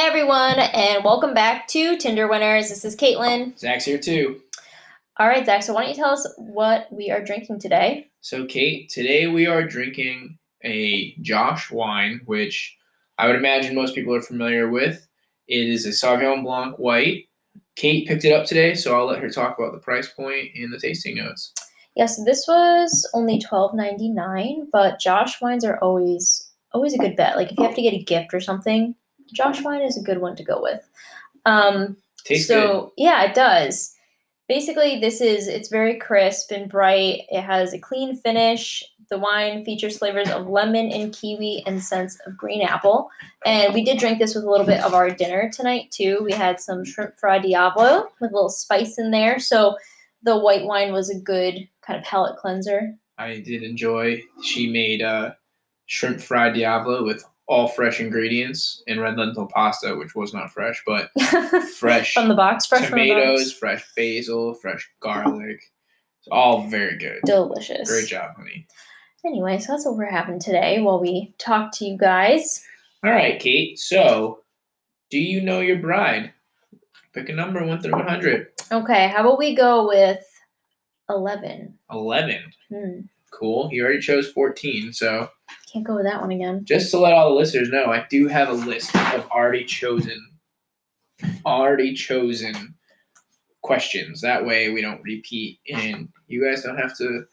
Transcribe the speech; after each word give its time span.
Hey 0.00 0.06
everyone, 0.06 0.58
and 0.58 1.04
welcome 1.04 1.34
back 1.34 1.68
to 1.68 1.94
Tinder 1.98 2.26
Winners. 2.26 2.70
This 2.70 2.86
is 2.86 2.96
Caitlin. 2.96 3.58
Zach's 3.58 3.84
here 3.84 3.98
too. 3.98 4.40
All 5.18 5.28
right, 5.28 5.44
Zach. 5.44 5.62
So 5.62 5.74
why 5.74 5.82
don't 5.82 5.90
you 5.90 5.94
tell 5.94 6.14
us 6.14 6.26
what 6.38 6.90
we 6.90 7.10
are 7.10 7.22
drinking 7.22 7.60
today? 7.60 8.08
So, 8.22 8.46
Kate, 8.46 8.88
today 8.88 9.26
we 9.26 9.46
are 9.46 9.62
drinking 9.62 10.38
a 10.64 11.14
Josh 11.20 11.70
wine, 11.70 12.22
which 12.24 12.78
I 13.18 13.26
would 13.26 13.36
imagine 13.36 13.74
most 13.74 13.94
people 13.94 14.14
are 14.14 14.22
familiar 14.22 14.70
with. 14.70 15.06
It 15.48 15.68
is 15.68 15.84
a 15.84 15.90
Sauvignon 15.90 16.44
Blanc 16.44 16.78
white. 16.78 17.24
Kate 17.76 18.08
picked 18.08 18.24
it 18.24 18.32
up 18.32 18.46
today, 18.46 18.72
so 18.72 18.98
I'll 18.98 19.04
let 19.04 19.22
her 19.22 19.28
talk 19.28 19.58
about 19.58 19.72
the 19.72 19.80
price 19.80 20.08
point 20.08 20.48
and 20.56 20.72
the 20.72 20.80
tasting 20.80 21.16
notes. 21.16 21.52
Yes, 21.94 22.18
this 22.24 22.46
was 22.48 23.06
only 23.12 23.38
twelve 23.38 23.74
ninety 23.74 24.08
nine, 24.08 24.66
but 24.72 24.98
Josh 24.98 25.42
wines 25.42 25.62
are 25.62 25.78
always 25.82 26.50
always 26.72 26.94
a 26.94 26.98
good 26.98 27.16
bet. 27.16 27.36
Like 27.36 27.52
if 27.52 27.58
you 27.58 27.64
have 27.64 27.74
to 27.74 27.82
get 27.82 27.92
a 27.92 28.02
gift 28.02 28.32
or 28.32 28.40
something, 28.40 28.94
Josh 29.30 29.62
wine 29.62 29.82
is 29.82 29.96
a 29.96 30.02
good 30.02 30.20
one 30.20 30.36
to 30.36 30.44
go 30.44 30.62
with. 30.62 30.88
Um, 31.46 31.96
Tastes 32.24 32.48
so 32.48 32.92
yeah, 32.96 33.24
it 33.24 33.34
does. 33.34 33.94
Basically, 34.48 34.98
this 34.98 35.20
is 35.20 35.46
it's 35.46 35.68
very 35.68 35.98
crisp 35.98 36.50
and 36.50 36.68
bright. 36.68 37.22
It 37.28 37.42
has 37.42 37.72
a 37.72 37.78
clean 37.78 38.16
finish. 38.16 38.82
The 39.10 39.18
wine 39.18 39.64
features 39.64 39.98
flavors 39.98 40.30
of 40.30 40.48
lemon 40.48 40.90
and 40.92 41.12
kiwi 41.12 41.64
and 41.66 41.82
scents 41.82 42.18
of 42.26 42.36
green 42.36 42.62
apple. 42.62 43.10
And 43.44 43.74
we 43.74 43.84
did 43.84 43.98
drink 43.98 44.18
this 44.18 44.34
with 44.34 44.44
a 44.44 44.50
little 44.50 44.66
bit 44.66 44.84
of 44.84 44.94
our 44.94 45.10
dinner 45.10 45.50
tonight 45.52 45.90
too. 45.90 46.20
We 46.24 46.32
had 46.32 46.60
some 46.60 46.84
shrimp 46.84 47.18
fra 47.18 47.40
diavolo 47.40 48.08
with 48.20 48.30
a 48.30 48.34
little 48.34 48.48
spice 48.48 48.98
in 48.98 49.10
there. 49.10 49.38
So 49.40 49.76
the 50.22 50.38
white 50.38 50.64
wine 50.64 50.92
was 50.92 51.10
a 51.10 51.18
good 51.18 51.68
kind 51.82 51.98
of 51.98 52.04
palate 52.04 52.36
cleanser. 52.36 52.94
I 53.18 53.40
did 53.40 53.62
enjoy. 53.62 54.22
She 54.42 54.70
made 54.70 55.02
uh, 55.02 55.32
shrimp 55.86 56.20
fried 56.20 56.54
diavolo 56.54 57.04
with 57.04 57.24
all 57.50 57.66
fresh 57.66 57.98
ingredients 57.98 58.80
and 58.86 59.00
red 59.00 59.18
lentil 59.18 59.44
pasta, 59.44 59.96
which 59.96 60.14
was 60.14 60.32
not 60.32 60.52
fresh, 60.52 60.80
but 60.86 61.10
fresh 61.76 62.14
from 62.14 62.28
the 62.28 62.34
box, 62.34 62.64
fresh 62.64 62.88
from 62.88 62.96
the 62.96 63.08
tomatoes, 63.08 63.50
box. 63.50 63.58
fresh 63.58 63.84
basil, 63.96 64.54
fresh 64.54 64.88
garlic. 65.00 65.60
It's 66.20 66.28
all 66.30 66.68
very 66.68 66.96
good. 66.96 67.18
Delicious. 67.26 67.90
Great 67.90 68.06
job, 68.06 68.36
honey. 68.36 68.68
Anyway, 69.26 69.58
so 69.58 69.72
that's 69.72 69.84
what 69.84 69.96
we're 69.96 70.08
having 70.08 70.38
today 70.38 70.80
while 70.80 71.00
we 71.00 71.34
talk 71.38 71.72
to 71.72 71.84
you 71.84 71.98
guys. 71.98 72.64
All 73.04 73.10
right, 73.10 73.40
Kate. 73.40 73.78
So, 73.80 74.44
do 75.10 75.18
you 75.18 75.40
know 75.40 75.60
your 75.60 75.78
bride? 75.78 76.32
Pick 77.12 77.30
a 77.30 77.32
number, 77.32 77.64
one 77.66 77.80
through 77.80 77.92
100. 77.92 78.46
Okay, 78.70 79.08
how 79.08 79.22
about 79.22 79.38
we 79.38 79.56
go 79.56 79.88
with 79.88 80.24
11? 81.08 81.74
11. 81.90 82.36
Hmm, 82.68 83.00
Cool. 83.30 83.68
You 83.72 83.84
already 83.84 84.00
chose 84.00 84.30
14. 84.30 84.92
So, 84.92 85.28
can't 85.72 85.86
go 85.86 85.94
with 85.94 86.04
that 86.04 86.20
one 86.20 86.32
again. 86.32 86.64
just 86.64 86.90
to 86.90 86.98
let 86.98 87.12
all 87.12 87.30
the 87.30 87.36
listeners 87.36 87.70
know, 87.70 87.86
I 87.86 88.04
do 88.10 88.26
have 88.28 88.48
a 88.48 88.52
list 88.52 88.94
of 88.96 89.26
already 89.30 89.64
chosen, 89.64 90.20
already 91.46 91.94
chosen 91.94 92.74
questions. 93.62 94.20
That 94.20 94.44
way 94.44 94.70
we 94.70 94.80
don't 94.80 95.02
repeat 95.02 95.60
and 95.72 96.08
you 96.26 96.44
guys 96.44 96.62
don't 96.62 96.78
have 96.78 96.96
to 96.98 97.24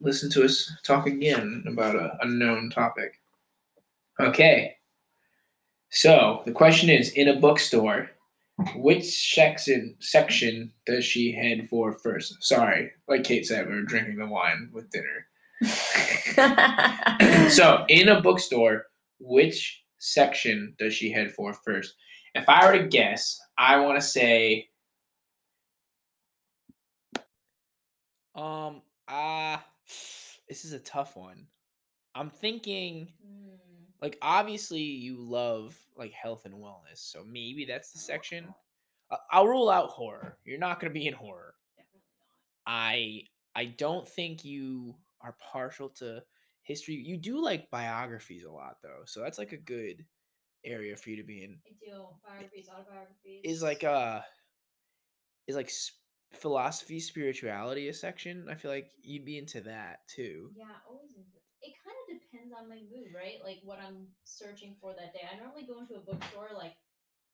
listen 0.00 0.30
to 0.30 0.44
us 0.44 0.72
talk 0.84 1.06
again 1.06 1.64
about 1.66 1.96
a 1.96 2.16
unknown 2.22 2.70
topic. 2.70 3.14
Okay. 4.20 4.76
So 5.90 6.42
the 6.44 6.52
question 6.52 6.88
is 6.90 7.10
in 7.10 7.28
a 7.28 7.40
bookstore, 7.40 8.10
which 8.76 9.04
section 9.32 9.96
section 10.00 10.72
does 10.86 11.04
she 11.04 11.32
head 11.32 11.68
for 11.68 11.92
first? 11.92 12.36
Sorry, 12.42 12.90
like 13.06 13.24
Kate 13.24 13.46
said, 13.46 13.68
we 13.68 13.74
were 13.74 13.82
drinking 13.82 14.16
the 14.16 14.26
wine 14.26 14.70
with 14.72 14.90
dinner. 14.90 15.26
so 17.50 17.84
in 17.88 18.08
a 18.08 18.20
bookstore, 18.20 18.86
which 19.20 19.82
section 19.98 20.74
does 20.78 20.94
she 20.94 21.10
head 21.10 21.32
for 21.32 21.52
first? 21.52 21.94
If 22.34 22.48
I 22.48 22.66
were 22.66 22.78
to 22.78 22.86
guess, 22.88 23.38
I 23.56 23.80
want 23.80 24.00
to 24.00 24.06
say 24.06 24.68
Um, 28.38 28.82
ah, 29.08 29.64
this 30.48 30.64
is 30.64 30.72
a 30.72 30.78
tough 30.78 31.16
one. 31.16 31.48
I'm 32.14 32.30
thinking, 32.30 33.08
like, 34.00 34.18
obviously 34.22 34.80
you 34.82 35.16
love 35.18 35.76
like 35.96 36.12
health 36.12 36.44
and 36.44 36.54
wellness, 36.54 36.98
so 36.98 37.24
maybe 37.24 37.64
that's 37.64 37.92
the 37.92 37.98
section. 37.98 38.54
I'll 39.30 39.46
rule 39.48 39.70
out 39.70 39.90
horror. 39.90 40.38
You're 40.44 40.58
not 40.58 40.80
gonna 40.80 40.92
be 40.92 41.06
in 41.06 41.14
horror. 41.14 41.54
I 42.66 43.22
I 43.54 43.66
don't 43.66 44.06
think 44.06 44.44
you 44.44 44.96
are 45.20 45.36
partial 45.52 45.88
to 45.90 46.22
history. 46.62 46.94
You 46.94 47.16
do 47.16 47.42
like 47.42 47.70
biographies 47.70 48.44
a 48.44 48.50
lot 48.52 48.76
though, 48.82 49.02
so 49.06 49.20
that's 49.20 49.38
like 49.38 49.52
a 49.52 49.56
good 49.56 50.04
area 50.64 50.96
for 50.96 51.10
you 51.10 51.16
to 51.16 51.24
be 51.24 51.44
in. 51.44 51.58
I 51.66 51.70
do 51.80 52.08
biographies, 52.26 52.68
autobiographies. 52.68 53.40
Is 53.44 53.62
like 53.62 53.84
uh 53.84 54.20
is 55.46 55.56
like 55.56 55.70
philosophy, 56.32 57.00
spirituality 57.00 57.88
a 57.88 57.94
section? 57.94 58.46
I 58.50 58.54
feel 58.54 58.70
like 58.70 58.90
you'd 59.02 59.24
be 59.24 59.38
into 59.38 59.60
that 59.62 60.00
too. 60.08 60.50
Yeah, 60.54 60.64
always 60.88 61.10
into 61.16 61.20
it. 61.20 61.26
Kind 61.26 61.36
of 61.36 61.37
depends 62.48 62.54
on 62.62 62.68
my 62.68 62.76
mood, 62.76 63.12
right? 63.14 63.38
Like 63.44 63.60
what 63.62 63.78
I'm 63.78 64.06
searching 64.24 64.76
for 64.80 64.92
that 64.94 65.12
day. 65.12 65.20
I 65.30 65.38
normally 65.38 65.66
go 65.66 65.80
into 65.80 65.94
a 65.94 66.00
bookstore 66.00 66.48
like 66.56 66.74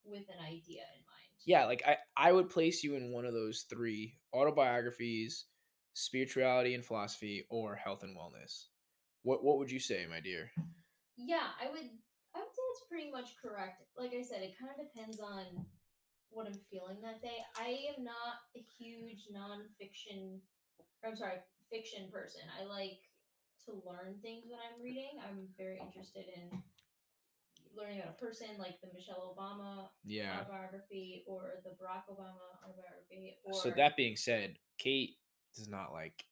with 0.04 0.24
an 0.28 0.44
idea 0.44 0.82
in 0.94 1.02
mind. 1.06 1.30
Yeah, 1.46 1.66
like 1.66 1.82
I 1.86 1.96
I 2.16 2.32
would 2.32 2.50
place 2.50 2.82
you 2.82 2.94
in 2.96 3.12
one 3.12 3.24
of 3.26 3.34
those 3.34 3.66
three: 3.68 4.18
autobiographies, 4.32 5.46
spirituality 5.94 6.74
and 6.74 6.84
philosophy, 6.84 7.46
or 7.50 7.74
health 7.76 8.02
and 8.02 8.16
wellness. 8.16 8.66
What 9.22 9.44
what 9.44 9.58
would 9.58 9.70
you 9.70 9.80
say, 9.80 10.06
my 10.08 10.20
dear? 10.20 10.50
Yeah, 11.16 11.54
I 11.60 11.70
would. 11.70 11.88
I 12.34 12.38
would 12.42 12.50
say 12.50 12.64
it's 12.74 12.88
pretty 12.90 13.10
much 13.10 13.36
correct. 13.40 13.82
Like 13.96 14.10
I 14.10 14.22
said, 14.22 14.42
it 14.42 14.58
kind 14.58 14.72
of 14.74 14.82
depends 14.82 15.20
on 15.20 15.64
what 16.30 16.46
I'm 16.46 16.58
feeling 16.70 16.98
that 17.02 17.22
day. 17.22 17.38
I 17.56 17.78
am 17.94 18.02
not 18.04 18.42
a 18.56 18.62
huge 18.78 19.30
nonfiction. 19.30 20.40
Or 21.02 21.10
I'm 21.10 21.16
sorry, 21.16 21.38
fiction 21.70 22.10
person. 22.10 22.42
I 22.60 22.66
like 22.66 22.98
to 23.66 23.72
learn 23.86 24.18
things 24.22 24.44
when 24.48 24.60
I'm 24.60 24.82
reading. 24.82 25.18
I'm 25.22 25.48
very 25.56 25.80
interested 25.80 26.26
in 26.34 26.62
learning 27.76 28.00
about 28.00 28.16
a 28.18 28.24
person, 28.24 28.48
like 28.58 28.80
the 28.80 28.88
Michelle 28.94 29.34
Obama 29.36 29.88
Yeah. 30.04 30.40
autobiography 30.40 31.24
or 31.26 31.60
the 31.64 31.70
Barack 31.70 32.06
Obama 32.10 32.62
autobiography. 32.62 33.36
Or 33.44 33.54
So 33.54 33.70
that 33.70 33.96
being 33.96 34.16
said, 34.16 34.58
Kate 34.78 35.18
does 35.54 35.68
not 35.68 35.92
like 35.92 36.24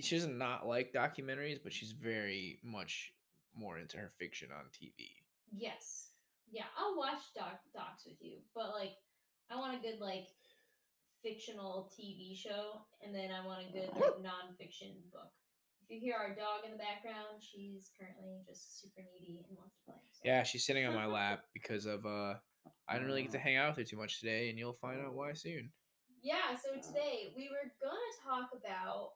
she 0.00 0.16
does 0.16 0.26
not 0.26 0.66
like 0.66 0.92
documentaries, 0.92 1.62
but 1.62 1.72
she's 1.72 1.92
very 1.92 2.58
much 2.64 3.12
more 3.54 3.78
into 3.78 3.96
her 3.98 4.08
fiction 4.08 4.50
on 4.50 4.66
TV. 4.72 5.22
Yes. 5.52 6.10
Yeah, 6.50 6.64
I'll 6.76 6.96
watch 6.96 7.22
doc 7.34 7.60
docs 7.74 8.04
with 8.06 8.20
you, 8.20 8.38
but 8.54 8.70
like 8.70 8.92
I 9.50 9.56
want 9.56 9.76
a 9.76 9.80
good 9.82 10.00
like 10.00 10.26
fictional 11.22 11.90
TV 11.96 12.36
show 12.36 12.82
and 13.02 13.14
then 13.14 13.30
I 13.30 13.44
want 13.46 13.66
a 13.68 13.72
good 13.72 13.90
like 13.94 14.18
nonfiction 14.22 14.94
book. 15.12 15.32
If 15.84 15.90
you 15.90 16.00
hear 16.00 16.16
our 16.16 16.34
dog 16.34 16.64
in 16.64 16.72
the 16.72 16.78
background, 16.78 17.40
she's 17.40 17.90
currently 17.98 18.40
just 18.48 18.80
super 18.80 19.02
needy 19.12 19.44
and 19.48 19.58
wants 19.58 19.76
to 19.76 19.92
play. 19.92 20.00
so- 20.12 20.20
Yeah, 20.24 20.42
she's 20.42 20.64
sitting 20.66 20.86
on 20.86 20.94
my 20.94 21.06
lap 21.20 21.44
because 21.52 21.84
of 21.86 22.04
uh 22.06 22.34
I 22.88 22.94
didn't 22.94 23.06
really 23.08 23.22
get 23.22 23.32
to 23.32 23.38
hang 23.38 23.56
out 23.56 23.68
with 23.70 23.78
her 23.78 23.84
too 23.90 23.96
much 23.96 24.20
today, 24.20 24.50
and 24.50 24.58
you'll 24.58 24.74
find 24.80 25.00
out 25.00 25.14
why 25.14 25.32
soon. 25.32 25.70
Yeah, 26.22 26.54
so 26.56 26.74
today 26.86 27.32
we 27.36 27.48
were 27.50 27.70
gonna 27.82 27.98
talk 28.24 28.50
about 28.58 29.10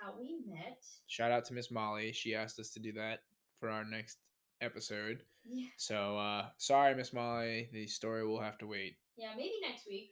how 0.00 0.14
we 0.18 0.40
met. 0.46 0.82
Shout 1.08 1.30
out 1.32 1.44
to 1.46 1.54
Miss 1.54 1.70
Molly. 1.70 2.12
She 2.12 2.34
asked 2.34 2.58
us 2.60 2.70
to 2.70 2.80
do 2.80 2.92
that 2.92 3.20
for 3.58 3.68
our 3.70 3.84
next 3.84 4.18
episode. 4.60 5.22
Yeah. 5.44 5.66
So 5.76 6.16
uh 6.18 6.46
sorry, 6.58 6.94
Miss 6.94 7.12
Molly. 7.12 7.68
The 7.72 7.86
story 7.88 8.24
will 8.26 8.40
have 8.40 8.58
to 8.58 8.66
wait. 8.66 8.96
Yeah, 9.16 9.30
maybe 9.36 9.54
next 9.60 9.86
week. 9.88 10.10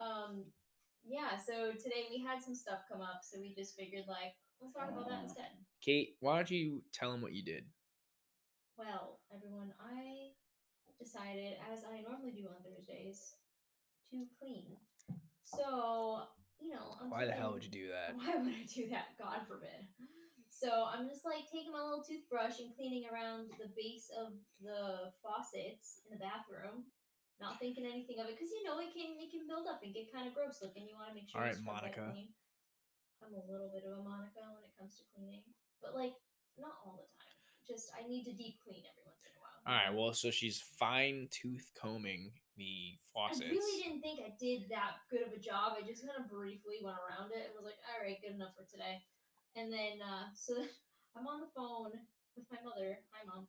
Um 0.00 0.44
yeah, 1.06 1.38
so 1.38 1.72
today 1.72 2.04
we 2.10 2.22
had 2.22 2.42
some 2.42 2.54
stuff 2.54 2.80
come 2.90 3.00
up, 3.00 3.20
so 3.22 3.38
we 3.40 3.54
just 3.54 3.74
figured 3.76 4.04
like 4.08 4.34
let's 4.60 4.74
talk 4.74 4.90
about 4.90 5.08
that 5.08 5.24
instead. 5.24 5.50
Kate, 5.82 6.16
why 6.20 6.36
don't 6.36 6.50
you 6.50 6.82
tell 6.92 7.12
them 7.12 7.22
what 7.22 7.32
you 7.32 7.44
did? 7.44 7.64
Well, 8.76 9.20
everyone, 9.34 9.72
I 9.80 10.34
decided, 10.98 11.58
as 11.72 11.82
I 11.82 12.02
normally 12.02 12.32
do 12.32 12.46
on 12.46 12.62
Thursdays, 12.62 13.34
to 14.10 14.26
clean. 14.38 14.78
So, 15.44 16.22
you 16.60 16.70
know, 16.70 16.94
I'm 17.00 17.10
Why 17.10 17.24
the 17.26 17.32
hell 17.32 17.52
would 17.52 17.64
you 17.64 17.70
do 17.70 17.88
that? 17.90 18.14
Why 18.18 18.36
would 18.36 18.54
I 18.54 18.66
do 18.66 18.88
that? 18.90 19.18
God 19.18 19.46
forbid. 19.46 19.86
So 20.50 20.90
I'm 20.90 21.06
just 21.06 21.22
like 21.22 21.46
taking 21.46 21.70
my 21.70 21.82
little 21.82 22.02
toothbrush 22.02 22.58
and 22.58 22.74
cleaning 22.74 23.06
around 23.06 23.54
the 23.62 23.70
base 23.78 24.10
of 24.10 24.34
the 24.58 25.14
faucets 25.22 26.02
in 26.02 26.10
the 26.10 26.18
bathroom, 26.18 26.90
not 27.38 27.62
thinking 27.62 27.86
anything 27.86 28.18
of 28.18 28.26
it 28.26 28.34
because 28.34 28.50
you 28.50 28.66
know 28.66 28.82
it 28.82 28.90
can 28.90 29.14
it 29.22 29.30
can 29.30 29.46
build 29.46 29.70
up 29.70 29.86
and 29.86 29.94
get 29.94 30.10
kind 30.10 30.26
of 30.26 30.34
gross 30.34 30.58
looking. 30.58 30.90
You 30.90 30.98
want 30.98 31.14
to 31.14 31.16
make 31.18 31.30
sure. 31.30 31.38
All 31.38 31.46
right, 31.46 31.54
you 31.54 31.62
right, 31.62 31.62
scrub 31.62 31.94
that 31.94 31.94
Monica. 31.94 32.10
clean. 32.10 32.34
I'm 33.22 33.34
a 33.34 33.44
little 33.50 33.70
bit 33.74 33.84
of 33.84 33.98
a 33.98 34.02
Monica 34.02 34.46
when 34.54 34.64
it 34.64 34.74
comes 34.78 34.96
to 34.98 35.04
cleaning, 35.14 35.44
but 35.82 35.94
like 35.94 36.14
not 36.56 36.78
all 36.84 36.98
the 36.98 37.08
time. 37.18 37.38
Just 37.66 37.92
I 37.92 38.06
need 38.08 38.24
to 38.24 38.32
deep 38.32 38.56
clean 38.64 38.82
every 38.88 39.04
once 39.04 39.28
in 39.28 39.34
a 39.36 39.40
while. 39.44 39.60
All 39.68 39.76
right, 39.76 39.92
well, 39.92 40.14
so 40.16 40.32
she's 40.32 40.58
fine 40.58 41.28
tooth 41.28 41.68
combing 41.76 42.32
the 42.56 42.96
faucets. 43.12 43.44
I 43.44 43.52
really 43.52 43.78
didn't 43.84 44.00
think 44.00 44.24
I 44.24 44.32
did 44.40 44.66
that 44.72 45.04
good 45.12 45.22
of 45.22 45.36
a 45.36 45.40
job. 45.40 45.76
I 45.76 45.84
just 45.86 46.02
kind 46.02 46.16
of 46.16 46.26
briefly 46.26 46.80
went 46.80 46.96
around 46.98 47.30
it 47.36 47.46
and 47.46 47.54
was 47.54 47.68
like, 47.68 47.78
all 47.86 48.00
right, 48.00 48.18
good 48.24 48.34
enough 48.34 48.56
for 48.56 48.66
today. 48.66 49.04
And 49.54 49.68
then, 49.68 50.02
uh, 50.02 50.32
so 50.34 50.58
I'm 51.14 51.28
on 51.28 51.44
the 51.44 51.52
phone 51.54 51.94
with 52.34 52.48
my 52.50 52.58
mother. 52.64 52.98
Hi, 53.12 53.22
mom. 53.28 53.46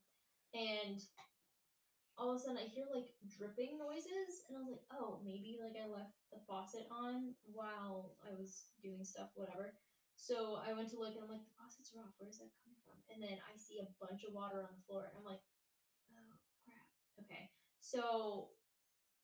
And 0.54 1.00
all 2.20 2.36
of 2.36 2.38
a 2.38 2.40
sudden 2.44 2.60
I 2.60 2.68
hear 2.68 2.84
like 2.92 3.08
dripping 3.26 3.80
noises, 3.80 4.44
and 4.46 4.60
I 4.60 4.62
was 4.62 4.76
like, 4.76 4.86
oh, 4.92 5.24
maybe 5.24 5.56
like 5.56 5.80
I 5.80 5.88
left 5.88 6.20
the 6.36 6.44
faucet 6.44 6.86
on 6.92 7.32
while 7.48 8.20
I 8.20 8.36
was 8.36 8.76
doing 8.84 9.08
stuff, 9.08 9.32
whatever. 9.40 9.80
So 10.20 10.60
I 10.60 10.76
went 10.76 10.92
to 10.92 11.00
look, 11.00 11.16
and 11.16 11.24
I'm 11.24 11.32
like, 11.32 11.48
the 11.48 11.56
faucets 11.56 11.96
are 11.96 12.04
off. 12.04 12.20
Where 12.20 12.28
is 12.28 12.44
that 12.44 12.52
coming 12.60 12.84
from? 12.84 13.00
And 13.08 13.24
then 13.24 13.40
I 13.40 13.56
see 13.56 13.80
a 13.80 13.88
bunch 14.04 14.28
of 14.28 14.36
water 14.36 14.60
on 14.60 14.76
the 14.76 14.84
floor, 14.84 15.08
and 15.08 15.16
I'm 15.16 15.24
like, 15.24 15.40
oh 16.12 16.36
crap. 16.68 16.88
Okay, 17.24 17.48
so 17.80 18.52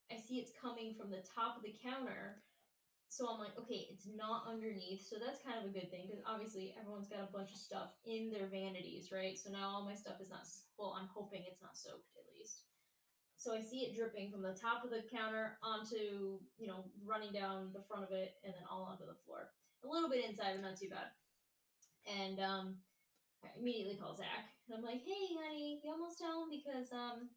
I 0.08 0.16
see 0.16 0.40
it's 0.40 0.56
coming 0.56 0.96
from 0.96 1.12
the 1.12 1.28
top 1.28 1.60
of 1.60 1.68
the 1.68 1.76
counter. 1.84 2.40
So 3.12 3.30
I'm 3.32 3.40
like, 3.40 3.56
okay, 3.56 3.88
it's 3.88 4.10
not 4.12 4.44
underneath. 4.44 5.08
So 5.08 5.16
that's 5.16 5.40
kind 5.40 5.56
of 5.62 5.72
a 5.72 5.76
good 5.76 5.88
thing 5.88 6.10
because 6.10 6.20
obviously 6.28 6.76
everyone's 6.76 7.08
got 7.08 7.24
a 7.24 7.32
bunch 7.32 7.54
of 7.54 7.62
stuff 7.62 7.96
in 8.04 8.28
their 8.28 8.52
vanities, 8.52 9.08
right? 9.14 9.40
So 9.40 9.52
now 9.52 9.72
all 9.72 9.86
my 9.88 9.96
stuff 9.96 10.20
is 10.20 10.28
not, 10.28 10.44
well, 10.76 10.98
I'm 11.00 11.08
hoping 11.08 11.48
it's 11.48 11.62
not 11.62 11.78
soaked 11.78 12.12
at 12.20 12.28
least. 12.36 12.68
So 13.46 13.54
I 13.54 13.62
see 13.62 13.86
it 13.86 13.96
dripping 13.96 14.32
from 14.32 14.42
the 14.42 14.58
top 14.60 14.84
of 14.84 14.90
the 14.90 15.04
counter 15.06 15.60
onto, 15.62 16.42
you 16.58 16.66
know, 16.66 16.84
running 17.06 17.32
down 17.32 17.70
the 17.76 17.84
front 17.88 18.04
of 18.04 18.10
it 18.12 18.34
and 18.44 18.52
then 18.52 18.64
all 18.68 18.82
onto 18.82 19.06
the 19.06 19.14
floor. 19.24 19.54
A 19.84 19.88
little 19.88 20.10
bit 20.10 20.26
inside, 20.28 20.54
but 20.56 20.68
not 20.68 20.80
too 20.80 20.90
bad. 20.90 21.14
And 22.10 22.40
um, 22.40 22.78
I 23.44 23.50
immediately 23.60 23.98
call 24.02 24.16
Zach. 24.16 24.50
And 24.68 24.76
I'm 24.76 24.84
like, 24.84 25.02
hey, 25.06 25.38
honey, 25.40 25.80
you 25.84 25.92
almost 25.92 26.24
home 26.24 26.50
because 26.50 26.92
um, 26.92 27.30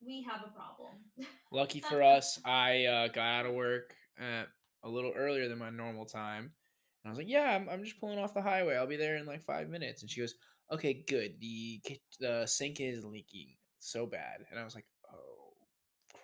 we 0.00 0.22
have 0.22 0.40
a 0.46 0.50
problem. 0.50 0.94
Lucky 1.52 1.80
for 1.80 2.02
us, 2.02 2.40
I 2.46 2.86
uh, 2.86 3.08
got 3.08 3.40
out 3.40 3.44
of 3.44 3.52
work 3.52 3.94
a 4.18 4.88
little 4.88 5.12
earlier 5.14 5.46
than 5.46 5.58
my 5.58 5.68
normal 5.68 6.06
time. 6.06 6.44
And 7.04 7.04
I 7.04 7.08
was 7.10 7.18
like, 7.18 7.28
"Yeah, 7.28 7.54
I'm, 7.54 7.68
I'm 7.68 7.84
just 7.84 8.00
pulling 8.00 8.18
off 8.18 8.32
the 8.32 8.40
highway. 8.40 8.76
I'll 8.76 8.86
be 8.86 8.96
there 8.96 9.16
in 9.16 9.26
like 9.26 9.42
five 9.42 9.68
minutes." 9.68 10.00
And 10.00 10.10
she 10.10 10.20
goes, 10.20 10.34
"Okay, 10.72 11.04
good. 11.06 11.34
The 11.38 11.82
the 12.18 12.46
sink 12.46 12.80
is 12.80 13.04
leaking 13.04 13.56
so 13.78 14.06
bad." 14.06 14.46
And 14.50 14.58
I 14.58 14.64
was 14.64 14.74
like, 14.74 14.86
"Oh, 14.96 14.97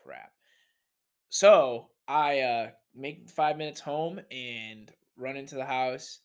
crap!" 0.05 0.33
So 1.29 1.91
I 2.09 2.41
uh, 2.41 2.71
make 2.95 3.29
five 3.31 3.56
minutes 3.56 3.81
home 3.81 4.21
and 4.31 4.91
run 5.17 5.37
into 5.37 5.55
the 5.56 5.65
house, 5.65 6.21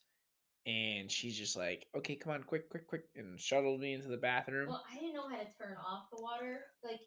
and 0.66 1.12
she's 1.12 1.38
just 1.38 1.58
like, 1.58 1.88
"Okay, 1.96 2.16
come 2.16 2.34
on, 2.34 2.44
quick, 2.44 2.70
quick, 2.70 2.88
quick," 2.88 3.06
and 3.16 3.40
shuttled 3.40 3.81
me 3.81 3.94
into 3.94 4.10
the 4.10 4.18
bathroom. 4.18 4.70
Well, 4.70 4.84
I 4.92 5.00
didn't 5.00 5.16
know 5.16 5.30
how 5.30 5.38
to 5.38 5.48
turn 5.58 5.78
off 5.78 6.10
the 6.16 6.22
water. 6.22 6.62
Like, 6.84 7.02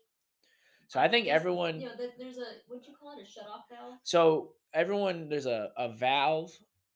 so 0.88 1.00
I 1.00 1.08
think 1.08 1.28
everyone. 1.28 1.80
You 1.80 1.86
know, 1.88 1.92
there's 2.18 2.38
a 2.38 2.60
what'd 2.68 2.86
you 2.86 2.94
call 2.98 3.12
it? 3.18 3.22
A 3.22 3.26
shut 3.26 3.44
off 3.52 3.64
valve. 3.70 3.94
So 4.04 4.52
everyone, 4.74 5.28
there's 5.28 5.46
a, 5.46 5.70
a 5.76 5.92
valve 5.92 6.50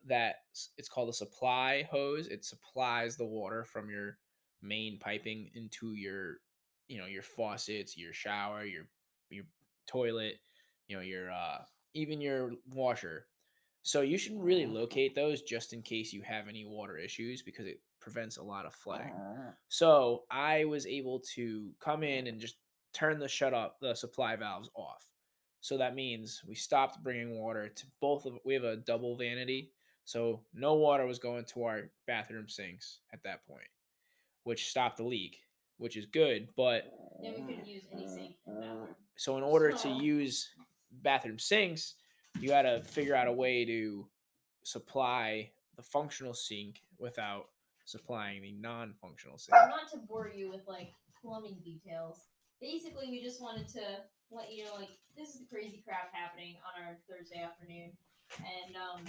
that 0.06 0.36
it's 0.76 0.88
called 0.88 1.08
a 1.08 1.12
supply 1.12 1.86
hose. 1.90 2.28
It 2.28 2.44
supplies 2.44 3.16
the 3.16 3.24
water 3.24 3.64
from 3.64 3.90
your 3.90 4.18
main 4.62 4.98
piping 4.98 5.50
into 5.54 5.94
your, 5.94 6.36
you 6.88 6.98
know, 6.98 7.06
your 7.06 7.22
faucets, 7.22 7.96
your 7.96 8.12
shower, 8.12 8.64
your 8.64 8.86
toilet, 9.86 10.36
you 10.88 10.96
know, 10.96 11.02
your 11.02 11.30
uh, 11.30 11.58
even 11.94 12.20
your 12.20 12.52
washer. 12.72 13.26
So 13.82 14.00
you 14.00 14.18
should 14.18 14.40
really 14.40 14.66
locate 14.66 15.14
those 15.14 15.42
just 15.42 15.72
in 15.72 15.82
case 15.82 16.12
you 16.12 16.22
have 16.22 16.48
any 16.48 16.64
water 16.64 16.98
issues 16.98 17.42
because 17.42 17.66
it 17.66 17.80
prevents 18.00 18.36
a 18.36 18.42
lot 18.42 18.66
of 18.66 18.74
flooding. 18.74 19.12
So 19.68 20.24
I 20.30 20.64
was 20.64 20.86
able 20.86 21.20
to 21.34 21.70
come 21.80 22.02
in 22.02 22.26
and 22.26 22.40
just 22.40 22.56
turn 22.92 23.18
the 23.18 23.28
shut 23.28 23.54
off 23.54 23.72
the 23.80 23.94
supply 23.94 24.36
valves 24.36 24.70
off. 24.74 25.04
So 25.60 25.78
that 25.78 25.94
means 25.94 26.42
we 26.46 26.54
stopped 26.54 27.02
bringing 27.02 27.38
water 27.38 27.68
to 27.68 27.86
both 28.00 28.26
of 28.26 28.34
we 28.44 28.54
have 28.54 28.64
a 28.64 28.76
double 28.76 29.16
vanity, 29.16 29.72
so 30.04 30.40
no 30.54 30.74
water 30.74 31.04
was 31.06 31.18
going 31.18 31.44
to 31.46 31.64
our 31.64 31.90
bathroom 32.06 32.48
sinks 32.48 33.00
at 33.12 33.22
that 33.24 33.46
point, 33.46 33.66
which 34.44 34.68
stopped 34.68 34.98
the 34.98 35.04
leak, 35.04 35.38
which 35.78 35.96
is 35.96 36.06
good. 36.06 36.48
But 36.56 36.84
Then 37.22 37.34
we 37.34 37.42
couldn't 37.42 37.66
use 37.66 37.82
any 37.92 38.06
sink 38.06 38.36
in 38.46 38.54
the 38.54 38.60
bathroom. 38.60 38.94
so 39.16 39.36
in 39.36 39.42
order 39.42 39.70
to 39.72 39.78
So- 39.78 40.00
use 40.00 40.48
bathroom 40.90 41.38
sinks, 41.38 41.94
you 42.40 42.48
got 42.48 42.62
to 42.62 42.82
figure 42.82 43.14
out 43.14 43.28
a 43.28 43.32
way 43.32 43.64
to 43.64 44.08
supply 44.62 45.50
the 45.76 45.82
functional 45.82 46.34
sink 46.34 46.82
without 46.98 47.48
supplying 47.84 48.42
the 48.42 48.52
non-functional 48.52 49.38
sink. 49.38 49.52
Not 49.52 49.90
to 49.92 49.98
bore 49.98 50.28
you 50.34 50.50
with 50.50 50.66
like 50.66 50.92
plumbing 51.22 51.60
details. 51.64 52.28
Basically, 52.60 53.08
we 53.10 53.22
just 53.22 53.40
wanted 53.40 53.68
to 53.68 54.04
let 54.30 54.52
you 54.52 54.64
know 54.64 54.74
like 54.74 54.90
this 55.16 55.34
is 55.34 55.40
the 55.40 55.46
crazy 55.46 55.82
crap 55.86 56.12
happening 56.12 56.56
on 56.66 56.82
our 56.82 56.98
Thursday 57.08 57.40
afternoon, 57.40 57.96
and 58.40 58.76
um, 58.76 59.04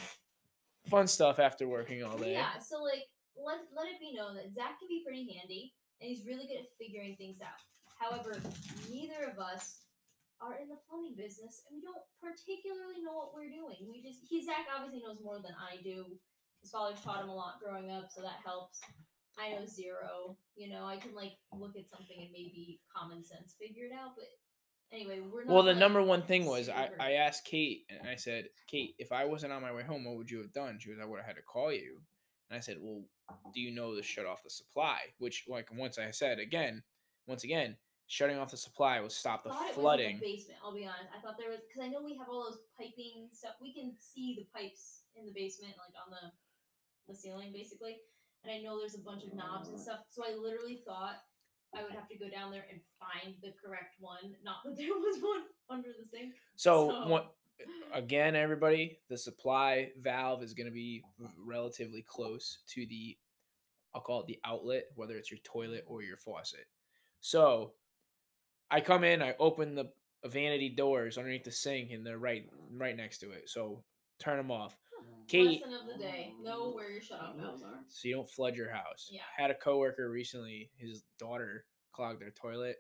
Fun 0.85 1.07
stuff 1.07 1.39
after 1.39 1.67
working 1.67 2.03
all 2.03 2.17
day. 2.17 2.33
yeah. 2.33 2.59
So 2.59 2.81
like 2.83 3.03
let 3.35 3.59
let 3.75 3.87
it 3.87 3.99
be 3.99 4.13
known 4.13 4.35
that 4.35 4.53
Zach 4.53 4.79
can 4.79 4.87
be 4.87 5.01
pretty 5.03 5.37
handy, 5.37 5.73
and 5.99 6.07
he's 6.09 6.25
really 6.25 6.45
good 6.47 6.59
at 6.59 6.67
figuring 6.77 7.15
things 7.17 7.39
out. 7.41 7.59
However, 7.99 8.39
neither 8.89 9.25
of 9.29 9.39
us 9.39 9.81
are 10.39 10.57
in 10.61 10.69
the 10.69 10.77
plumbing 10.87 11.17
business, 11.17 11.65
and 11.65 11.73
we 11.77 11.81
don't 11.81 12.05
particularly 12.21 13.01
know 13.01 13.17
what 13.17 13.33
we're 13.33 13.49
doing. 13.49 13.89
We 13.89 14.05
just 14.05 14.21
he 14.29 14.45
Zach 14.45 14.69
obviously 14.69 15.01
knows 15.01 15.17
more 15.23 15.41
than 15.41 15.57
I 15.57 15.81
do. 15.81 16.05
His 16.61 16.71
father's 16.71 17.01
taught 17.01 17.23
him 17.23 17.29
a 17.29 17.35
lot 17.35 17.61
growing 17.63 17.91
up, 17.91 18.09
so 18.13 18.21
that 18.21 18.41
helps. 18.45 18.79
I 19.37 19.51
know 19.53 19.65
zero. 19.65 20.37
You 20.55 20.69
know, 20.69 20.85
I 20.85 20.97
can 20.97 21.13
like 21.13 21.33
look 21.53 21.77
at 21.77 21.89
something 21.89 22.17
and 22.17 22.31
maybe 22.31 22.81
common 22.95 23.23
sense 23.23 23.55
figure 23.59 23.85
it 23.85 23.93
out. 23.93 24.13
But 24.15 24.25
anyway, 24.91 25.19
we're 25.21 25.45
not. 25.45 25.53
Well, 25.53 25.63
the 25.63 25.71
like, 25.71 25.79
number 25.79 26.01
one 26.01 26.23
thing 26.23 26.45
was 26.45 26.69
I, 26.69 26.89
I 26.99 27.11
asked 27.13 27.45
Kate 27.45 27.85
and 27.89 28.07
I 28.07 28.15
said, 28.15 28.49
Kate, 28.67 28.95
if 28.97 29.11
I 29.11 29.25
wasn't 29.25 29.53
on 29.53 29.61
my 29.61 29.73
way 29.73 29.83
home, 29.83 30.05
what 30.05 30.17
would 30.17 30.31
you 30.31 30.39
have 30.39 30.53
done? 30.53 30.77
She 30.79 30.89
was, 30.89 30.99
I 31.01 31.05
would 31.05 31.17
have 31.17 31.27
had 31.27 31.35
to 31.35 31.43
call 31.43 31.71
you. 31.71 32.01
And 32.49 32.57
I 32.57 32.61
said, 32.61 32.77
Well, 32.79 33.03
do 33.53 33.59
you 33.61 33.73
know 33.73 33.95
to 33.95 34.03
shut 34.03 34.25
off 34.25 34.43
the 34.43 34.49
supply? 34.49 34.97
Which, 35.19 35.45
like, 35.47 35.67
once 35.75 35.97
I 35.99 36.11
said 36.11 36.39
again, 36.39 36.83
once 37.27 37.43
again, 37.43 37.75
shutting 38.07 38.37
off 38.37 38.51
the 38.51 38.57
supply 38.57 38.99
will 38.99 39.09
stop 39.09 39.43
the 39.43 39.49
thought 39.49 39.61
it 39.61 39.67
was 39.67 39.75
in 39.77 39.81
flooding. 39.81 40.19
the 40.19 40.25
basement. 40.35 40.59
I'll 40.63 40.73
be 40.73 40.85
honest. 40.85 41.11
I 41.15 41.19
thought 41.21 41.37
there 41.37 41.49
was 41.51 41.59
because 41.67 41.83
I 41.83 41.89
know 41.91 42.01
we 42.01 42.15
have 42.17 42.27
all 42.29 42.45
those 42.49 42.59
piping 42.77 43.27
stuff. 43.31 43.53
We 43.61 43.73
can 43.73 43.93
see 43.99 44.35
the 44.39 44.47
pipes 44.57 45.03
in 45.15 45.25
the 45.25 45.33
basement, 45.33 45.73
like 45.77 45.93
on 45.99 46.11
the 46.11 46.31
the 47.07 47.15
ceiling, 47.15 47.51
basically. 47.53 47.97
And 48.43 48.51
I 48.53 48.59
know 48.59 48.79
there's 48.79 48.95
a 48.95 48.99
bunch 49.03 49.23
of 49.23 49.33
knobs 49.33 49.69
and 49.69 49.79
stuff. 49.79 49.99
So 50.09 50.23
I 50.25 50.35
literally 50.35 50.81
thought 50.85 51.15
I 51.75 51.83
would 51.83 51.91
have 51.91 52.07
to 52.09 52.17
go 52.17 52.29
down 52.29 52.51
there 52.51 52.65
and 52.71 52.79
find 52.99 53.35
the 53.41 53.51
correct 53.63 53.95
one. 53.99 54.35
Not 54.43 54.57
that 54.65 54.77
there 54.77 54.87
was 54.95 55.19
one 55.21 55.43
under 55.69 55.89
the 55.97 56.05
sink. 56.05 56.33
So, 56.55 56.89
So- 56.89 57.07
what, 57.07 57.33
again, 57.93 58.35
everybody, 58.35 58.99
the 59.09 59.17
supply 59.17 59.91
valve 60.01 60.43
is 60.43 60.53
going 60.53 60.67
to 60.67 60.73
be 60.73 61.03
relatively 61.37 62.03
close 62.03 62.59
to 62.69 62.85
the, 62.85 63.17
I'll 63.93 64.01
call 64.01 64.21
it 64.21 64.27
the 64.27 64.39
outlet, 64.45 64.85
whether 64.95 65.17
it's 65.17 65.31
your 65.31 65.39
toilet 65.43 65.83
or 65.87 66.03
your 66.03 66.17
faucet. 66.17 66.67
So, 67.19 67.73
I 68.69 68.81
come 68.81 69.03
in, 69.03 69.21
I 69.21 69.35
open 69.39 69.75
the 69.75 69.89
vanity 70.25 70.69
doors 70.69 71.17
underneath 71.17 71.43
the 71.43 71.51
sink, 71.51 71.91
and 71.91 72.05
they're 72.05 72.17
right, 72.17 72.45
right 72.71 72.95
next 72.95 73.19
to 73.19 73.31
it. 73.31 73.49
So, 73.49 73.83
turn 74.19 74.37
them 74.37 74.51
off. 74.51 74.75
Hmm. 74.99 75.25
Kate, 75.27 75.61
Lesson 75.61 75.73
of 75.73 75.87
the 75.87 76.03
day: 76.03 76.33
know 76.41 76.71
where 76.71 76.91
your 76.91 77.01
shut 77.01 77.21
off 77.21 77.35
valves 77.37 77.61
mm-hmm. 77.61 77.73
are. 77.73 77.79
so 77.87 78.07
you 78.07 78.15
don't 78.15 78.29
flood 78.29 78.55
your 78.55 78.71
house. 78.71 79.09
Yeah. 79.11 79.21
Had 79.35 79.51
a 79.51 79.55
coworker 79.55 80.09
recently, 80.09 80.69
his 80.75 81.03
daughter 81.19 81.65
clogged 81.93 82.21
their 82.21 82.31
toilet, 82.31 82.77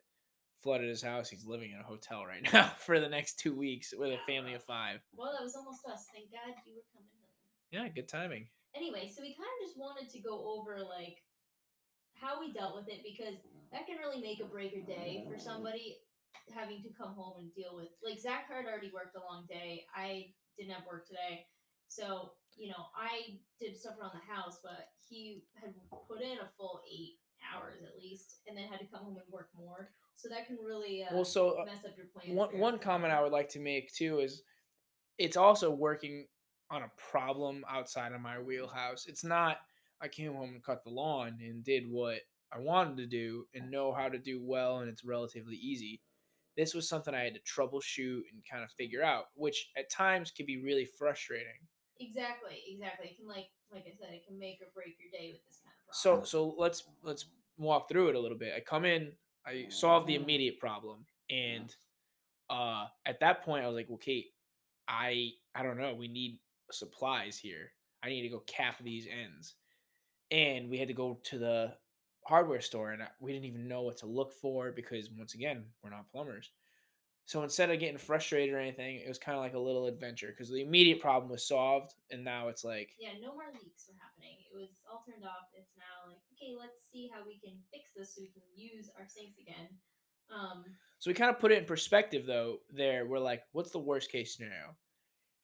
flooded 0.61 0.89
his 0.89 1.01
house. 1.01 1.29
He's 1.29 1.45
living 1.45 1.71
in 1.71 1.79
a 1.79 1.83
hotel 1.83 2.25
right 2.25 2.45
now 2.53 2.71
for 2.79 2.99
the 2.99 3.09
next 3.09 3.39
two 3.39 3.55
weeks 3.55 3.93
with 3.97 4.11
a 4.11 4.19
family 4.27 4.53
of 4.53 4.63
five. 4.63 4.99
Well, 5.15 5.31
that 5.37 5.43
was 5.43 5.55
almost 5.55 5.81
us. 5.85 6.07
Thank 6.13 6.31
God 6.31 6.53
you 6.65 6.75
were 6.75 6.87
coming 6.93 7.09
home. 7.21 7.31
Yeah, 7.71 7.87
good 7.93 8.07
timing. 8.07 8.47
anyway, 8.75 9.11
so 9.13 9.21
we 9.21 9.33
kind 9.33 9.49
of 9.61 9.67
just 9.67 9.77
wanted 9.77 10.09
to 10.09 10.19
go 10.19 10.57
over 10.57 10.79
like 10.79 11.23
how 12.13 12.39
we 12.39 12.51
dealt 12.51 12.75
with 12.75 12.87
it 12.87 13.01
because 13.03 13.35
that 13.71 13.87
can 13.87 13.97
really 13.97 14.21
make 14.21 14.39
a 14.39 14.45
break 14.45 14.73
a 14.73 14.85
day 14.85 15.25
for 15.29 15.37
somebody 15.37 15.97
having 16.55 16.81
to 16.83 16.89
come 16.97 17.13
home 17.13 17.39
and 17.39 17.53
deal 17.53 17.75
with 17.75 17.89
like 18.03 18.19
Zach 18.19 18.47
had 18.47 18.65
already 18.65 18.91
worked 18.93 19.15
a 19.15 19.19
long 19.19 19.45
day. 19.49 19.83
I 19.95 20.31
didn't 20.57 20.73
have 20.73 20.87
work 20.89 21.07
today. 21.07 21.45
So, 21.89 22.31
you 22.55 22.69
know, 22.69 22.87
I 22.95 23.39
did 23.59 23.77
stuff 23.77 23.95
around 23.99 24.11
the 24.13 24.33
house, 24.33 24.59
but 24.63 24.87
he 25.09 25.43
had 25.61 25.73
put 26.07 26.21
in 26.21 26.37
a 26.39 26.49
full 26.57 26.81
eight 26.91 27.19
hours 27.53 27.79
at 27.83 27.99
least 28.01 28.41
and 28.47 28.57
then 28.57 28.67
had 28.67 28.79
to 28.79 28.87
come 28.87 29.03
home 29.03 29.17
and 29.17 29.31
work 29.31 29.49
more. 29.57 29.91
So 30.15 30.29
that 30.29 30.47
can 30.47 30.57
really 30.63 31.03
uh, 31.03 31.13
Well, 31.13 31.25
so 31.25 31.61
uh, 31.61 31.65
mess 31.65 31.85
up 31.85 31.95
your 31.95 32.07
plans. 32.07 32.35
one 32.35 32.57
one 32.57 32.79
comment 32.79 33.13
I 33.13 33.21
would 33.21 33.31
like 33.31 33.49
to 33.49 33.59
make 33.59 33.93
too 33.93 34.19
is 34.19 34.41
it's 35.17 35.37
also 35.37 35.69
working 35.71 36.27
on 36.69 36.81
a 36.83 36.91
problem 37.11 37.63
outside 37.69 38.11
of 38.13 38.21
my 38.21 38.39
wheelhouse. 38.39 39.05
It's 39.07 39.23
not 39.23 39.57
I 40.01 40.07
came 40.07 40.33
home 40.33 40.49
and 40.49 40.63
cut 40.63 40.83
the 40.83 40.89
lawn 40.91 41.37
and 41.41 41.63
did 41.63 41.83
what 41.89 42.19
I 42.53 42.59
wanted 42.59 42.97
to 42.97 43.05
do 43.05 43.45
and 43.53 43.69
know 43.69 43.93
how 43.93 44.09
to 44.09 44.17
do 44.17 44.41
well 44.41 44.79
and 44.79 44.89
it's 44.89 45.03
relatively 45.03 45.55
easy. 45.55 46.01
This 46.55 46.73
was 46.73 46.89
something 46.89 47.13
I 47.13 47.23
had 47.23 47.35
to 47.35 47.39
troubleshoot 47.41 48.21
and 48.31 48.43
kind 48.49 48.63
of 48.63 48.71
figure 48.71 49.03
out, 49.03 49.25
which 49.35 49.69
at 49.77 49.91
times 49.91 50.31
can 50.31 50.45
be 50.45 50.61
really 50.61 50.85
frustrating. 50.85 51.67
Exactly, 51.99 52.63
exactly. 52.67 53.09
It 53.09 53.17
can 53.17 53.27
like 53.27 53.49
like 53.71 53.83
I 53.85 53.93
said, 53.99 54.13
it 54.13 54.25
can 54.25 54.39
make 54.39 54.59
or 54.61 54.67
break 54.73 54.95
your 54.99 55.11
day 55.11 55.33
with 55.33 55.43
this 55.45 55.59
kind 55.63 55.73
of 55.89 56.01
problem. 56.01 56.25
So 56.25 56.29
so 56.29 56.55
let's 56.57 56.83
let's 57.03 57.25
walk 57.57 57.89
through 57.89 58.09
it 58.09 58.15
a 58.15 58.19
little 58.19 58.37
bit. 58.37 58.53
I 58.55 58.59
come 58.59 58.85
in, 58.85 59.11
I 59.45 59.65
solve 59.69 60.07
the 60.07 60.15
immediate 60.15 60.59
problem, 60.59 61.05
and 61.29 61.75
uh 62.49 62.85
at 63.05 63.19
that 63.19 63.43
point 63.43 63.63
I 63.63 63.67
was 63.67 63.75
like, 63.75 63.89
well, 63.89 63.97
Kate, 63.97 64.27
I 64.87 65.31
I 65.53 65.63
don't 65.63 65.77
know, 65.77 65.93
we 65.93 66.07
need 66.07 66.39
supplies 66.71 67.37
here. 67.37 67.71
I 68.03 68.09
need 68.09 68.21
to 68.21 68.29
go 68.29 68.39
cap 68.47 68.75
these 68.83 69.07
ends. 69.07 69.55
And 70.29 70.69
we 70.69 70.77
had 70.77 70.87
to 70.89 70.93
go 70.93 71.19
to 71.23 71.37
the 71.39 71.73
hardware 72.27 72.61
store 72.61 72.91
and 72.91 73.01
we 73.19 73.31
didn't 73.31 73.45
even 73.45 73.67
know 73.67 73.81
what 73.81 73.97
to 73.97 74.05
look 74.05 74.33
for 74.33 74.71
because 74.71 75.09
once 75.17 75.33
again 75.33 75.63
we're 75.81 75.89
not 75.89 76.09
plumbers 76.11 76.51
so 77.25 77.43
instead 77.43 77.69
of 77.69 77.79
getting 77.79 77.97
frustrated 77.97 78.53
or 78.53 78.59
anything 78.59 78.97
it 78.97 79.07
was 79.07 79.17
kind 79.17 79.37
of 79.37 79.43
like 79.43 79.53
a 79.53 79.59
little 79.59 79.85
adventure 79.85 80.27
because 80.27 80.49
the 80.51 80.61
immediate 80.61 80.99
problem 80.99 81.31
was 81.31 81.47
solved 81.47 81.93
and 82.11 82.23
now 82.23 82.47
it's 82.47 82.63
like 82.63 82.91
Yeah, 82.99 83.15
no 83.21 83.33
more 83.33 83.47
leaks 83.53 83.87
were 83.87 83.95
happening. 83.99 84.35
It 84.51 84.55
was 84.55 84.83
all 84.91 85.03
turned 85.05 85.23
off. 85.23 85.51
It's 85.53 85.75
now 85.77 86.07
like, 86.07 86.19
okay, 86.33 86.55
let's 86.57 86.83
see 86.91 87.09
how 87.13 87.21
we 87.25 87.39
can 87.39 87.59
fix 87.71 87.91
this 87.95 88.15
so 88.15 88.21
we 88.21 88.27
can 88.27 88.43
use 88.55 88.89
our 88.97 89.05
sinks 89.07 89.39
again. 89.39 89.67
Um, 90.33 90.65
so 90.99 91.09
we 91.09 91.13
kind 91.13 91.29
of 91.29 91.39
put 91.39 91.51
it 91.51 91.59
in 91.59 91.65
perspective 91.65 92.25
though 92.25 92.57
there 92.73 93.05
we're 93.05 93.19
like 93.19 93.43
what's 93.53 93.71
the 93.71 93.79
worst 93.79 94.11
case 94.11 94.35
scenario 94.35 94.75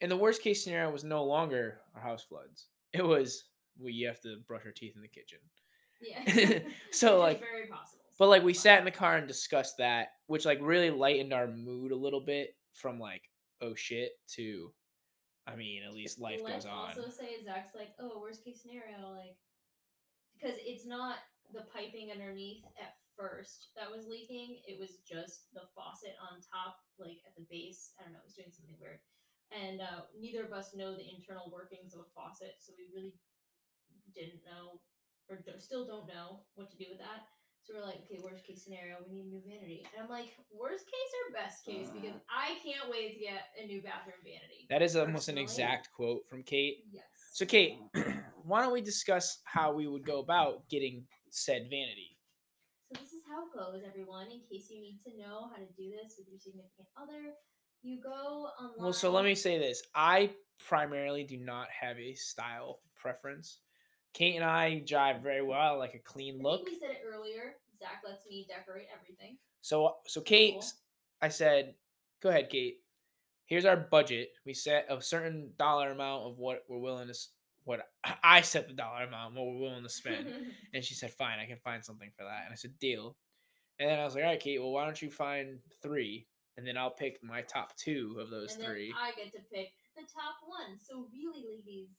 and 0.01 0.11
the 0.11 0.17
worst 0.17 0.41
case 0.41 0.63
scenario 0.63 0.91
was 0.91 1.03
no 1.03 1.23
longer 1.23 1.79
our 1.95 2.01
house 2.01 2.23
floods 2.23 2.67
it 2.91 3.05
was 3.05 3.45
we 3.79 4.01
have 4.01 4.19
to 4.21 4.37
brush 4.47 4.65
our 4.65 4.71
teeth 4.71 4.95
in 4.95 5.01
the 5.01 5.07
kitchen 5.07 5.39
yeah. 6.03 6.59
So, 6.91 7.19
like- 7.19 7.39
very 7.39 7.67
possible. 7.67 7.99
But 8.19 8.29
like 8.29 8.43
we 8.43 8.53
sat 8.53 8.77
in 8.79 8.85
the 8.85 8.91
car 8.91 9.17
and 9.17 9.27
discussed 9.27 9.77
that, 9.79 10.09
which 10.27 10.45
like 10.45 10.59
really 10.61 10.91
lightened 10.91 11.33
our 11.33 11.47
mood 11.47 11.91
a 11.91 11.95
little 11.97 12.21
bit 12.21 12.55
from 12.71 12.99
like 12.99 13.23
oh 13.59 13.73
shit 13.73 14.11
to, 14.35 14.71
I 15.47 15.55
mean 15.55 15.81
at 15.83 15.93
least 15.93 16.19
life 16.21 16.39
Let's 16.43 16.65
goes 16.65 16.71
on. 16.71 16.89
also 16.93 17.09
say 17.09 17.41
Zach's 17.43 17.73
like, 17.75 17.89
oh, 17.99 18.21
worst 18.21 18.45
case 18.45 18.61
scenario, 18.61 19.01
like, 19.17 19.35
because 20.37 20.55
it's 20.61 20.85
not 20.85 21.17
the 21.53 21.65
piping 21.73 22.11
underneath 22.13 22.63
at 22.77 22.93
first 23.17 23.69
that 23.75 23.89
was 23.89 24.05
leaking. 24.05 24.61
It 24.69 24.77
was 24.79 25.01
just 25.01 25.49
the 25.53 25.65
faucet 25.73 26.13
on 26.21 26.37
top, 26.45 26.77
like 27.01 27.17
at 27.25 27.33
the 27.35 27.45
base. 27.49 27.97
I 27.97 28.03
don't 28.05 28.13
know. 28.13 28.21
It 28.21 28.29
was 28.29 28.37
doing 28.37 28.53
something 28.53 28.77
weird, 28.77 29.01
and 29.49 29.81
uh, 29.81 30.05
neither 30.13 30.45
of 30.45 30.53
us 30.53 30.77
know 30.77 30.93
the 30.93 31.09
internal 31.09 31.49
workings 31.49 31.97
of 31.97 32.01
a 32.05 32.09
faucet, 32.13 32.61
so 32.61 32.73
we 32.77 32.93
really 32.93 33.17
didn't 34.13 34.45
know, 34.45 34.77
or 35.29 35.37
do, 35.37 35.51
still 35.59 35.85
don't 35.85 36.07
know 36.07 36.43
what 36.55 36.69
to 36.71 36.77
do 36.77 36.85
with 36.89 36.99
that. 36.99 37.27
So 37.63 37.73
we're 37.75 37.85
like, 37.85 38.03
okay, 38.03 38.19
worst 38.21 38.45
case 38.45 38.63
scenario, 38.63 38.97
we 39.07 39.15
need 39.15 39.25
a 39.25 39.29
new 39.29 39.41
vanity. 39.47 39.87
And 39.95 40.03
I'm 40.03 40.09
like, 40.09 40.35
worst 40.51 40.83
case 40.83 41.11
or 41.23 41.31
best 41.31 41.63
case? 41.63 41.87
Uh. 41.87 41.95
Because 41.95 42.19
I 42.27 42.59
can't 42.59 42.91
wait 42.91 43.13
to 43.15 43.19
get 43.19 43.55
a 43.55 43.65
new 43.65 43.81
bathroom 43.81 44.19
vanity. 44.19 44.67
That 44.69 44.81
is 44.81 44.97
almost 44.97 45.29
an 45.29 45.37
exact 45.37 45.89
quote 45.95 46.27
from 46.27 46.43
Kate. 46.43 46.83
Yes. 46.91 47.03
So 47.31 47.45
Kate, 47.45 47.79
why 48.43 48.61
don't 48.61 48.73
we 48.73 48.81
discuss 48.81 49.39
how 49.45 49.73
we 49.73 49.87
would 49.87 50.05
go 50.05 50.19
about 50.19 50.67
getting 50.69 51.05
said 51.31 51.63
vanity? 51.71 52.17
So 52.91 52.99
this 52.99 53.13
is 53.13 53.23
how 53.31 53.47
it 53.47 53.55
goes, 53.55 53.81
everyone. 53.87 54.27
In 54.27 54.41
case 54.51 54.67
you 54.69 54.81
need 54.81 54.99
to 55.07 55.17
know 55.17 55.47
how 55.49 55.55
to 55.55 55.69
do 55.77 55.89
this 55.89 56.15
with 56.19 56.27
your 56.27 56.39
significant 56.39 56.87
other, 57.01 57.31
you 57.81 57.99
go 58.03 58.49
online. 58.59 58.77
Well, 58.77 58.93
so 58.93 59.09
let 59.09 59.23
me 59.23 59.35
say 59.35 59.57
this. 59.57 59.81
I 59.95 60.31
primarily 60.67 61.23
do 61.23 61.37
not 61.37 61.67
have 61.69 61.97
a 61.97 62.13
style 62.15 62.79
preference. 62.95 63.59
Kate 64.13 64.35
and 64.35 64.45
I 64.45 64.83
jive 64.85 65.21
very 65.23 65.41
well, 65.41 65.77
like 65.77 65.95
a 65.95 65.99
clean 65.99 66.39
I 66.39 66.43
look. 66.43 66.65
think 66.65 66.75
we 66.75 66.79
said 66.79 66.91
it 66.91 67.01
earlier. 67.05 67.55
Zach 67.79 68.01
lets 68.07 68.25
me 68.27 68.45
decorate 68.47 68.87
everything. 68.93 69.37
So 69.61 69.95
so 70.07 70.21
Kate, 70.21 70.53
Cool. 70.59 70.63
I 71.21 71.29
said, 71.29 71.75
go 72.21 72.29
ahead, 72.29 72.49
Kate. 72.49 72.77
Here's 73.45 73.65
our 73.65 73.77
budget. 73.77 74.29
We 74.45 74.53
set 74.53 74.85
a 74.89 75.01
certain 75.01 75.51
dollar 75.57 75.91
amount 75.91 76.23
of 76.23 76.37
what 76.37 76.63
we're 76.69 76.79
willing 76.79 77.07
to 77.07 77.13
what 77.65 77.81
I 78.23 78.41
set 78.41 78.67
the 78.67 78.73
dollar 78.73 79.03
amount 79.03 79.35
what 79.35 79.45
we're 79.45 79.59
willing 79.61 79.83
to 79.83 79.89
spend. 79.89 80.27
and 80.73 80.83
she 80.83 80.93
said, 80.93 81.11
fine, 81.11 81.39
I 81.39 81.45
can 81.45 81.57
find 81.63 81.83
something 81.83 82.11
for 82.17 82.23
that. 82.23 82.43
And 82.45 82.51
I 82.51 82.55
said, 82.55 82.77
deal. 82.79 83.15
And 83.79 83.89
then 83.89 83.99
I 83.99 84.03
was 84.05 84.15
like, 84.15 84.23
all 84.23 84.29
right, 84.29 84.39
Kate, 84.39 84.59
well, 84.59 84.71
why 84.71 84.85
don't 84.85 85.01
you 85.01 85.09
find 85.09 85.59
three? 85.81 86.27
And 86.57 86.67
then 86.67 86.77
I'll 86.77 86.91
pick 86.91 87.17
my 87.23 87.41
top 87.41 87.75
two 87.75 88.17
of 88.19 88.29
those 88.29 88.53
and 88.53 88.61
then 88.63 88.69
three. 88.69 88.93
I 88.95 89.11
get 89.11 89.31
to 89.33 89.39
pick 89.51 89.69
the 89.95 90.03
top 90.03 90.35
one. 90.45 90.77
So 90.77 91.07
really, 91.11 91.43
ladies 91.47 91.89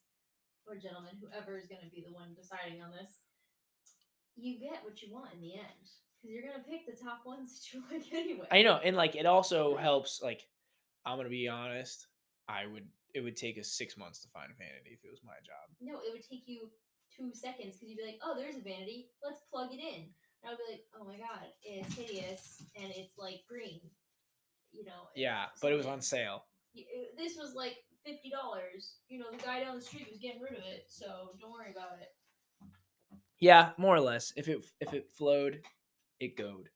or 0.67 0.77
gentleman, 0.77 1.17
whoever 1.21 1.57
is 1.57 1.67
going 1.67 1.85
to 1.85 1.91
be 1.91 2.05
the 2.07 2.13
one 2.13 2.35
deciding 2.35 2.83
on 2.83 2.91
this, 2.91 3.25
you 4.37 4.59
get 4.59 4.83
what 4.83 5.01
you 5.03 5.13
want 5.13 5.33
in 5.35 5.41
the 5.41 5.55
end 5.55 5.85
because 6.19 6.33
you're 6.33 6.43
going 6.43 6.57
to 6.59 6.69
pick 6.69 6.87
the 6.87 6.97
top 6.97 7.23
ones 7.27 7.61
that 7.61 7.73
you 7.73 7.83
like 7.91 8.13
anyway. 8.13 8.49
I 8.51 8.63
know, 8.63 8.81
and 8.83 8.97
like 8.97 9.17
it 9.17 9.27
also 9.27 9.77
helps. 9.77 10.21
Like 10.23 10.47
I'm 11.05 11.19
gonna 11.19 11.29
be 11.29 11.49
honest, 11.49 12.07
I 12.49 12.67
would 12.67 12.87
it 13.15 13.21
would 13.21 13.37
take 13.37 13.59
us 13.59 13.69
six 13.69 13.97
months 13.97 14.21
to 14.23 14.29
find 14.29 14.51
a 14.51 14.57
vanity 14.57 14.97
if 14.97 15.05
it 15.05 15.11
was 15.11 15.21
my 15.25 15.39
job. 15.45 15.71
No, 15.81 16.01
it 16.01 16.13
would 16.13 16.27
take 16.27 16.45
you 16.47 16.71
two 17.15 17.31
seconds 17.33 17.77
because 17.77 17.89
you'd 17.89 17.99
be 17.99 18.05
like, 18.05 18.21
"Oh, 18.25 18.35
there's 18.37 18.57
a 18.57 18.65
vanity. 18.65 19.11
Let's 19.23 19.41
plug 19.53 19.71
it 19.73 19.81
in." 19.81 20.11
And 20.43 20.51
I'd 20.51 20.59
be 20.59 20.73
like, 20.73 20.85
"Oh 20.99 21.05
my 21.05 21.17
god, 21.17 21.47
it's 21.63 21.95
hideous 21.95 22.63
and 22.75 22.91
it's 22.97 23.19
like 23.19 23.45
green." 23.49 23.81
You 24.73 24.85
know. 24.85 25.13
Yeah, 25.15 25.47
but 25.63 25.73
it 25.73 25.77
was 25.77 25.87
on 25.87 26.01
sale. 26.01 26.47
This 27.17 27.37
was 27.37 27.55
like 27.55 27.84
fifty 28.05 28.31
dollars. 28.31 28.97
You 29.09 29.19
know, 29.21 29.27
the 29.31 29.39
guy 29.43 29.61
down 29.61 29.77
the 29.77 29.83
street 29.83 30.09
was 30.11 30.19
getting 30.19 30.41
rid 30.41 30.53
of 30.53 30.65
it, 30.65 30.87
so 30.89 31.31
don't 31.41 31.53
worry 31.53 31.71
about 31.71 31.99
it. 32.01 32.09
Yeah, 33.41 33.71
more 33.77 33.95
or 33.97 34.01
less. 34.01 34.33
If 34.37 34.49
it 34.49 34.65
if 34.81 34.93
it 34.95 35.11
flowed, 35.17 35.63
it 36.21 36.37
goed. 36.37 36.71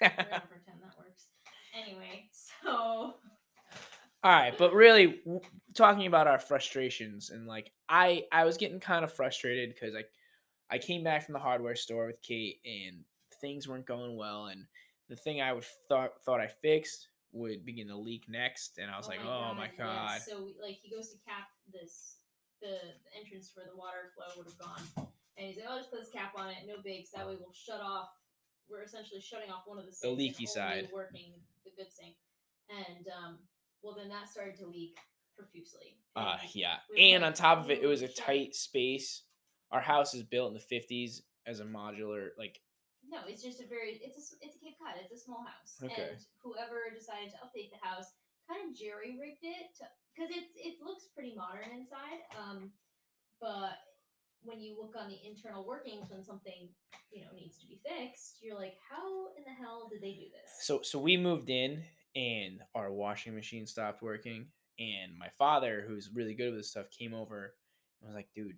We're 0.00 0.08
gonna 0.08 0.42
pretend 0.48 0.80
that 0.82 0.98
works. 0.98 1.28
Anyway, 1.74 2.28
so 2.32 3.14
All 4.24 4.30
right, 4.32 4.56
but 4.56 4.72
really 4.72 5.20
w- 5.24 5.40
talking 5.74 6.06
about 6.06 6.26
our 6.28 6.38
frustrations 6.38 7.30
and 7.30 7.46
like 7.46 7.72
I 7.88 8.24
I 8.32 8.44
was 8.44 8.56
getting 8.56 8.80
kind 8.80 9.04
of 9.04 9.12
frustrated 9.12 9.74
because 9.74 9.94
I 9.94 10.04
I 10.70 10.78
came 10.78 11.02
back 11.04 11.24
from 11.24 11.34
the 11.34 11.40
hardware 11.40 11.76
store 11.76 12.06
with 12.06 12.22
Kate 12.22 12.60
and 12.64 13.04
things 13.40 13.68
weren't 13.68 13.86
going 13.86 14.16
well 14.16 14.46
and 14.46 14.66
the 15.08 15.16
thing 15.16 15.40
I 15.40 15.52
would 15.52 15.64
thought 15.88 16.12
thought 16.24 16.40
I 16.40 16.48
fixed 16.48 17.08
would 17.32 17.64
begin 17.64 17.88
to 17.88 17.96
leak 17.96 18.24
next 18.28 18.78
and 18.78 18.90
I 18.90 18.96
was 18.96 19.08
like, 19.08 19.20
oh 19.24 19.54
my 19.56 19.70
god. 19.76 20.20
yes. 20.20 20.26
So 20.28 20.50
like 20.60 20.78
he 20.82 20.90
goes 20.94 21.10
to 21.10 21.16
cap 21.26 21.48
this 21.72 22.16
the, 22.60 22.68
the 22.68 23.10
entrance 23.18 23.50
where 23.54 23.66
the 23.66 23.76
water 23.76 24.14
flow 24.14 24.30
would 24.38 24.46
have 24.46 24.58
gone, 24.58 25.10
and 25.36 25.48
he's 25.48 25.56
like, 25.56 25.66
"I'll 25.68 25.78
just 25.78 25.90
put 25.90 26.00
this 26.00 26.10
cap 26.14 26.32
on 26.36 26.50
it, 26.50 26.58
no 26.66 26.76
bigs. 26.84 27.10
That 27.10 27.26
way 27.26 27.34
we'll 27.34 27.52
shut 27.52 27.80
off. 27.80 28.08
We're 28.70 28.82
essentially 28.84 29.20
shutting 29.20 29.50
off 29.50 29.62
one 29.66 29.78
of 29.78 29.84
the 29.86 29.92
sinks, 29.92 30.08
and 30.08 30.16
leaky 30.16 30.46
side. 30.46 30.88
working 30.94 31.34
the 31.64 31.72
good 31.76 31.90
sink." 31.92 32.14
And 32.70 33.06
um, 33.08 33.38
well, 33.82 33.96
then 33.98 34.08
that 34.10 34.28
started 34.28 34.56
to 34.60 34.66
leak 34.66 34.96
profusely. 35.36 35.98
Uh 36.14 36.36
yeah. 36.54 36.76
we 36.94 37.12
And 37.12 37.24
on 37.24 37.32
top 37.34 37.58
of 37.64 37.70
it, 37.70 37.82
it 37.82 37.86
was 37.86 38.02
a 38.02 38.06
"Holy 38.06 38.14
tight 38.16 38.54
space. 38.54 39.24
Our 39.72 39.80
house 39.80 40.14
is 40.14 40.22
built 40.22 40.52
in 40.52 40.54
the 40.54 40.76
50s 40.76 41.22
as 41.46 41.58
a 41.60 41.64
modular 41.64 42.28
like 42.38 42.60
No, 43.12 43.18
it's 43.28 43.42
just 43.44 43.60
a 43.60 43.68
very 43.68 44.00
it's 44.00 44.16
a 44.16 44.24
it's 44.40 44.56
a 44.56 44.60
Cape 44.64 44.80
Cod. 44.80 44.96
It's 44.96 45.12
a 45.12 45.22
small 45.22 45.44
house, 45.44 45.76
Okay. 45.84 46.16
and 46.16 46.18
whoever 46.42 46.88
decided 46.96 47.28
to 47.36 47.38
update 47.44 47.68
the 47.68 47.82
house 47.84 48.08
kind 48.48 48.64
of 48.64 48.74
jerry 48.74 49.20
rigged 49.20 49.44
it 49.44 49.76
because 50.16 50.32
it's 50.32 50.48
it 50.56 50.80
looks 50.82 51.12
pretty 51.14 51.34
modern 51.36 51.76
inside. 51.76 52.24
Um, 52.40 52.72
but 53.38 53.76
when 54.42 54.60
you 54.60 54.80
look 54.80 54.96
on 54.96 55.08
the 55.12 55.20
internal 55.28 55.64
workings 55.66 56.08
when 56.10 56.24
something 56.24 56.68
you 57.12 57.20
know 57.20 57.30
needs 57.36 57.58
to 57.58 57.66
be 57.66 57.78
fixed, 57.86 58.38
you're 58.40 58.56
like, 58.56 58.74
how 58.90 59.28
in 59.36 59.44
the 59.44 59.52
hell 59.60 59.88
did 59.92 60.00
they 60.00 60.14
do 60.14 60.32
this? 60.32 60.50
so 60.64 60.80
so 60.82 60.98
we 60.98 61.16
moved 61.18 61.50
in 61.50 61.84
and 62.16 62.60
our 62.74 62.90
washing 62.90 63.34
machine 63.34 63.66
stopped 63.66 64.02
working 64.02 64.46
and 64.78 65.16
my 65.18 65.28
father 65.38 65.84
who's 65.86 66.10
really 66.14 66.34
good 66.34 66.50
with 66.50 66.60
this 66.60 66.70
stuff 66.70 66.86
came 66.90 67.12
over 67.14 67.54
and 68.00 68.08
was 68.08 68.14
like 68.14 68.28
dude 68.34 68.56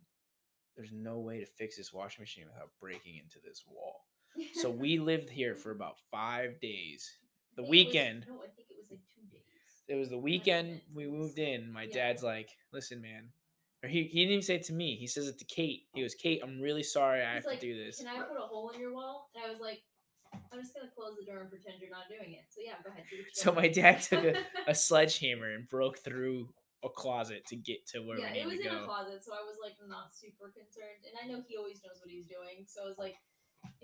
there's 0.76 0.90
no 0.92 1.18
way 1.20 1.38
to 1.40 1.46
fix 1.46 1.76
this 1.76 1.92
washing 1.92 2.22
machine 2.22 2.46
without 2.52 2.70
breaking 2.80 3.16
into 3.16 3.38
this 3.44 3.62
wall 3.68 4.06
so 4.54 4.70
we 4.84 4.98
lived 4.98 5.30
here 5.30 5.54
for 5.54 5.70
about 5.70 5.96
five 6.10 6.60
days 6.60 7.10
the 7.56 7.62
it 7.62 7.64
was- 7.64 7.70
weekend 7.70 8.26
no, 8.28 8.36
I 8.38 8.48
think 8.54 8.68
it 8.70 8.76
was 8.80 8.90
like 8.90 9.00
two 9.14 9.26
days. 9.30 9.42
it 9.88 9.94
was 9.96 10.08
the 10.10 10.18
weekend 10.18 10.80
we 10.94 11.06
moved 11.06 11.38
in 11.38 11.70
my 11.72 11.82
Yeah. 11.84 11.94
dad's 11.94 12.22
like 12.22 12.50
listen 12.72 13.00
man 13.00 13.30
or 13.82 13.88
he, 13.88 14.04
he 14.04 14.20
didn't 14.20 14.32
even 14.32 14.42
say 14.42 14.56
it 14.56 14.64
to 14.64 14.72
me 14.72 14.96
he 14.96 15.06
says 15.06 15.28
it 15.28 15.38
to 15.38 15.44
kate 15.44 15.82
he 15.94 16.00
oh. 16.00 16.04
goes 16.04 16.14
kate 16.14 16.40
i'm 16.42 16.60
really 16.60 16.82
sorry 16.82 17.22
i 17.22 17.34
He's 17.34 17.44
have 17.44 17.52
like, 17.52 17.60
to 17.60 17.66
do 17.74 17.84
this 17.84 17.98
Can 17.98 18.08
I 18.08 18.20
put 18.22 18.36
a 18.38 18.46
hole 18.46 18.70
in 18.74 18.80
your 18.80 18.92
wall? 18.94 19.30
And 19.34 19.44
I 19.44 19.50
was 19.50 19.60
like, 19.60 19.80
I'm 20.52 20.60
just 20.60 20.74
gonna 20.74 20.90
close 20.94 21.14
the 21.18 21.24
door 21.26 21.40
and 21.42 21.50
pretend 21.50 21.78
you're 21.80 21.90
not 21.94 22.10
doing 22.10 22.34
it. 22.34 22.46
So 22.50 22.58
yeah, 22.64 22.74
go 22.82 22.90
ahead. 22.90 23.04
So 23.34 23.52
my 23.52 23.68
dad 23.68 24.02
took 24.02 24.24
a, 24.24 24.34
a 24.66 24.74
sledgehammer 24.74 25.50
and 25.54 25.68
broke 25.68 25.98
through 26.02 26.48
a 26.82 26.88
closet 26.88 27.46
to 27.48 27.56
get 27.56 27.86
to 27.94 28.00
where 28.00 28.18
yeah, 28.18 28.32
we 28.32 28.40
it 28.40 28.46
was 28.46 28.60
in 28.60 28.66
a 28.66 28.84
closet, 28.84 29.22
so 29.24 29.32
I 29.32 29.42
was 29.46 29.56
like 29.62 29.74
not 29.88 30.10
super 30.12 30.50
concerned. 30.50 31.06
And 31.06 31.14
I 31.16 31.30
know 31.30 31.42
he 31.46 31.56
always 31.56 31.80
knows 31.86 32.02
what 32.02 32.10
he's 32.10 32.26
doing, 32.26 32.66
so 32.66 32.82
I 32.82 32.88
was 32.88 32.98
like, 32.98 33.14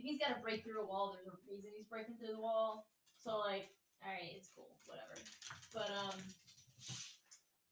if 0.00 0.08
he's 0.08 0.16
got 0.16 0.32
to 0.32 0.40
break 0.40 0.64
through 0.64 0.80
a 0.80 0.86
wall, 0.88 1.12
there's 1.12 1.28
a 1.28 1.36
reason 1.44 1.76
he's 1.76 1.84
breaking 1.84 2.16
through 2.16 2.32
the 2.32 2.40
wall. 2.40 2.88
So 3.20 3.36
like, 3.36 3.68
all 4.00 4.08
right, 4.08 4.32
it's 4.32 4.48
cool, 4.56 4.72
whatever. 4.88 5.12
But 5.76 5.92
um, 5.92 6.16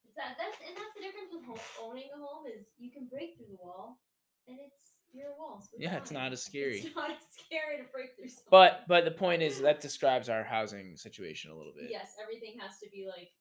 it's 0.05 0.13
that 0.21 0.37
that's 0.37 0.61
and 0.61 0.77
that's 0.77 0.93
the 0.93 1.01
difference 1.01 1.33
with 1.33 1.49
ho- 1.49 1.89
owning 1.89 2.13
a 2.13 2.21
home 2.21 2.45
is 2.45 2.69
you 2.77 2.93
can 2.93 3.09
break 3.09 3.41
through 3.41 3.49
the 3.49 3.57
wall, 3.57 3.97
and 4.45 4.61
it's 4.61 5.01
your 5.17 5.33
wall. 5.41 5.65
So 5.65 5.81
Yeah, 5.81 5.97
it's 5.97 6.13
not 6.13 6.33
as 6.37 6.45
scary. 6.45 6.85
It's 6.85 6.95
not 7.01 7.17
as 7.17 7.25
scary 7.33 7.81
to 7.81 7.89
break 7.89 8.13
through. 8.13 8.29
Something. 8.29 8.53
But 8.53 8.85
but 8.87 9.09
the 9.09 9.17
point 9.17 9.41
is 9.41 9.65
that 9.65 9.81
describes 9.81 10.29
our 10.29 10.45
housing 10.45 11.01
situation 11.01 11.51
a 11.51 11.57
little 11.57 11.73
bit. 11.73 11.89
yes, 11.91 12.13
everything 12.21 12.61
has 12.61 12.77
to 12.85 12.91
be 12.93 13.09
like 13.09 13.33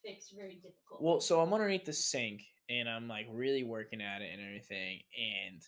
fixed 0.00 0.32
very 0.34 0.56
difficult. 0.56 1.04
Well, 1.04 1.20
so 1.20 1.44
I'm 1.44 1.52
underneath 1.52 1.84
the 1.84 1.92
sink 1.92 2.40
and 2.70 2.88
I'm 2.88 3.08
like 3.08 3.26
really 3.30 3.64
working 3.64 4.00
at 4.00 4.22
it 4.22 4.30
and 4.32 4.40
everything, 4.40 5.00
and 5.12 5.60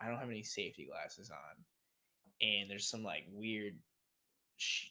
I 0.00 0.08
don't 0.08 0.18
have 0.18 0.28
any 0.30 0.42
safety 0.42 0.88
glasses 0.90 1.30
on, 1.30 1.64
and 2.40 2.70
there's 2.70 2.88
some 2.88 3.02
like 3.02 3.24
weird 3.32 3.78
sh- 4.56 4.88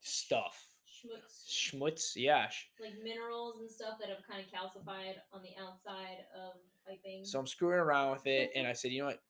stuff, 0.00 0.62
schmutz. 0.86 1.46
schmutz, 1.48 2.12
yeah. 2.16 2.48
sh- 2.48 2.66
like 2.80 2.94
minerals 3.02 3.60
and 3.60 3.70
stuff 3.70 3.94
that 4.00 4.08
have 4.08 4.18
kind 4.28 4.44
of 4.44 4.46
calcified 4.52 5.14
on 5.32 5.42
the 5.42 5.50
outside 5.62 6.24
of 6.36 6.54
piping. 6.86 7.24
So 7.24 7.38
I'm 7.38 7.46
screwing 7.46 7.78
around 7.78 8.12
with 8.12 8.26
it, 8.26 8.50
and 8.54 8.66
I 8.66 8.72
said, 8.74 8.90
you 8.92 9.00
know 9.00 9.06
what? 9.06 9.22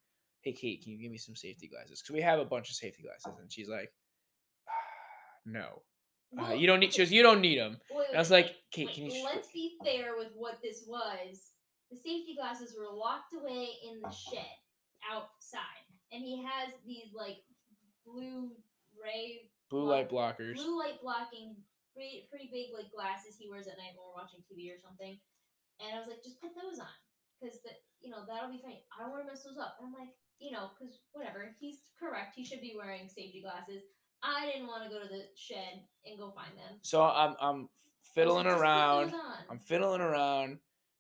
"Hey 0.43 0.53
Kate, 0.53 0.83
can 0.83 0.93
you 0.93 0.99
give 0.99 1.11
me 1.11 1.19
some 1.19 1.37
safety 1.37 1.69
glasses?" 1.69 2.01
Because 2.03 2.15
we 2.15 2.21
have 2.23 2.39
a 2.41 2.45
bunch 2.45 2.69
of 2.71 2.77
safety 2.77 3.03
glasses, 3.03 3.39
and 3.41 3.51
she's 3.53 3.69
like, 3.69 3.93
"No, 5.47 5.83
uh, 6.41 6.53
you 6.53 6.67
don't 6.67 6.81
need." 6.81 6.93
She 6.93 6.99
goes, 7.03 7.13
"You 7.13 7.23
don't 7.23 7.41
need 7.41 7.59
them." 7.59 7.79
wait, 7.91 8.09
And 8.09 8.17
I 8.17 8.21
was 8.21 8.31
like, 8.31 8.55
"Kate, 8.71 8.91
can 8.93 9.07
you?" 9.07 9.25
let's 9.25 9.49
be 9.53 9.77
fair 9.85 10.17
with 10.17 10.33
what 10.35 10.59
this 10.63 10.85
was. 10.87 11.53
The 11.91 11.97
safety 11.97 12.35
glasses 12.39 12.75
were 12.77 12.89
locked 12.97 13.35
away 13.35 13.69
in 13.87 14.01
the 14.01 14.11
shed 14.11 14.57
outside, 15.11 15.85
and 16.11 16.23
he 16.23 16.43
has 16.43 16.73
these 16.87 17.13
like 17.15 17.39
blue 18.07 18.51
ray 18.97 19.49
Blue 19.71 19.89
light 19.89 20.11
blockers. 20.11 20.55
blue 20.55 20.79
light 20.79 21.01
blocking 21.01 21.57
pretty, 21.95 22.29
pretty 22.29 22.49
big 22.53 22.77
like 22.77 22.93
glasses 22.93 23.37
he 23.41 23.49
wears 23.49 23.67
at 23.69 23.81
night 23.81 23.97
when 23.97 24.05
we're 24.05 24.21
watching 24.21 24.45
TV 24.45 24.69
or 24.69 24.77
something. 24.81 25.17
And 25.81 25.97
I 25.97 25.99
was 25.99 26.09
like, 26.09 26.23
just 26.23 26.41
put 26.41 26.53
those 26.55 26.79
on 26.79 26.93
because 27.41 27.61
the 27.63 27.71
you 28.01 28.11
know 28.11 28.25
that'll 28.29 28.53
be 28.53 28.61
fine. 28.61 28.85
I 28.93 29.03
don't 29.03 29.11
want 29.13 29.25
to 29.25 29.31
mess 29.33 29.45
those 29.45 29.57
up. 29.57 29.77
And 29.81 29.89
I'm 29.89 29.97
like, 29.97 30.13
you 30.39 30.51
know, 30.53 30.71
because 30.77 31.01
whatever. 31.13 31.57
He's 31.59 31.81
correct. 31.99 32.35
He 32.37 32.45
should 32.45 32.61
be 32.61 32.75
wearing 32.77 33.09
safety 33.09 33.41
glasses. 33.41 33.83
I 34.23 34.47
didn't 34.47 34.69
want 34.69 34.85
to 34.85 34.91
go 34.91 35.01
to 35.03 35.09
the 35.09 35.25
shed 35.35 35.83
and 36.05 36.19
go 36.19 36.31
find 36.37 36.53
them. 36.53 36.79
So 36.83 37.03
I'm 37.03 37.35
I'm 37.41 37.69
fiddling 38.15 38.47
like, 38.47 38.59
around. 38.61 39.07
those 39.13 39.21
on." 39.21 39.37
I'm 39.51 39.59
fiddling 39.59 40.01
around, 40.01 40.59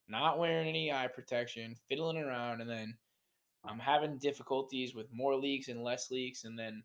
not 0.08 0.38
wearing 0.38 0.68
any 0.68 0.90
eye 0.92 1.08
protection, 1.12 1.76
fiddling 1.88 2.16
around, 2.16 2.60
and 2.60 2.70
then 2.70 2.96
I'm 3.64 3.78
having 3.78 4.18
difficulties 4.18 4.94
with 4.94 5.06
more 5.12 5.36
leaks 5.36 5.68
and 5.68 5.82
less 5.84 6.10
leaks, 6.10 6.44
and 6.44 6.58
then 6.58 6.82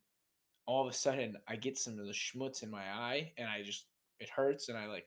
all 0.67 0.85
of 0.85 0.93
a 0.93 0.95
sudden 0.95 1.37
I 1.47 1.55
get 1.55 1.77
some 1.77 1.97
of 1.97 2.05
the 2.05 2.13
schmutz 2.13 2.61
in 2.61 2.69
my 2.69 2.83
eye, 2.83 3.33
and 3.37 3.49
I 3.49 3.63
just 3.63 3.85
it 4.19 4.29
hurts, 4.29 4.69
and 4.69 4.77
I 4.77 4.85
like 4.87 5.05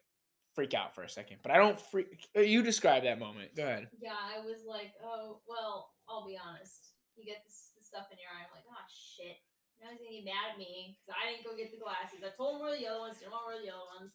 freak 0.54 0.74
out 0.74 0.94
for 0.94 1.02
a 1.02 1.08
second. 1.08 1.38
But 1.42 1.52
I 1.52 1.58
don't 1.58 1.78
freak. 1.78 2.26
uh, 2.36 2.40
You 2.40 2.62
describe 2.62 3.04
that 3.04 3.18
moment. 3.18 3.54
Go 3.54 3.62
ahead. 3.62 3.88
Yeah, 4.02 4.18
I 4.18 4.42
was 4.42 4.66
like, 4.66 4.90
oh, 5.04 5.38
well, 5.46 5.90
I'll 6.08 6.26
be 6.26 6.34
honest. 6.38 6.90
You 7.16 7.24
get 7.24 7.42
this, 7.46 7.70
stuff 7.90 8.06
in 8.14 8.22
your 8.22 8.30
eye. 8.30 8.46
I'm 8.46 8.54
like, 8.54 8.66
oh, 8.70 8.86
shit. 8.90 9.38
Now 9.82 9.90
he's 9.90 9.98
to 10.14 10.22
get 10.22 10.30
mad 10.30 10.54
at 10.54 10.58
me 10.62 10.94
because 10.94 11.10
I 11.18 11.26
didn't 11.26 11.42
go 11.42 11.58
get 11.58 11.74
the 11.74 11.82
glasses. 11.82 12.22
I 12.22 12.30
told 12.38 12.58
him 12.58 12.62
where 12.62 12.76
the 12.78 12.86
yellow 12.86 13.02
ones, 13.08 13.18
didn't 13.18 13.34
where 13.50 13.58
the 13.58 13.66
yellow 13.66 13.90
ones. 13.98 14.14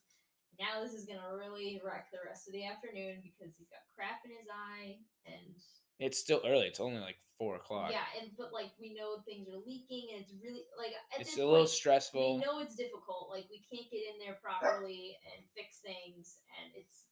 Now 0.56 0.80
this 0.80 0.96
is 0.96 1.04
to 1.20 1.36
really 1.36 1.84
wreck 1.84 2.08
the 2.16 2.24
rest 2.24 2.48
of 2.48 2.56
the 2.56 2.64
afternoon 2.64 3.20
because 3.20 3.60
he's 3.60 3.68
got 3.68 3.84
crap 3.92 4.24
in 4.24 4.32
his 4.32 4.48
eye. 4.48 5.04
And 5.28 5.60
It's 6.00 6.20
still 6.20 6.42
early. 6.46 6.68
It's 6.68 6.80
only 6.80 7.00
like 7.00 7.18
four 7.38 7.56
o'clock. 7.56 7.92
yeah, 7.92 8.08
and 8.20 8.32
but 8.38 8.54
like 8.54 8.72
we 8.80 8.94
know 8.94 9.20
things 9.26 9.48
are 9.48 9.60
leaking 9.66 10.10
and 10.14 10.24
it's 10.24 10.34
really, 10.44 10.64
like, 10.78 10.92
at 11.14 11.22
it's 11.22 11.38
a 11.38 11.46
little 11.46 11.68
stressful. 11.68 12.38
we 12.38 12.44
know 12.44 12.60
it's 12.60 12.76
difficult. 12.76 13.30
Like 13.30 13.46
we 13.50 13.64
can't 13.72 13.90
get 13.92 14.04
in 14.14 14.20
there 14.20 14.38
properly 14.42 15.18
and 15.34 15.46
fix 15.56 15.80
things, 15.80 16.40
and 16.62 16.72
it's 16.76 17.08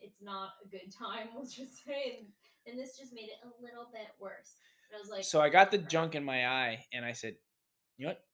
it's 0.00 0.22
not 0.22 0.50
a 0.64 0.68
good 0.68 0.92
time. 0.98 1.28
We'll 1.34 1.44
just 1.44 1.84
say, 1.84 2.18
and, 2.18 2.26
and 2.66 2.78
this 2.78 2.96
just 2.98 3.12
made 3.12 3.28
it 3.30 3.40
a 3.44 3.62
little 3.62 3.88
bit 3.92 4.08
worse. 4.20 4.56
And 4.90 4.96
I 4.96 5.00
was 5.00 5.10
like, 5.10 5.24
So 5.24 5.40
I 5.40 5.48
got 5.48 5.70
the 5.70 5.78
junk 5.78 6.14
in 6.14 6.24
my 6.24 6.46
eye, 6.46 6.84
and 6.92 7.04
I 7.04 7.12
said, 7.12 7.36
"You 7.98 8.06
know 8.06 8.10
what, 8.10 8.24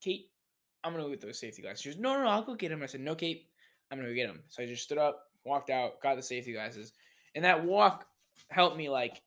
Kate? 0.00 0.30
I'm 0.82 0.92
gonna 0.92 1.04
go 1.04 1.10
get 1.10 1.20
those 1.20 1.38
safety 1.40 1.62
glasses." 1.62 1.82
She 1.82 1.90
goes, 1.90 1.98
"No, 1.98 2.14
no, 2.14 2.24
no, 2.24 2.30
I'll 2.30 2.42
go 2.42 2.54
get 2.54 2.70
them." 2.70 2.82
I 2.82 2.86
said, 2.86 3.00
"No, 3.00 3.14
Kate, 3.14 3.48
I'm 3.90 3.98
gonna 3.98 4.10
go 4.10 4.14
get 4.14 4.26
them." 4.26 4.42
So 4.48 4.62
I 4.62 4.66
just 4.66 4.82
stood 4.82 4.98
up, 4.98 5.28
walked 5.44 5.70
out, 5.70 6.00
got 6.00 6.16
the 6.16 6.22
safety 6.22 6.52
glasses, 6.52 6.92
and 7.34 7.44
that 7.44 7.64
walk 7.64 8.06
helped 8.48 8.76
me 8.76 8.88
like 8.88 9.22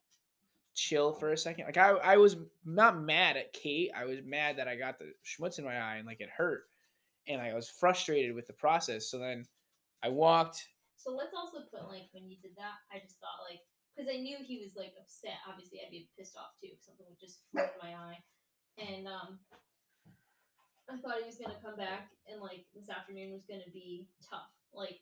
chill 0.74 1.12
for 1.12 1.32
a 1.32 1.36
second. 1.36 1.66
Like 1.66 1.76
I, 1.76 1.90
I 1.90 2.16
was 2.16 2.36
not 2.64 3.00
mad 3.00 3.36
at 3.36 3.52
Kate. 3.52 3.90
I 3.96 4.04
was 4.04 4.18
mad 4.24 4.58
that 4.58 4.68
I 4.68 4.76
got 4.76 4.98
the 4.98 5.12
schmutz 5.24 5.58
in 5.58 5.64
my 5.64 5.76
eye 5.76 5.96
and 5.96 6.06
like 6.06 6.20
it 6.20 6.30
hurt, 6.30 6.64
and 7.26 7.40
I 7.40 7.54
was 7.54 7.68
frustrated 7.68 8.34
with 8.34 8.46
the 8.46 8.52
process. 8.52 9.10
So 9.10 9.18
then 9.18 9.44
I 10.02 10.08
walked. 10.08 10.68
so 10.96 11.12
let's 11.14 11.34
also 11.36 11.58
put 11.70 11.88
like 11.88 12.08
when 12.12 12.28
you 12.28 12.36
did 12.42 12.52
that, 12.56 12.78
I 12.92 13.00
just 13.00 13.18
thought 13.18 13.44
like 13.48 13.60
because 13.96 14.08
I 14.12 14.18
knew 14.18 14.38
he 14.40 14.60
was 14.62 14.76
like 14.76 14.94
upset. 15.00 15.42
Obviously, 15.48 15.80
I'd 15.84 15.90
be 15.90 16.08
pissed 16.16 16.36
off 16.36 16.54
too. 16.60 16.70
if 16.72 16.84
Something 16.84 17.06
would 17.08 17.20
just 17.20 17.42
flip 17.50 17.74
in 17.74 17.90
my 17.90 17.94
eye, 17.96 18.22
and 18.78 19.08
um, 19.08 19.38
I 20.88 20.96
thought 20.96 21.20
he 21.20 21.26
was 21.26 21.36
gonna 21.36 21.58
come 21.60 21.76
back 21.76 22.08
and 22.30 22.40
like 22.40 22.64
this 22.74 22.88
afternoon 22.88 23.32
was 23.32 23.44
gonna 23.44 23.68
be 23.72 24.06
tough. 24.22 24.48
Like 24.72 25.00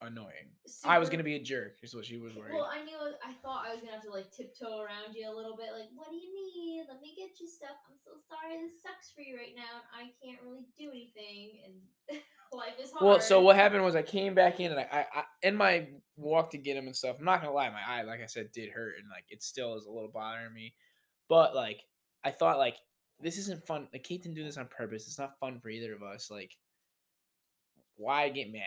Annoying. 0.00 0.54
I 0.84 0.98
was 0.98 1.10
gonna 1.10 1.24
be 1.24 1.34
a 1.34 1.42
jerk. 1.42 1.78
Is 1.82 1.94
what 1.94 2.06
she 2.06 2.18
was 2.18 2.34
worried. 2.36 2.54
Well, 2.54 2.70
I 2.70 2.84
knew 2.84 2.96
I 2.96 3.32
thought 3.42 3.66
I 3.66 3.74
was 3.74 3.80
gonna 3.80 3.92
have 3.92 4.04
to 4.04 4.10
like 4.10 4.30
tiptoe 4.30 4.78
around 4.80 5.14
you 5.14 5.28
a 5.28 5.34
little 5.34 5.56
bit. 5.56 5.72
Like, 5.72 5.88
what 5.94 6.10
do 6.10 6.16
you 6.16 6.30
need? 6.34 6.84
Let 6.88 7.00
me 7.00 7.14
get 7.16 7.40
you 7.40 7.48
stuff. 7.48 7.74
I'm 7.88 7.96
so 8.04 8.12
sorry. 8.28 8.62
This 8.62 8.82
sucks 8.82 9.10
for 9.14 9.22
you 9.22 9.36
right 9.36 9.54
now. 9.56 9.82
and 9.82 10.06
I 10.06 10.14
can't 10.22 10.38
really 10.44 10.66
do 10.78 10.90
anything, 10.90 11.60
and 11.66 12.20
life 12.52 12.78
is 12.80 12.92
hard. 12.92 13.04
Well, 13.04 13.20
so 13.20 13.40
what 13.40 13.56
happened 13.56 13.84
was 13.84 13.96
I 13.96 14.02
came 14.02 14.34
back 14.34 14.60
in 14.60 14.70
and 14.70 14.80
I, 14.80 14.86
I, 14.90 15.20
I 15.20 15.24
in 15.42 15.56
my 15.56 15.88
walk 16.16 16.50
to 16.50 16.58
get 16.58 16.76
him 16.76 16.86
and 16.86 16.96
stuff. 16.96 17.16
I'm 17.18 17.24
not 17.24 17.40
gonna 17.40 17.52
lie, 17.52 17.70
my 17.70 17.82
eye, 17.86 18.02
like 18.02 18.20
I 18.22 18.26
said, 18.26 18.52
did 18.52 18.70
hurt 18.70 18.94
and 18.98 19.08
like 19.10 19.24
it 19.30 19.42
still 19.42 19.76
is 19.76 19.86
a 19.86 19.90
little 19.90 20.10
bothering 20.12 20.54
me. 20.54 20.74
But 21.28 21.54
like 21.54 21.80
I 22.24 22.30
thought, 22.30 22.58
like 22.58 22.76
this 23.20 23.38
isn't 23.38 23.66
fun. 23.66 23.88
Like 23.92 24.04
Kate 24.04 24.22
didn't 24.22 24.36
do 24.36 24.44
this 24.44 24.58
on 24.58 24.66
purpose. 24.68 25.06
It's 25.06 25.18
not 25.18 25.38
fun 25.40 25.60
for 25.60 25.68
either 25.70 25.94
of 25.94 26.02
us. 26.02 26.30
Like, 26.30 26.52
why 27.96 28.28
get 28.28 28.52
mad? 28.52 28.62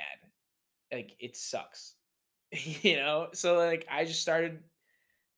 Like 0.91 1.15
it 1.19 1.37
sucks, 1.37 1.95
you 2.51 2.97
know. 2.97 3.27
So 3.33 3.57
like 3.57 3.85
I 3.89 4.05
just 4.05 4.21
started 4.21 4.59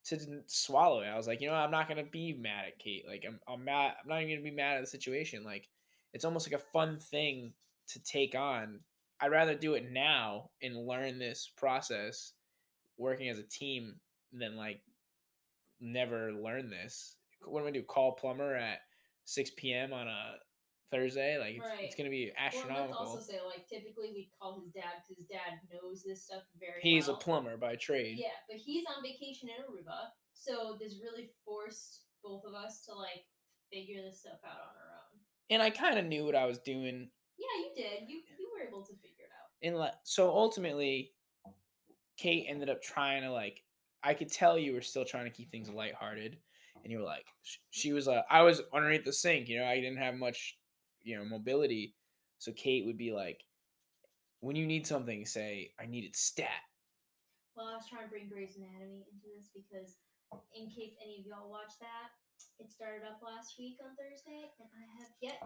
to 0.06 0.42
swallow 0.48 1.02
it. 1.02 1.08
I 1.08 1.16
was 1.16 1.28
like, 1.28 1.42
you 1.42 1.48
know, 1.48 1.54
I'm 1.54 1.72
not 1.72 1.88
gonna 1.88 2.04
be 2.04 2.34
mad 2.34 2.66
at 2.68 2.80
Kate. 2.80 3.06
Like 3.08 3.24
I'm, 3.28 3.40
I'm 3.48 3.64
mad. 3.64 3.94
I'm 4.02 4.10
not 4.10 4.22
even 4.22 4.36
gonna 4.36 4.50
be 4.50 4.56
mad 4.56 4.78
at 4.78 4.82
the 4.82 4.88
situation. 4.88 5.44
Like 5.44 5.70
it's 6.14 6.26
almost 6.26 6.50
like 6.50 6.60
a 6.60 6.66
fun 6.72 7.00
thing 7.00 7.54
to 7.90 8.04
take 8.04 8.36
on. 8.36 8.80
I'd 9.20 9.32
rather 9.32 9.56
do 9.56 9.76
it 9.76 9.92
now 9.92 10.50
and 10.62 10.88
learn 10.88 11.20
this 11.20 11.50
process 11.56 12.34
working 12.98 13.30
as 13.30 13.40
a 13.40 13.44
team 13.44 13.96
than 14.32 14.56
like 14.56 14.82
never 15.80 16.32
learn 16.34 16.70
this. 16.70 17.16
What 17.46 17.62
am 17.62 17.68
I 17.68 17.72
do? 17.72 17.84
Call 17.84 18.14
plumber 18.14 18.56
at 18.56 18.80
6 19.26 19.52
p.m. 19.58 19.94
on 19.94 20.08
a 20.08 20.36
Thursday? 20.94 21.38
Like 21.42 21.56
it's, 21.58 21.90
it's 21.90 21.96
gonna 21.96 22.14
be 22.14 22.30
Well, 22.30 22.38
let's 22.46 22.56
astronomical. 22.56 23.06
also 23.10 23.20
say 23.20 23.40
like 23.42 23.68
typically 23.68 24.14
we 24.14 24.30
call 24.40 24.62
his 24.62 24.70
dad 24.72 25.02
because 25.02 25.18
his 25.18 25.28
dad 25.28 25.58
knows 25.74 26.04
this 26.06 26.26
stuff 26.26 26.44
very 26.60 26.80
He's 26.82 27.08
well. 27.08 27.18
a 27.18 27.20
plumber 27.20 27.58
by 27.58 27.76
trade. 27.76 28.18
Yeah, 28.22 28.38
but 28.48 28.58
he's 28.58 28.86
on 28.86 29.02
vacation 29.02 29.50
in 29.50 29.58
Aruba, 29.66 30.14
so 30.34 30.78
this 30.80 30.96
really 31.02 31.32
forced 31.44 32.06
both 32.24 32.44
of 32.46 32.54
us 32.54 32.86
to 32.86 32.94
like 32.94 33.26
figure 33.72 34.02
this 34.06 34.22
stuff 34.22 34.38
out 34.46 34.62
on 34.62 34.74
our 34.78 34.92
own. 35.02 35.20
And 35.50 35.62
I 35.62 35.70
kind 35.72 35.98
of 35.98 36.06
knew 36.06 36.26
what 36.26 36.36
I 36.36 36.46
was 36.46 36.60
doing. 36.60 37.10
Yeah, 37.38 37.56
you 37.66 37.72
did. 37.76 38.08
You 38.10 38.22
you 38.40 38.50
were 38.54 38.66
able 38.68 38.86
to 38.86 38.94
figure 38.94 39.26
it 39.26 39.34
out. 39.34 39.50
And 39.68 39.76
like, 39.76 39.94
so 40.04 40.30
ultimately, 40.30 41.12
Kate 42.18 42.46
ended 42.48 42.70
up 42.70 42.82
trying 42.82 43.24
to 43.24 43.32
like. 43.32 43.62
I 44.06 44.14
could 44.14 44.30
tell 44.30 44.58
you 44.58 44.74
were 44.74 44.82
still 44.82 45.06
trying 45.06 45.26
to 45.26 45.32
keep 45.32 45.50
things 45.50 45.70
lighthearted, 45.70 46.38
and 46.84 46.92
you 46.92 47.00
were 47.00 47.06
like, 47.06 47.26
she 47.72 47.94
was 47.94 48.06
like, 48.06 48.26
I 48.30 48.42
was 48.42 48.62
underneath 48.74 49.06
the 49.06 49.14
sink. 49.14 49.48
You 49.48 49.60
know, 49.60 49.66
I 49.66 49.76
didn't 49.76 49.98
have 49.98 50.16
much, 50.16 50.58
you 51.04 51.18
know, 51.18 51.26
mobility. 51.26 51.96
So 52.40 52.52
Kate 52.52 52.86
would 52.86 52.98
be 52.98 53.12
like, 53.12 53.44
when 54.40 54.56
you 54.56 54.66
need 54.66 54.88
something, 54.88 55.26
say, 55.26 55.72
I 55.80 55.86
need 55.86 56.04
it 56.04 56.16
stat. 56.16 56.64
Well, 57.56 57.70
I 57.70 57.78
was 57.78 57.88
trying 57.88 58.04
to 58.04 58.12
bring 58.12 58.28
Grey's 58.28 58.58
Anatomy 58.58 59.06
into 59.08 59.30
this 59.32 59.54
because, 59.54 60.02
in 60.58 60.68
case 60.68 60.98
any 61.00 61.22
of 61.22 61.30
y'all 61.30 61.48
watch 61.48 61.78
that, 61.80 62.12
it 62.58 62.74
started 62.74 63.06
up 63.06 63.22
last 63.22 63.56
week 63.62 63.78
on 63.80 63.94
Thursday, 63.94 64.50
and 64.60 64.68
I 64.74 64.84
have 65.00 65.14
yet 65.22 65.40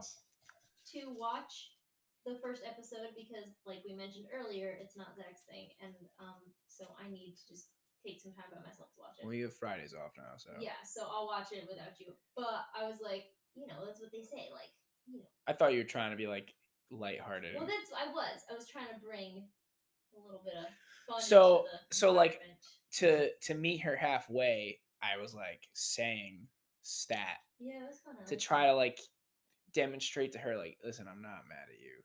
to 0.96 1.12
watch 1.12 1.76
the 2.24 2.40
first 2.40 2.64
episode 2.64 3.12
because, 3.14 3.54
like 3.68 3.84
we 3.84 3.92
mentioned 3.94 4.32
earlier, 4.32 4.80
it's 4.80 4.96
not 4.96 5.14
Zach's 5.20 5.44
thing, 5.46 5.68
and 5.84 5.94
um, 6.18 6.40
so 6.66 6.96
I 6.96 7.12
need 7.12 7.36
to 7.36 7.44
just 7.46 7.76
take 8.02 8.24
some 8.24 8.32
time 8.32 8.48
by 8.50 8.64
myself 8.64 8.88
to 8.96 9.00
watch 9.04 9.20
it. 9.20 9.28
Well, 9.28 9.36
you 9.36 9.52
have 9.52 9.60
Fridays 9.60 9.92
off 9.92 10.16
now, 10.16 10.40
so 10.40 10.56
Yeah, 10.58 10.80
so 10.88 11.04
I'll 11.06 11.28
watch 11.28 11.52
it 11.52 11.68
without 11.68 12.00
you. 12.00 12.16
But 12.40 12.66
I 12.72 12.88
was 12.88 13.04
like, 13.04 13.36
you 13.54 13.68
know, 13.68 13.84
that's 13.84 14.00
what 14.00 14.16
they 14.16 14.24
say, 14.24 14.48
like, 14.50 14.72
you 15.08 15.20
know. 15.20 15.26
I 15.48 15.54
thought 15.54 15.74
you 15.74 15.80
were 15.80 15.84
trying 15.86 16.12
to 16.12 16.18
be 16.18 16.28
like 16.28 16.54
lighthearted. 16.92 17.56
Well, 17.56 17.66
that's 17.68 17.92
I 17.98 18.12
was. 18.12 18.42
I 18.52 18.54
was 18.56 18.68
trying 18.68 18.88
to 18.88 19.00
bring 19.06 19.44
a 20.18 20.26
little 20.26 20.42
bit 20.44 20.54
of 20.56 20.66
fun. 21.08 21.22
So- 21.22 21.66
so, 21.92 22.12
like, 22.12 22.42
to 22.94 23.30
to 23.44 23.54
meet 23.54 23.80
her 23.82 23.96
halfway, 23.96 24.80
I 25.02 25.18
was 25.22 25.34
like 25.34 25.68
saying 25.74 26.48
stat 26.82 27.38
yeah, 27.60 27.84
it 27.84 27.88
was 27.88 28.00
fun. 28.00 28.16
To 28.28 28.36
try 28.38 28.68
to 28.68 28.74
like 28.74 29.00
demonstrate 29.74 30.32
to 30.34 30.40
her 30.40 30.58
like, 30.58 30.78
listen, 30.84 31.08
I'm 31.10 31.22
not 31.22 31.48
mad 31.48 31.68
at 31.72 31.80
you. 31.80 32.04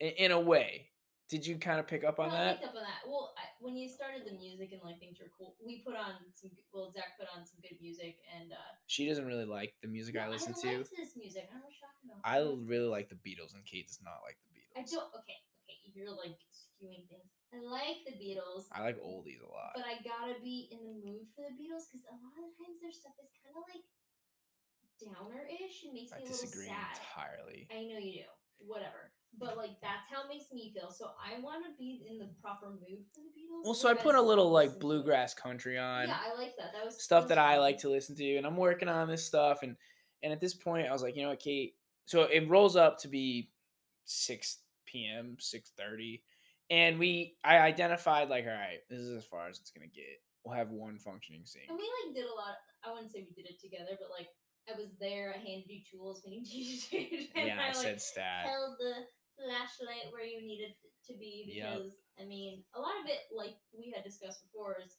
In, 0.00 0.26
in 0.26 0.32
a 0.32 0.40
way, 0.40 0.88
did 1.28 1.46
you 1.46 1.58
kind 1.58 1.80
of 1.80 1.86
pick 1.86 2.04
up 2.04 2.20
on 2.20 2.30
No, 2.30 2.36
I 2.38 2.54
that? 2.54 2.62
picked 2.62 2.70
up 2.70 2.76
on 2.78 2.86
that. 2.86 3.02
Well, 3.06 3.34
I, 3.34 3.50
when 3.58 3.74
you 3.76 3.88
started 3.90 4.22
the 4.26 4.36
music 4.38 4.70
and 4.70 4.82
like 4.86 4.98
things 5.02 5.18
were 5.18 5.30
cool, 5.34 5.56
we 5.64 5.82
put 5.82 5.98
on 5.98 6.14
some. 6.34 6.50
Well, 6.72 6.90
Zach 6.92 7.18
put 7.18 7.26
on 7.34 7.42
some 7.46 7.58
good 7.62 7.78
music, 7.82 8.18
and 8.30 8.52
uh, 8.52 8.70
She 8.86 9.08
doesn't 9.08 9.26
really 9.26 9.44
like 9.48 9.74
the 9.82 9.88
music 9.88 10.14
no, 10.14 10.26
I 10.26 10.28
listen 10.30 10.54
don't 10.54 10.62
to. 10.70 10.86
like 10.86 10.94
this 10.94 11.16
music. 11.18 11.50
I 11.50 11.58
don't 11.58 11.66
know 11.66 11.70
what 11.70 11.74
you're 11.74 11.88
talking 11.90 12.06
about. 12.12 12.22
I 12.22 12.38
really 12.70 12.86
like 12.90 13.08
the 13.10 13.18
Beatles, 13.18 13.54
and 13.58 13.64
Kate 13.66 13.88
does 13.90 13.98
not 14.04 14.22
like 14.22 14.38
the 14.46 14.50
Beatles. 14.54 14.74
I 14.78 14.82
don't. 14.86 15.10
Okay, 15.24 15.38
okay. 15.66 15.78
You're 15.96 16.14
like 16.14 16.38
skewing 16.54 17.08
things. 17.10 17.30
I 17.50 17.58
like 17.64 18.04
the 18.06 18.14
Beatles. 18.20 18.70
I 18.70 18.84
like 18.86 19.00
oldies 19.02 19.42
a 19.42 19.50
lot. 19.50 19.74
But 19.74 19.88
I 19.88 19.98
gotta 20.06 20.38
be 20.44 20.68
in 20.70 20.84
the 20.86 20.94
mood 21.02 21.26
for 21.34 21.42
the 21.42 21.54
Beatles 21.58 21.90
because 21.90 22.06
a 22.06 22.16
lot 22.22 22.38
of 22.38 22.52
times 22.60 22.78
their 22.78 22.92
stuff 22.94 23.16
is 23.18 23.32
kind 23.42 23.56
of 23.56 23.64
like 23.66 23.82
downer-ish 25.00 25.84
and 25.84 25.92
makes 25.92 26.12
I 26.12 26.18
me 26.20 26.24
a 26.24 26.30
little 26.30 26.36
sad. 26.36 26.46
I 26.46 26.50
disagree 26.50 26.70
entirely. 26.70 27.60
I 27.72 27.80
know 27.88 27.98
you 27.98 28.12
do. 28.24 28.28
Whatever. 28.64 29.12
But 29.38 29.56
like 29.56 29.80
that's 29.82 30.08
how 30.10 30.22
it 30.22 30.28
makes 30.28 30.46
me 30.52 30.72
feel. 30.74 30.90
So 30.90 31.10
I 31.18 31.40
want 31.40 31.64
to 31.64 31.70
be 31.78 32.06
in 32.10 32.18
the 32.18 32.28
proper 32.42 32.70
mood 32.70 33.04
for 33.14 33.20
the 33.20 33.28
Beatles. 33.28 33.64
Well, 33.64 33.74
so 33.74 33.88
I 33.88 33.94
put 33.94 34.14
a 34.14 34.22
little 34.22 34.50
like 34.50 34.68
listen 34.68 34.72
to 34.72 34.76
it- 34.78 34.80
bluegrass 34.88 35.34
country 35.34 35.78
on. 35.78 36.08
Yeah, 36.08 36.16
I 36.32 36.36
like 36.38 36.56
that. 36.58 36.72
That 36.72 36.84
was 36.84 37.02
stuff 37.02 37.28
that 37.28 37.38
I 37.38 37.58
like 37.58 37.78
to 37.78 37.88
listen 37.90 38.14
to, 38.16 38.36
and 38.36 38.46
I'm 38.46 38.56
working 38.56 38.88
on 38.88 39.08
this 39.08 39.24
stuff. 39.24 39.62
And 39.62 39.76
and 40.22 40.32
at 40.32 40.40
this 40.40 40.54
point, 40.54 40.88
I 40.88 40.92
was 40.92 41.02
like, 41.02 41.16
you 41.16 41.22
know 41.22 41.28
what, 41.30 41.40
Kate. 41.40 41.74
So 42.06 42.22
it 42.22 42.48
rolls 42.48 42.76
up 42.76 42.98
to 43.00 43.08
be 43.08 43.50
six 44.04 44.58
p.m., 44.86 45.36
six 45.38 45.70
thirty, 45.76 46.22
and 46.70 46.98
we 46.98 47.36
I 47.44 47.58
identified 47.58 48.28
like, 48.28 48.44
all 48.44 48.52
right, 48.52 48.78
this 48.88 49.00
is 49.00 49.16
as 49.16 49.24
far 49.24 49.48
as 49.48 49.58
it's 49.58 49.70
gonna 49.70 49.86
get. 49.86 50.04
We'll 50.44 50.54
have 50.54 50.70
one 50.70 50.98
functioning 50.98 51.44
scene. 51.44 51.62
And 51.68 51.76
we 51.76 51.90
like 52.06 52.14
did 52.14 52.24
a 52.24 52.32
lot. 52.34 52.54
I 52.84 52.92
wouldn't 52.92 53.10
say 53.10 53.26
we 53.28 53.34
did 53.42 53.50
it 53.50 53.60
together, 53.60 53.98
but 53.98 54.10
like 54.16 54.28
I 54.72 54.78
was 54.78 54.90
there. 55.00 55.34
I 55.34 55.38
handed 55.38 55.68
you 55.68 55.80
tools 55.90 56.22
when 56.24 56.34
you 56.38 56.40
needed 56.42 56.84
it. 56.92 57.30
and 57.34 57.48
Yeah, 57.48 57.58
I 57.60 57.66
like, 57.66 57.74
said 57.74 58.00
stat. 58.00 58.46
held 58.46 58.76
the 58.78 58.92
flashlight 59.66 60.12
where 60.12 60.24
you 60.24 60.46
needed 60.46 60.74
to 61.06 61.14
be 61.18 61.52
Yep. 61.54 61.74
because 61.74 61.92
I 62.20 62.24
mean 62.24 62.62
a 62.74 62.80
lot 62.80 62.98
of 63.02 63.06
it 63.06 63.30
like 63.34 63.56
we 63.76 63.92
had 63.94 64.04
discussed 64.04 64.42
before 64.42 64.76
is 64.84 64.96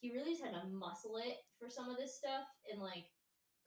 he 0.00 0.12
really 0.12 0.32
just 0.32 0.44
had 0.44 0.52
to 0.52 0.66
muscle 0.68 1.16
it 1.16 1.38
for 1.58 1.68
some 1.70 1.88
of 1.88 1.96
this 1.96 2.16
stuff 2.16 2.46
and 2.70 2.80
like 2.80 3.06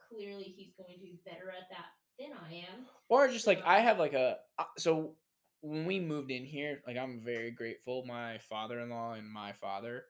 clearly 0.09 0.43
he's 0.43 0.73
going 0.77 0.93
to 0.93 0.99
be 0.99 1.19
better 1.25 1.49
at 1.49 1.69
that 1.69 1.91
than 2.19 2.31
I 2.37 2.53
am. 2.53 2.85
Or 3.09 3.27
just 3.27 3.47
like 3.47 3.61
I 3.65 3.79
have 3.79 3.99
like 3.99 4.13
a 4.13 4.37
uh, 4.59 4.65
so 4.77 5.15
when 5.61 5.85
we 5.85 5.99
moved 5.99 6.31
in 6.31 6.45
here, 6.45 6.81
like 6.87 6.97
I'm 6.97 7.21
very 7.23 7.51
grateful. 7.51 8.03
My 8.05 8.39
father-in-law 8.49 9.13
and 9.13 9.31
my 9.31 9.53
father 9.53 10.05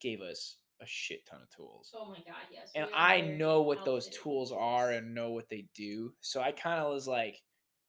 gave 0.00 0.20
us 0.20 0.56
a 0.80 0.86
shit 0.86 1.26
ton 1.26 1.40
of 1.42 1.50
tools. 1.50 1.90
Oh 1.94 2.08
my 2.08 2.16
god, 2.16 2.44
yes. 2.50 2.70
and 2.74 2.88
I 2.94 3.20
know 3.20 3.62
what 3.62 3.84
those 3.84 4.08
tools 4.08 4.52
are 4.52 4.90
and 4.90 5.14
know 5.14 5.30
what 5.30 5.48
they 5.48 5.66
do. 5.74 6.12
So 6.20 6.40
I 6.40 6.52
kind 6.52 6.80
of 6.80 6.92
was 6.92 7.06
like 7.06 7.40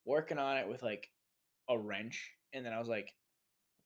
working 0.05 0.38
on 0.38 0.57
it 0.57 0.67
with 0.67 0.83
like 0.83 1.09
a 1.69 1.78
wrench, 1.78 2.32
and 2.54 2.65
then 2.65 2.73
I 2.73 2.80
was 2.80 2.88
like, 2.88 3.13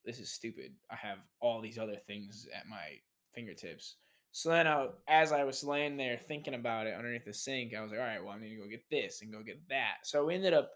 "This 0.05 0.19
is 0.19 0.31
stupid. 0.31 0.73
I 0.91 0.95
have 0.95 1.19
all 1.39 1.61
these 1.61 1.77
other 1.77 1.97
things 2.07 2.47
at 2.55 2.67
my 2.67 2.99
fingertips." 3.33 3.97
So 4.31 4.49
then, 4.49 4.67
I, 4.67 4.89
as 5.07 5.31
I 5.31 5.43
was 5.43 5.63
laying 5.63 5.97
there 5.97 6.17
thinking 6.17 6.53
about 6.53 6.87
it 6.87 6.95
underneath 6.95 7.25
the 7.25 7.33
sink, 7.33 7.73
I 7.73 7.81
was 7.81 7.91
like, 7.91 7.99
"All 7.99 8.05
right, 8.05 8.23
well, 8.23 8.33
I 8.33 8.39
need 8.39 8.55
to 8.55 8.61
go 8.61 8.67
get 8.67 8.89
this 8.89 9.21
and 9.21 9.31
go 9.31 9.43
get 9.43 9.67
that." 9.69 9.97
So 10.03 10.25
we 10.25 10.35
ended 10.35 10.53
up 10.53 10.71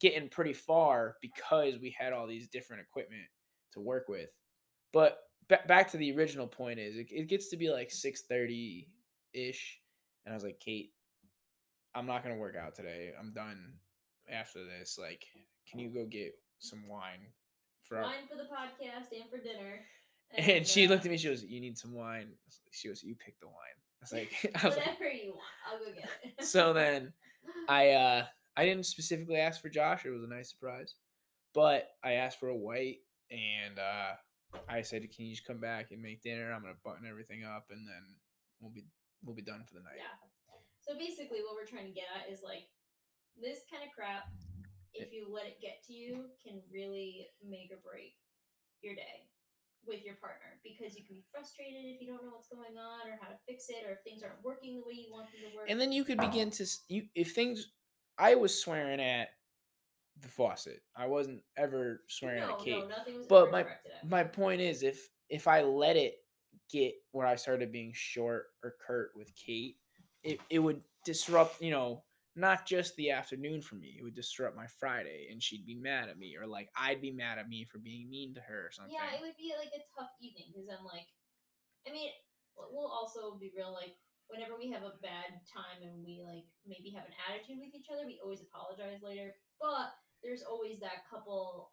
getting 0.00 0.28
pretty 0.28 0.52
far 0.52 1.16
because 1.22 1.78
we 1.78 1.90
had 1.90 2.12
all 2.12 2.26
these 2.26 2.48
different 2.48 2.82
equipment 2.82 3.28
to 3.72 3.80
work 3.80 4.08
with. 4.08 4.30
But 4.92 5.18
ba- 5.48 5.64
back 5.66 5.90
to 5.92 5.96
the 5.96 6.14
original 6.16 6.46
point 6.46 6.78
is 6.78 6.96
it, 6.96 7.08
it 7.10 7.28
gets 7.28 7.48
to 7.50 7.56
be 7.56 7.70
like 7.70 7.90
6:30 7.90 8.88
ish 9.32 9.80
and 10.24 10.32
I 10.32 10.36
was 10.36 10.44
like, 10.44 10.60
"Kate, 10.60 10.92
I'm 11.94 12.06
not 12.06 12.22
going 12.22 12.34
to 12.34 12.40
work 12.40 12.56
out 12.56 12.74
today. 12.74 13.12
I'm 13.18 13.32
done 13.32 13.72
after 14.30 14.64
this. 14.64 14.98
Like, 15.00 15.24
can 15.70 15.80
you 15.80 15.88
go 15.90 16.04
get 16.06 16.32
some 16.58 16.86
wine 16.88 17.26
for 17.84 17.98
our 17.98 18.04
wine 18.04 18.26
for 18.28 18.36
the 18.36 18.44
podcast 18.44 19.14
and 19.14 19.30
for 19.30 19.38
dinner. 19.38 19.80
And 20.36 20.66
she 20.66 20.86
uh, 20.86 20.90
looked 20.90 21.04
at 21.04 21.10
me. 21.12 21.18
She 21.18 21.28
goes, 21.28 21.44
"You 21.44 21.60
need 21.60 21.78
some 21.78 21.94
wine." 21.94 22.32
She 22.72 22.88
goes, 22.88 23.00
"You 23.00 23.14
pick 23.14 23.38
the 23.38 23.46
wine." 23.46 23.78
I 24.00 24.02
was 24.02 24.12
like, 24.12 24.32
I 24.62 24.66
was 24.66 24.76
like 24.76 24.86
whatever 24.86 25.08
you 25.08 25.30
want, 25.30 25.56
I'll 25.70 25.78
go 25.78 25.92
get 25.94 26.10
it. 26.24 26.44
so 26.44 26.72
then 26.72 27.12
I 27.68 27.90
uh 27.92 28.24
I 28.56 28.64
didn't 28.64 28.86
specifically 28.86 29.36
ask 29.36 29.62
for 29.62 29.68
Josh. 29.68 30.04
It 30.04 30.10
was 30.10 30.24
a 30.24 30.28
nice 30.28 30.50
surprise, 30.50 30.96
but 31.54 31.90
I 32.02 32.14
asked 32.14 32.40
for 32.40 32.48
a 32.48 32.56
white, 32.56 32.98
and 33.30 33.78
uh 33.78 34.18
I 34.68 34.82
said, 34.82 35.02
"Can 35.14 35.26
you 35.26 35.34
just 35.34 35.46
come 35.46 35.60
back 35.60 35.92
and 35.92 36.02
make 36.02 36.22
dinner? 36.22 36.52
I'm 36.52 36.62
gonna 36.62 36.74
button 36.84 37.06
everything 37.08 37.44
up, 37.44 37.66
and 37.70 37.86
then 37.86 38.02
we'll 38.60 38.72
be 38.72 38.84
we'll 39.22 39.36
be 39.36 39.42
done 39.42 39.62
for 39.64 39.74
the 39.74 39.86
night." 39.86 39.98
Yeah. 39.98 40.26
So 40.82 40.98
basically, 40.98 41.38
what 41.46 41.54
we're 41.54 41.70
trying 41.70 41.86
to 41.86 41.94
get 41.94 42.10
at 42.18 42.32
is 42.32 42.42
like 42.42 42.66
this 43.40 43.60
kind 43.70 43.86
of 43.86 43.94
crap. 43.94 44.26
If 44.98 45.12
you 45.12 45.26
let 45.30 45.46
it 45.46 45.60
get 45.60 45.82
to 45.86 45.92
you, 45.92 46.26
can 46.42 46.60
really 46.72 47.28
make 47.46 47.70
or 47.70 47.78
break 47.84 48.14
your 48.82 48.94
day 48.94 49.28
with 49.86 50.04
your 50.04 50.16
partner 50.16 50.58
because 50.64 50.96
you 50.96 51.04
can 51.04 51.14
be 51.16 51.24
frustrated 51.30 51.84
if 51.84 52.00
you 52.00 52.08
don't 52.08 52.24
know 52.24 52.30
what's 52.32 52.48
going 52.48 52.76
on 52.76 53.08
or 53.08 53.18
how 53.20 53.28
to 53.28 53.36
fix 53.46 53.68
it 53.68 53.86
or 53.86 53.92
if 53.92 53.98
things 54.02 54.22
aren't 54.22 54.42
working 54.44 54.74
the 54.76 54.82
way 54.86 54.94
you 54.94 55.12
want 55.12 55.26
them 55.30 55.48
to 55.48 55.56
work. 55.56 55.66
And 55.68 55.80
then 55.80 55.92
you 55.92 56.04
could 56.04 56.18
begin 56.18 56.50
to 56.52 56.66
you 56.88 57.04
if 57.14 57.34
things. 57.34 57.68
I 58.18 58.34
was 58.34 58.58
swearing 58.58 59.00
at 59.00 59.28
the 60.22 60.28
faucet. 60.28 60.80
I 60.96 61.06
wasn't 61.06 61.42
ever 61.56 62.02
swearing 62.08 62.40
no, 62.40 62.48
at 62.48 62.58
Kate. 62.58 62.88
no, 62.88 62.96
nothing 62.96 63.18
was 63.18 63.26
But 63.28 63.52
my- 63.52 63.60
at. 63.60 64.08
my 64.08 64.24
point 64.24 64.60
is 64.60 64.82
if 64.82 65.08
if 65.28 65.46
I 65.46 65.62
let 65.62 65.96
it 65.96 66.16
get 66.70 66.94
where 67.12 67.26
I 67.26 67.36
started 67.36 67.70
being 67.72 67.92
short 67.94 68.46
or 68.64 68.74
curt 68.84 69.10
with 69.14 69.32
Kate, 69.36 69.76
it, 70.24 70.40
it 70.50 70.58
would 70.58 70.82
disrupt, 71.04 71.60
you 71.60 71.70
know, 71.70 72.02
not 72.36 72.68
just 72.68 72.94
the 72.96 73.10
afternoon 73.10 73.62
for 73.62 73.76
me. 73.76 73.96
It 73.98 74.04
would 74.04 74.14
disrupt 74.14 74.54
my 74.54 74.68
Friday 74.78 75.28
and 75.32 75.42
she'd 75.42 75.64
be 75.64 75.74
mad 75.74 76.08
at 76.12 76.18
me 76.20 76.36
or 76.36 76.46
like 76.46 76.68
I'd 76.76 77.00
be 77.00 77.10
mad 77.10 77.38
at 77.38 77.48
me 77.48 77.64
for 77.64 77.78
being 77.78 78.10
mean 78.12 78.34
to 78.34 78.44
her 78.44 78.68
or 78.68 78.70
something. 78.70 78.92
Yeah, 78.92 79.16
it 79.16 79.24
would 79.24 79.40
be 79.40 79.56
like 79.56 79.72
a 79.72 79.80
tough 79.96 80.12
evening 80.20 80.52
because 80.52 80.68
I'm 80.68 80.84
like, 80.84 81.08
I 81.88 81.92
mean, 81.92 82.12
we'll- 82.56 82.92
also 82.92 83.36
be 83.40 83.52
real. 83.56 83.72
Like, 83.72 83.96
whenever 84.28 84.58
we 84.58 84.68
have 84.70 84.82
a 84.82 84.98
bad 85.00 85.40
time 85.48 85.80
and 85.80 86.04
we 86.04 86.20
like 86.20 86.44
maybe 86.66 86.92
have 86.92 87.08
an 87.08 87.16
attitude 87.24 87.56
with 87.56 87.72
each 87.72 87.88
other, 87.88 88.04
we 88.04 88.20
always 88.20 88.44
apologize 88.44 89.00
later. 89.00 89.32
But 89.56 89.96
there's 90.22 90.44
always 90.44 90.80
that 90.80 91.08
couple 91.08 91.70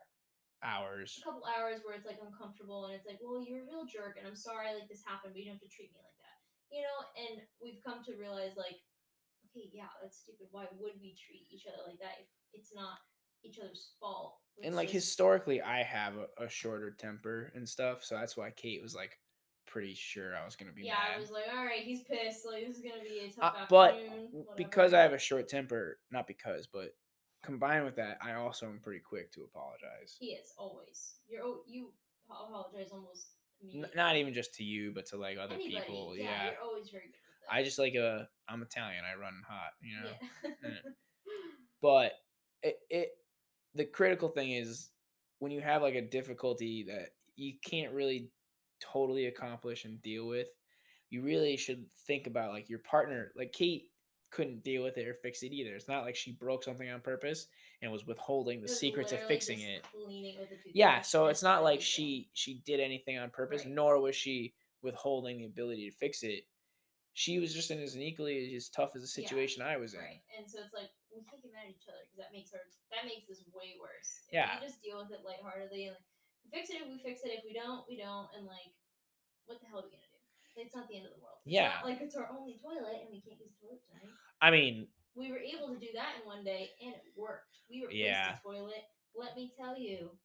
Hours. 0.63 1.19
a 1.19 1.27
couple 1.27 1.43
hours 1.43 1.83
where 1.83 1.91
it's 1.91 2.07
like 2.07 2.23
uncomfortable 2.23 2.87
and 2.87 2.95
it's 2.95 3.03
like, 3.03 3.19
well, 3.19 3.43
you're 3.43 3.67
a 3.67 3.67
real 3.67 3.83
jerk 3.83 4.15
and 4.15 4.23
I'm 4.23 4.39
sorry 4.39 4.71
like 4.71 4.87
this 4.87 5.03
happened, 5.03 5.35
but 5.35 5.43
you 5.43 5.51
don't 5.51 5.59
have 5.59 5.67
to 5.67 5.75
treat 5.75 5.91
me 5.91 5.99
like 5.99 6.15
that. 6.23 6.39
You 6.71 6.87
know, 6.87 6.99
and 7.19 7.43
we've 7.59 7.83
come 7.83 7.99
to 8.07 8.15
realize 8.15 8.55
like, 8.55 8.79
okay, 9.55 9.69
yeah, 9.73 9.89
that's 10.01 10.19
stupid. 10.19 10.47
Why 10.51 10.65
would 10.79 10.93
we 11.01 11.15
treat 11.15 11.47
each 11.51 11.65
other 11.67 11.81
like 11.87 11.99
that 11.99 12.17
if 12.19 12.27
it's 12.53 12.73
not 12.73 12.97
each 13.43 13.59
other's 13.59 13.93
fault? 13.99 14.37
And 14.63 14.75
like 14.75 14.89
historically 14.89 15.61
I 15.61 15.83
have 15.83 16.13
a, 16.17 16.45
a 16.45 16.49
shorter 16.49 16.91
temper 16.91 17.51
and 17.55 17.67
stuff, 17.67 18.03
so 18.03 18.15
that's 18.15 18.37
why 18.37 18.51
Kate 18.51 18.81
was 18.81 18.95
like 18.95 19.19
pretty 19.65 19.93
sure 19.93 20.35
I 20.35 20.45
was 20.45 20.55
gonna 20.55 20.71
be 20.71 20.83
yeah, 20.83 20.93
mad. 20.93 21.17
I 21.17 21.21
was 21.21 21.31
like, 21.31 21.45
all 21.55 21.65
right, 21.65 21.83
he's 21.83 22.03
pissed. 22.03 22.45
Like 22.45 22.65
this 22.67 22.77
is 22.77 22.83
gonna 22.83 23.03
be 23.03 23.19
a 23.19 23.41
Uh, 23.41 23.51
tough 23.51 23.67
but 23.69 23.93
afternoon. 23.93 24.09
w- 24.31 24.45
whatever." 24.45 24.55
because 24.55 24.93
I 24.93 25.01
have 25.01 25.13
a 25.13 25.19
short 25.19 25.47
temper, 25.47 25.99
not 26.11 26.27
because, 26.27 26.67
but 26.67 26.95
combined 27.43 27.85
with 27.85 27.95
that, 27.97 28.17
I 28.21 28.33
also 28.33 28.67
am 28.67 28.79
pretty 28.79 29.01
quick 29.01 29.31
to 29.33 29.43
apologize. 29.43 30.15
he 30.19 30.27
is 30.33 30.53
always 30.57 31.19
you're 31.27 31.43
you 31.67 31.91
apologize 32.29 32.89
almost 32.91 33.27
N- 33.73 33.89
not 33.95 34.15
even 34.17 34.33
just 34.33 34.53
to 34.55 34.63
you, 34.63 34.91
but 34.93 35.05
to 35.07 35.17
like 35.17 35.37
other 35.37 35.55
Anybody, 35.55 35.81
people. 35.81 36.15
Yeah, 36.17 36.23
Yeah. 36.23 36.51
you're 36.51 36.61
always 36.63 36.89
very 36.89 37.05
good 37.07 37.19
with 37.27 37.41
that. 37.49 37.53
I 37.55 37.63
just 37.63 37.79
like 37.79 37.95
a 37.95 38.29
I'm 38.49 38.61
Italian. 38.61 39.03
I 39.05 39.19
run 39.19 39.41
hot, 39.47 39.71
you 39.81 39.95
know. 40.01 40.11
yeah. 40.63 40.69
But 41.81 42.13
it, 42.61 42.77
it 42.89 43.09
the 43.75 43.85
critical 43.85 44.29
thing 44.29 44.51
is 44.51 44.91
when 45.39 45.51
you 45.51 45.59
have 45.61 45.81
like 45.81 45.95
a 45.95 46.01
difficulty 46.01 46.85
that 46.87 47.09
you 47.35 47.53
can't 47.63 47.91
really 47.93 48.29
totally 48.81 49.25
accomplish 49.25 49.83
and 49.85 50.01
deal 50.01 50.27
with, 50.27 50.47
you 51.09 51.21
really 51.21 51.57
should 51.57 51.85
think 52.07 52.25
about 52.27 52.51
like 52.53 52.69
your 52.69 52.79
partner. 52.79 53.31
Like 53.35 53.51
Kate 53.51 53.89
couldn't 54.31 54.63
deal 54.63 54.81
with 54.83 54.97
it 54.97 55.07
or 55.07 55.13
fix 55.13 55.43
it 55.43 55.51
either. 55.51 55.75
It's 55.75 55.87
not 55.89 56.05
like 56.05 56.15
she 56.15 56.31
broke 56.31 56.63
something 56.63 56.89
on 56.89 57.01
purpose 57.01 57.47
and 57.81 57.91
was 57.91 58.07
withholding 58.07 58.59
the 58.59 58.63
was 58.63 58.79
secrets 58.79 59.11
of 59.11 59.19
fixing 59.27 59.57
just 59.57 59.69
it. 59.69 59.85
cleaning 59.93 60.37
with 60.39 60.51
a 60.51 60.55
Yeah, 60.73 61.01
so 61.01 61.27
it's 61.27 61.43
not 61.43 61.63
like 61.63 61.81
she 61.81 62.29
she 62.33 62.61
did 62.65 62.79
anything 62.79 63.17
on 63.17 63.29
purpose, 63.29 63.65
Right. 63.65 63.73
nor 63.73 63.99
was 63.99 64.15
she 64.15 64.53
withholding 64.81 65.39
the 65.39 65.45
ability 65.45 65.89
to 65.89 65.95
fix 65.97 66.23
it. 66.23 66.45
She 67.13 67.37
was 67.37 67.53
just 67.53 67.69
in 67.69 67.77
as 67.79 67.93
an 67.93 68.01
equally 68.01 68.55
as 68.57 68.69
tough 68.69 68.95
as 68.97 69.05
the 69.05 69.21
Yeah, 69.21 69.29
situation 69.29 69.61
I 69.61 69.77
was 69.77 69.93
in. 69.93 70.01
Right, 70.01 70.21
and 70.37 70.49
so 70.49 70.59
it's 70.65 70.73
like 70.73 70.89
we 71.13 71.21
can't 71.29 71.41
get 71.45 71.53
mad 71.53 71.69
at 71.69 71.77
each 71.77 71.85
other 71.85 72.01
because 72.09 72.17
that 72.17 72.33
makes 72.33 72.49
her 72.51 72.61
that 72.89 73.05
makes 73.05 73.29
this 73.29 73.45
way 73.53 73.77
worse. 73.77 74.25
If 74.29 74.33
Yeah. 74.33 74.57
we 74.59 74.65
just 74.65 74.81
deal 74.81 74.97
with 74.97 75.13
it 75.13 75.21
lightheartedly 75.21 75.93
and 75.93 75.95
like 75.95 76.05
fix 76.49 76.69
it 76.73 76.81
if 76.81 76.87
we 76.89 76.97
fix 77.05 77.21
it. 77.21 77.29
If 77.37 77.45
we 77.45 77.53
don't, 77.53 77.85
we 77.87 77.97
don't. 78.01 78.29
And 78.33 78.45
like, 78.49 78.73
what 79.45 79.61
the 79.61 79.67
hell 79.69 79.79
are 79.81 79.85
we 79.85 79.93
gonna 79.93 80.09
do? 80.09 80.61
It's 80.61 80.73
not 80.73 80.87
the 80.89 80.97
end 80.97 81.05
of 81.05 81.13
the 81.13 81.21
world. 81.21 81.37
It's 81.45 81.53
Yeah. 81.53 81.81
not 81.81 81.85
like 81.85 82.01
it's 82.01 82.15
our 82.17 82.29
only 82.33 82.57
toilet 82.57 83.05
and 83.05 83.09
we 83.13 83.21
can't 83.21 83.37
use 83.39 83.53
the 83.53 83.61
toilet 83.61 83.81
tonight. 83.89 84.13
I 84.41 84.49
mean, 84.49 84.89
We 85.15 85.29
were 85.29 85.37
able 85.37 85.69
to 85.69 85.77
do 85.79 85.93
that 85.93 86.17
in 86.17 86.25
one 86.25 86.43
day 86.43 86.73
and 86.81 86.95
it 86.95 87.13
worked. 87.15 87.57
We 87.69 87.81
replaced 87.85 88.01
Yeah. 88.01 88.33
the 88.33 88.41
toilet. 88.41 88.83
Let 89.13 89.35
me 89.37 89.53
tell 89.55 89.77
you, 89.77 90.17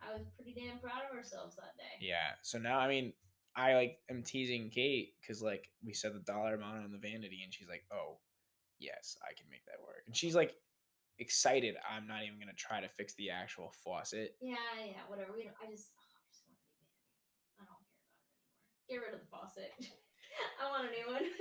I 0.00 0.12
was 0.12 0.28
pretty 0.36 0.52
damn 0.52 0.78
proud 0.80 1.04
of 1.08 1.16
ourselves 1.16 1.56
that 1.56 1.74
day. 1.78 1.96
yeah. 2.04 2.34
So 2.42 2.58
now, 2.58 2.78
I 2.78 2.86
mean, 2.88 3.14
I 3.56 3.74
like 3.74 3.98
am 4.10 4.22
teasing 4.22 4.70
Kate 4.70 5.14
because 5.20 5.42
like 5.42 5.68
we 5.84 5.92
said 5.92 6.14
the 6.14 6.20
dollar 6.20 6.54
amount 6.54 6.84
on 6.84 6.92
the 6.92 6.98
vanity, 6.98 7.42
and 7.44 7.54
she's 7.54 7.68
like, 7.68 7.84
"Oh, 7.92 8.18
yes, 8.78 9.16
I 9.22 9.34
can 9.34 9.46
make 9.50 9.64
that 9.66 9.80
work." 9.82 10.02
And 10.06 10.16
she's 10.16 10.34
like 10.34 10.54
excited. 11.18 11.76
I'm 11.88 12.06
not 12.06 12.22
even 12.24 12.38
gonna 12.38 12.56
try 12.56 12.80
to 12.80 12.88
fix 12.88 13.14
the 13.14 13.30
actual 13.30 13.72
faucet. 13.84 14.36
Yeah, 14.42 14.56
yeah, 14.84 15.06
whatever. 15.06 15.30
We 15.34 15.44
don't, 15.44 15.54
I 15.62 15.70
just, 15.70 15.94
oh, 15.94 16.02
I 16.02 16.26
just 16.26 16.42
want 16.46 16.58
a 16.58 16.66
new 16.66 16.74
vanity. 16.82 17.06
I 17.54 17.62
don't 17.62 17.82
care 17.86 17.94
about 18.02 18.18
it 18.18 18.34
anymore. 18.34 18.90
Get 18.90 18.98
rid 18.98 19.14
of 19.14 19.20
the 19.22 19.30
faucet. 19.30 19.70
I 20.60 20.70
want 20.70 20.88
a 20.88 20.92
new 20.92 21.06
one. 21.14 21.26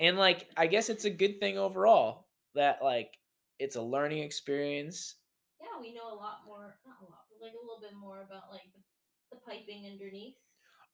And 0.00 0.16
like, 0.16 0.48
I 0.56 0.66
guess 0.66 0.88
it's 0.88 1.04
a 1.04 1.10
good 1.12 1.40
thing 1.40 1.58
overall 1.58 2.26
that 2.54 2.80
like 2.82 3.12
it's 3.58 3.76
a 3.76 3.82
learning 3.82 4.24
experience. 4.24 5.16
yeah, 5.60 5.76
we 5.78 5.92
know 5.92 6.08
a 6.08 6.16
lot 6.16 6.40
more, 6.48 6.80
not 6.88 6.96
a 7.02 7.04
lot, 7.04 7.28
but 7.28 7.44
like 7.44 7.52
a 7.52 7.60
little 7.60 7.84
bit 7.84 7.92
more 8.00 8.24
about 8.24 8.48
like 8.50 8.64
the, 8.72 8.80
the 9.36 9.40
piping 9.44 9.84
underneath. 9.84 10.40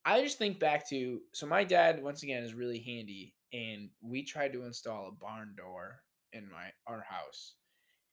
I 0.07 0.23
just 0.23 0.38
think 0.38 0.61
back 0.61 0.88
to 0.90 1.21
so 1.33 1.47
my 1.47 1.64
dad 1.64 2.03
once 2.03 2.23
again 2.23 2.45
is 2.45 2.55
really 2.55 2.79
handy, 2.79 3.35
and 3.53 3.90
we 4.01 4.23
tried 4.23 4.53
to 4.53 4.62
install 4.64 5.09
a 5.09 5.12
barn 5.12 5.55
door 5.57 5.97
in 6.33 6.49
my 6.49 6.71
our 6.87 7.05
house, 7.09 7.55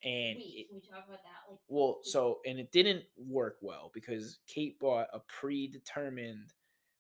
and 0.04 0.38
Wait, 0.38 0.44
it- 0.58 0.68
can 0.70 0.76
we 0.78 0.82
talk 0.82 1.06
about 1.08 1.24
that? 1.24 1.52
Like, 1.52 1.60
well, 1.68 2.00
so 2.02 2.40
and 2.46 2.60
it 2.60 2.72
didn't 2.72 3.04
work 3.16 3.58
well 3.62 3.92
because 3.94 4.40
Kate 4.48 4.80
bought 4.80 5.08
a 5.14 5.20
predetermined 5.20 6.52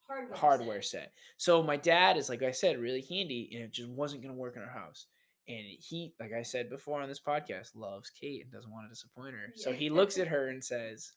hardware, 0.08 0.38
hardware 0.38 0.82
set. 0.82 1.02
set. 1.02 1.14
So 1.38 1.64
my 1.64 1.76
dad 1.78 2.16
is 2.18 2.30
like 2.30 2.44
I 2.44 2.52
said, 2.52 2.78
really 2.80 3.02
handy, 3.02 3.50
and 3.54 3.64
it 3.64 3.74
just 3.74 3.90
wasn't 3.90 4.22
gonna 4.22 4.36
work 4.36 4.56
in 4.56 4.62
our 4.62 4.70
house. 4.70 5.08
And 5.48 5.66
he, 5.80 6.14
like 6.22 6.32
I 6.32 6.44
said 6.44 6.70
before 6.70 7.02
on 7.02 7.10
this 7.10 7.20
podcast, 7.20 7.76
loves 7.76 8.10
Kate 8.10 8.44
and 8.44 8.52
doesn't 8.52 8.72
want 8.72 8.86
to 8.86 8.90
disappoint 8.90 9.34
her. 9.34 9.52
So 9.56 9.74
he 9.74 9.90
looks 9.90 10.18
at 10.18 10.30
her 10.30 10.48
and 10.48 10.64
says, 10.64 11.12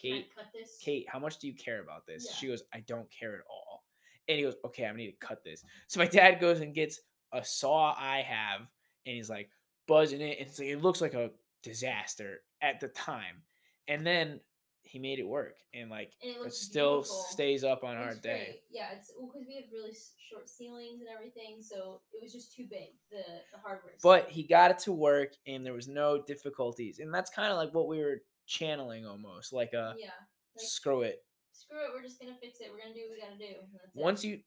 "Kate, 0.00 0.34
cut 0.34 0.46
this? 0.52 0.78
Kate, 0.80 1.06
how 1.08 1.18
much 1.18 1.38
do 1.38 1.46
you 1.46 1.54
care 1.54 1.80
about 1.80 2.06
this?" 2.06 2.26
Yeah. 2.26 2.32
She 2.36 2.46
goes, 2.48 2.62
"I 2.72 2.80
don't 2.80 3.10
care 3.10 3.34
at 3.36 3.44
all." 3.48 3.84
And 4.28 4.36
he 4.36 4.42
goes, 4.44 4.56
"Okay, 4.64 4.84
I'm 4.84 4.92
gonna 4.94 5.04
need 5.04 5.12
to 5.12 5.26
cut 5.26 5.42
this." 5.44 5.64
So 5.88 6.00
my 6.00 6.06
dad 6.06 6.40
goes 6.40 6.60
and 6.60 6.74
gets 6.74 7.00
a 7.32 7.44
saw 7.44 7.94
I 7.96 8.22
have, 8.22 8.60
and 9.06 9.16
he's 9.16 9.30
like 9.30 9.50
buzzing 9.86 10.20
it. 10.20 10.38
And 10.38 10.48
it's 10.48 10.58
like, 10.58 10.68
it 10.68 10.78
looks 10.82 11.00
like 11.00 11.14
a 11.14 11.30
disaster 11.62 12.42
at 12.60 12.80
the 12.80 12.88
time, 12.88 13.42
and 13.88 14.06
then 14.06 14.40
he 14.82 14.98
made 14.98 15.18
it 15.20 15.26
work, 15.28 15.56
and 15.74 15.90
like 15.90 16.12
And 16.22 16.32
it 16.36 16.46
it 16.46 16.52
still 16.54 16.98
beautiful. 17.02 17.16
stays 17.30 17.62
up 17.64 17.84
on 17.84 17.96
our 17.96 18.10
It's 18.10 18.20
day. 18.20 18.62
Yeah, 18.70 18.92
it's 18.92 19.12
because 19.12 19.46
we 19.46 19.56
have 19.56 19.64
really 19.72 19.94
short 20.28 20.48
ceilings 20.48 21.00
and 21.00 21.08
everything, 21.08 21.62
so 21.62 22.00
it 22.12 22.20
was 22.22 22.32
just 22.32 22.54
too 22.54 22.66
big. 22.68 22.88
The 23.10 23.22
the 23.52 23.58
hardware. 23.58 23.94
but 24.02 24.30
he 24.30 24.42
got 24.42 24.70
it 24.70 24.78
to 24.80 24.92
work 24.92 25.34
and 25.46 25.64
there 25.64 25.72
was 25.74 25.86
no 25.88 26.20
difficulties 26.22 26.98
and 26.98 27.12
that's 27.14 27.30
kind 27.30 27.52
of 27.52 27.58
like 27.58 27.72
what 27.74 27.86
we 27.88 27.98
were 27.98 28.22
channeling 28.50 29.06
almost 29.06 29.52
like 29.52 29.72
a 29.72 29.94
yeah, 29.96 30.08
like, 30.56 30.66
screw 30.66 31.02
it 31.02 31.22
screw 31.52 31.78
it. 31.78 31.90
We're 31.94 32.02
just 32.02 32.20
gonna 32.20 32.34
fix 32.40 32.58
it. 32.60 32.68
We're 32.72 32.82
gonna 32.82 32.94
do 32.94 33.02
what 33.08 33.16
we 33.16 33.20
gotta 33.20 33.38
do. 33.38 33.60
that's 33.72 33.94
it. 33.94 34.00
once 34.02 34.24
you 34.24 34.40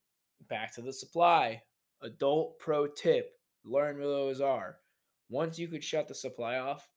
back 0.49 0.73
to 0.75 0.81
the 0.81 0.91
supply 0.91 1.61
adult 2.01 2.59
pro 2.59 2.85
tip 2.85 3.31
learn 3.63 3.97
where 3.97 4.07
those 4.07 4.41
are 4.41 4.75
once 5.29 5.57
you 5.57 5.69
could 5.69 5.83
shut 5.83 6.07
the 6.09 6.13
supply 6.13 6.57
off 6.57 6.89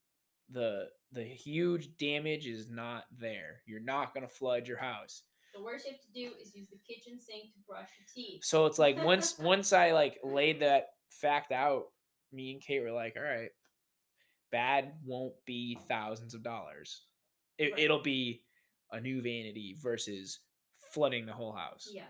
the 0.51 0.87
the 1.13 1.23
huge 1.23 1.97
damage 1.97 2.47
is 2.47 2.69
not 2.69 3.05
there 3.17 3.61
you're 3.67 3.79
not 3.81 4.13
going 4.13 4.27
to 4.27 4.33
flood 4.33 4.67
your 4.67 4.79
house 4.79 5.23
the 5.55 5.63
worst 5.63 5.87
you 5.87 5.93
have 5.93 6.01
to 6.01 6.13
do 6.13 6.33
is 6.43 6.55
use 6.57 6.67
the 6.69 6.79
kitchen 6.93 7.19
sink 7.19 7.53
to 7.53 7.61
brush 7.69 7.89
your 7.99 8.07
teeth. 8.13 8.45
so 8.45 8.67
it's 8.67 8.79
like 8.81 9.03
once 9.05 9.39
once 9.53 9.73
i 9.73 9.93
like 9.93 10.19
laid 10.25 10.61
that 10.61 10.87
fact 11.09 11.53
out 11.53 11.85
me 12.33 12.51
and 12.53 12.61
kate 12.61 12.83
were 12.83 12.91
like 12.91 13.15
all 13.17 13.23
right 13.23 13.51
bad 14.51 14.93
won't 15.05 15.35
be 15.45 15.79
thousands 15.89 16.35
of 16.35 16.43
dollars 16.43 17.03
it, 17.59 17.73
Right. 17.73 17.79
it'll 17.83 18.03
be 18.03 18.43
a 18.93 19.01
new 19.01 19.21
vanity 19.21 19.77
versus 19.81 20.41
flooding 20.93 21.27
the 21.27 21.33
whole 21.33 21.53
house 21.53 21.91
Yeah, 21.93 22.05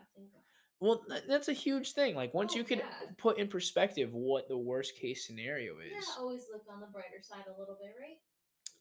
well 0.81 1.05
tha- 1.09 1.23
that's 1.27 1.49
a 1.49 1.53
huge 1.53 1.93
thing 1.93 2.15
like 2.15 2.35
once 2.35 2.55
Oh, 2.55 2.59
you 2.59 2.65
could 2.65 2.79
yeah. 2.79 3.11
put 3.17 3.39
in 3.39 3.49
perspective 3.49 4.13
what 4.13 4.49
the 4.49 4.59
worst 4.59 4.97
case 4.97 5.27
scenario 5.27 5.79
is 5.79 5.93
Yeah, 5.93 6.01
always 6.19 6.47
look 6.53 6.63
on 6.71 6.81
the 6.81 6.87
brighter 6.87 7.23
side 7.23 7.45
a 7.47 7.59
little 7.59 7.77
bit, 7.81 7.95
right? 8.01 8.19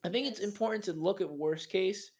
i 0.04 0.10
think 0.10 0.28
it's 0.28 0.40
important 0.42 0.84
to 0.86 0.94
look 0.94 1.22
at 1.22 1.30
worst 1.30 1.70
case 1.70 2.12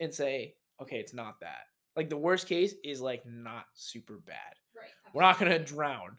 and 0.00 0.14
say 0.14 0.54
okay 0.80 0.98
it's 1.00 1.12
not 1.14 1.40
that 1.40 1.64
like 1.96 2.08
the 2.08 2.16
worst 2.16 2.46
case 2.46 2.74
is 2.84 3.00
like 3.00 3.24
not 3.26 3.64
super 3.74 4.18
bad 4.18 4.54
Right. 4.76 4.90
we're 5.14 5.22
not 5.22 5.38
gonna 5.38 5.58
drown 5.58 6.18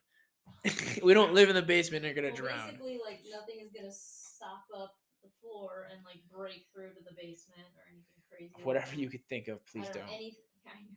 we 1.04 1.14
don't 1.14 1.34
live 1.34 1.50
in 1.50 1.56
the 1.56 1.62
basement 1.62 2.04
and 2.06 2.12
are 2.12 2.16
gonna 2.16 2.28
Well, 2.34 2.36
drown 2.36 2.68
Basically, 2.72 3.00
like 3.04 3.22
nothing 3.32 3.60
is 3.62 3.72
gonna 3.72 3.92
sop 4.38 4.66
up 4.76 4.94
the 5.26 5.32
floor 5.42 5.90
and 5.90 6.00
like 6.06 6.22
break 6.30 6.70
through 6.70 6.94
to 6.94 7.02
the 7.02 7.16
basement 7.18 7.68
or 7.74 7.90
anything 7.90 8.22
crazy. 8.30 8.54
whatever 8.62 8.94
you 8.94 9.10
could 9.10 9.26
think 9.26 9.48
of 9.50 9.58
I 9.58 9.66
please 9.66 9.90
don't. 9.90 10.06
don't, 10.06 10.14
know, 10.14 10.18
Any, 10.18 10.38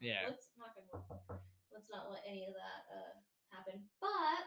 Yeah. 0.01 0.29
Let's 0.29 0.53
not 0.59 0.77
gonna. 0.77 1.41
Let's 1.73 1.89
not 1.89 2.11
let 2.11 2.21
any 2.29 2.45
of 2.45 2.53
that 2.53 2.81
uh, 2.93 3.15
happen. 3.49 3.81
But 4.01 4.45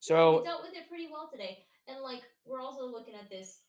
so 0.00 0.40
we 0.40 0.48
dealt 0.48 0.64
with 0.64 0.72
it 0.72 0.88
pretty 0.88 1.08
well 1.12 1.28
today, 1.28 1.66
and 1.88 2.00
like 2.00 2.22
we're 2.46 2.62
also 2.62 2.86
looking 2.88 3.14
at 3.14 3.28
this 3.28 3.60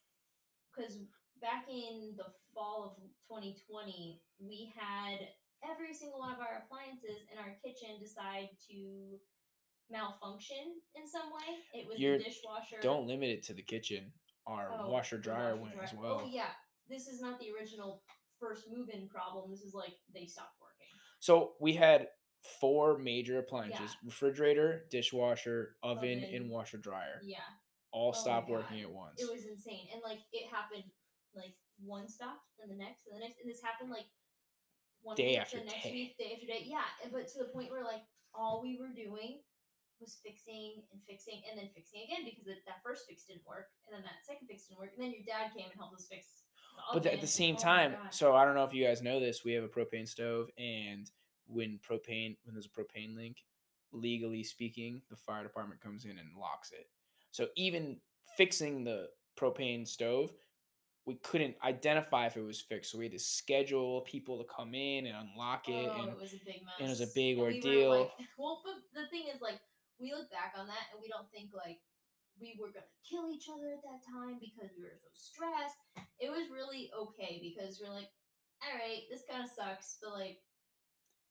because 0.72 1.02
back 1.42 1.66
in 1.68 2.16
the 2.16 2.32
fall 2.54 2.96
of 2.96 3.04
2020, 3.28 4.22
we 4.40 4.72
had 4.78 5.28
every 5.66 5.94
single 5.94 6.20
one 6.20 6.32
of 6.32 6.40
our 6.40 6.64
appliances 6.64 7.28
in 7.32 7.38
our 7.38 7.58
kitchen 7.60 8.00
decide 8.00 8.50
to 8.70 9.20
malfunction 9.92 10.82
in 10.96 11.08
some 11.08 11.32
way. 11.34 11.60
It 11.74 11.88
was 11.88 12.00
You're- 12.00 12.18
the 12.18 12.24
dishwasher. 12.24 12.80
don't 12.82 13.08
limit 13.08 13.30
it 13.30 13.44
to 13.44 13.54
the 13.54 13.64
kitchen 13.64 14.14
our 14.48 14.72
Oh, 14.74 14.90
washer 14.90 15.18
dryer 15.20 15.52
washer 15.56 15.62
went 15.62 15.74
dryer. 15.76 15.86
as 15.88 15.94
well 15.94 16.22
Oh 16.24 16.30
yeah, 16.30 16.50
this 16.88 17.08
is 17.08 17.22
not 17.22 17.40
the 17.40 17.52
original 17.52 18.04
first 18.40 18.68
move-in 18.72 19.08
problem. 19.08 19.52
This 19.52 19.62
is 19.62 19.74
like 19.76 19.94
they 20.14 20.26
stopped 20.26 20.60
working. 20.60 20.88
so 21.20 21.56
we 21.60 21.74
had 21.74 22.10
four 22.60 22.98
major 22.98 23.38
appliances 23.38 23.92
Yeah. 23.94 24.00
refrigerator 24.04 24.88
dishwasher 24.90 25.78
oven, 25.84 26.24
Oven. 26.24 26.34
and 26.36 26.50
washer 26.50 26.78
dryer 26.80 27.22
Yeah, 27.24 27.44
all 27.92 28.10
Oh 28.10 28.14
stopped 28.14 28.50
working 28.50 28.82
at 28.82 28.90
once 28.90 29.22
it 29.22 29.30
was 29.32 29.46
insane, 29.46 29.90
and 29.94 30.02
like 30.02 30.20
it 30.32 30.48
happened 30.50 30.86
like 31.36 31.56
one 31.84 32.08
stopped, 32.08 32.48
and 32.60 32.70
the 32.72 32.76
next, 32.76 33.06
and 33.08 33.16
the 33.16 33.20
next, 33.20 33.40
and 33.40 33.50
this 33.50 33.62
happened 33.62 33.92
like 33.92 34.08
one 35.04 35.16
Day 35.16 35.36
after 35.38 35.60
the 35.60 35.66
next 35.66 35.84
day. 35.84 35.92
week, 35.94 36.18
day 36.18 36.34
after 36.34 36.46
day. 36.48 36.64
Yeah, 36.66 36.86
but 37.12 37.28
to 37.28 37.40
the 37.40 37.50
point 37.54 37.70
where 37.72 37.84
like 37.84 38.04
all 38.34 38.62
we 38.62 38.78
were 38.80 38.90
doing 38.94 39.42
was 40.02 40.18
fixing 40.26 40.82
and 40.92 41.00
fixing 41.08 41.42
and 41.50 41.58
then 41.60 41.70
fixing 41.74 42.02
again 42.04 42.26
because 42.26 42.44
that, 42.46 42.66
that 42.66 42.82
first 42.84 43.06
fix 43.08 43.24
didn't 43.26 43.46
work, 43.48 43.70
and 43.88 43.94
then 43.96 44.02
that 44.04 44.26
second 44.26 44.48
fix 44.50 44.66
didn't 44.68 44.80
work, 44.82 44.92
and 44.98 45.02
then 45.06 45.14
your 45.14 45.24
dad 45.26 45.54
came 45.56 45.70
and 45.70 45.78
helped 45.78 45.96
us 45.96 46.08
fix. 46.10 46.44
The 46.94 47.00
but 47.00 47.06
at 47.14 47.22
the 47.22 47.28
same 47.28 47.56
Oh 47.60 47.64
time 47.64 47.94
so 48.12 48.34
i 48.36 48.46
don't 48.46 48.56
know 48.56 48.64
if 48.64 48.74
you 48.74 48.84
guys 48.86 49.02
know 49.02 49.20
this 49.20 49.44
we 49.44 49.52
have 49.54 49.64
a 49.64 49.68
propane 49.68 50.08
stove 50.08 50.48
and 50.58 51.10
when 51.46 51.80
propane 51.88 52.38
when 52.44 52.54
there's 52.56 52.66
a 52.66 52.70
propane 52.70 53.14
link 53.16 53.38
legally 53.92 54.42
speaking 54.42 55.02
the 55.10 55.18
fire 55.18 55.44
department 55.44 55.82
comes 55.82 56.06
in 56.06 56.12
and 56.12 56.30
locks 56.40 56.72
it 56.72 56.88
so 57.32 57.48
even 57.58 57.98
fixing 58.38 58.84
the 58.86 59.08
propane 59.38 59.86
stove 59.86 60.32
we 61.06 61.16
couldn't 61.16 61.56
identify 61.64 62.26
if 62.26 62.38
it 62.38 62.42
was 62.42 62.62
fixed 62.62 62.92
so 62.92 62.98
we 62.98 63.06
had 63.06 63.12
to 63.12 63.20
schedule 63.20 64.02
people 64.02 64.38
to 64.38 64.46
come 64.56 64.74
in 64.74 65.06
and 65.08 65.16
unlock 65.30 65.68
it 65.68 65.90
Oh, 65.94 66.02
and 66.02 66.10
it 66.10 66.18
was 66.20 66.34
a 66.34 66.38
big 66.46 66.62
mess. 66.64 66.74
and 66.80 66.88
it 66.88 66.90
was 66.90 67.02
a 67.02 67.08
big 67.14 67.38
And 67.38 67.48
we 67.48 67.56
ordeal. 67.56 67.90
like- 68.00 68.12
well, 68.38 68.62
but 68.64 68.76
the 68.94 69.08
thing 69.10 69.24
is, 69.34 69.42
like, 69.42 69.60
we 70.02 70.12
look 70.12 70.34
back 70.34 70.58
on 70.58 70.66
that 70.66 70.90
and 70.92 71.00
we 71.00 71.08
don't 71.08 71.30
think 71.30 71.54
like 71.54 71.80
we 72.42 72.58
were 72.58 72.74
gonna 72.74 72.90
kill 73.06 73.30
each 73.30 73.46
other 73.48 73.70
at 73.70 73.86
that 73.86 74.02
time 74.02 74.42
because 74.42 74.74
we 74.74 74.84
were 74.84 74.98
so 74.98 75.14
stressed. 75.14 75.78
It 76.18 76.34
was 76.34 76.50
really 76.50 76.90
okay 76.98 77.38
because 77.38 77.78
we're 77.78 77.94
like, 77.94 78.10
all 78.66 78.74
right, 78.74 79.06
this 79.14 79.22
kind 79.30 79.46
of 79.46 79.50
sucks, 79.54 80.02
but 80.02 80.18
like, 80.18 80.42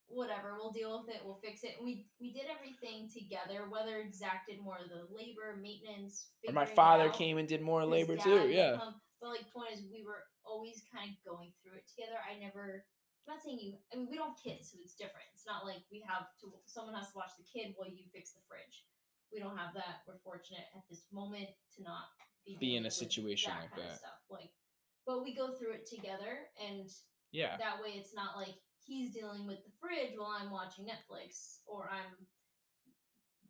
whatever, 0.07 0.55
we'll 0.59 0.71
deal 0.71 1.03
with 1.03 1.15
it. 1.15 1.23
We'll 1.27 1.43
fix 1.43 1.63
it. 1.67 1.79
And 1.79 1.87
we 1.87 2.07
we 2.23 2.31
did 2.33 2.47
everything 2.47 3.11
together. 3.11 3.67
Whether 3.67 4.07
Zach 4.15 4.47
did 4.47 4.63
more 4.63 4.79
of 4.79 4.91
the 4.91 5.11
labor, 5.11 5.59
maintenance, 5.59 6.31
or 6.47 6.55
my 6.55 6.67
father 6.67 7.11
came 7.11 7.39
and 7.39 7.49
did 7.49 7.63
more 7.63 7.85
labor 7.85 8.17
too 8.17 8.47
yeah 8.49 8.79
come, 8.79 8.95
but 9.21 9.31
like, 9.31 9.51
point 9.53 9.75
is, 9.75 9.83
we 9.93 10.03
were 10.07 10.25
always 10.45 10.83
kind 10.95 11.11
of 11.11 11.19
going 11.27 11.53
through 11.63 11.79
it 11.79 11.87
together. 11.91 12.19
I 12.23 12.39
never. 12.39 12.85
I'm 13.29 13.37
not 13.37 13.43
saying 13.45 13.61
you. 13.61 13.79
I 13.93 14.01
mean, 14.01 14.09
we 14.11 14.19
don't 14.19 14.35
have 14.35 14.43
kids, 14.43 14.73
so 14.73 14.81
it's 14.83 14.97
different. 14.97 15.29
It's 15.33 15.47
not 15.47 15.63
like 15.69 15.85
we 15.93 16.03
have 16.09 16.27
to. 16.43 16.51
Someone 16.67 16.97
has 16.99 17.13
to 17.13 17.19
watch 17.21 17.37
the 17.39 17.47
kid 17.47 17.77
while 17.77 17.89
you 17.89 18.09
fix 18.11 18.33
the 18.33 18.43
fridge. 18.49 18.89
We 19.31 19.39
don't 19.39 19.55
have 19.55 19.77
that. 19.79 20.03
We're 20.09 20.19
fortunate 20.27 20.67
at 20.75 20.83
this 20.91 21.07
moment 21.15 21.47
to 21.77 21.87
not 21.87 22.11
be, 22.43 22.59
Be 22.59 22.75
in 22.77 22.87
a 22.87 22.91
situation 22.91 23.53
like 23.55 23.71
kind 23.71 23.87
of 23.87 23.89
that. 23.89 23.99
Stuff 24.03 24.21
like, 24.31 24.51
but 25.07 25.23
we 25.23 25.37
go 25.37 25.55
through 25.55 25.79
it 25.79 25.87
together, 25.87 26.51
and 26.59 26.89
yeah 27.31 27.55
that 27.63 27.79
way 27.79 27.95
it's 27.95 28.11
not 28.15 28.35
like 28.35 28.59
he's 28.83 29.15
dealing 29.15 29.47
with 29.47 29.63
the 29.63 29.71
fridge 29.79 30.19
while 30.19 30.35
I'm 30.35 30.51
watching 30.51 30.85
Netflix 30.85 31.63
or 31.67 31.87
I'm 31.87 32.27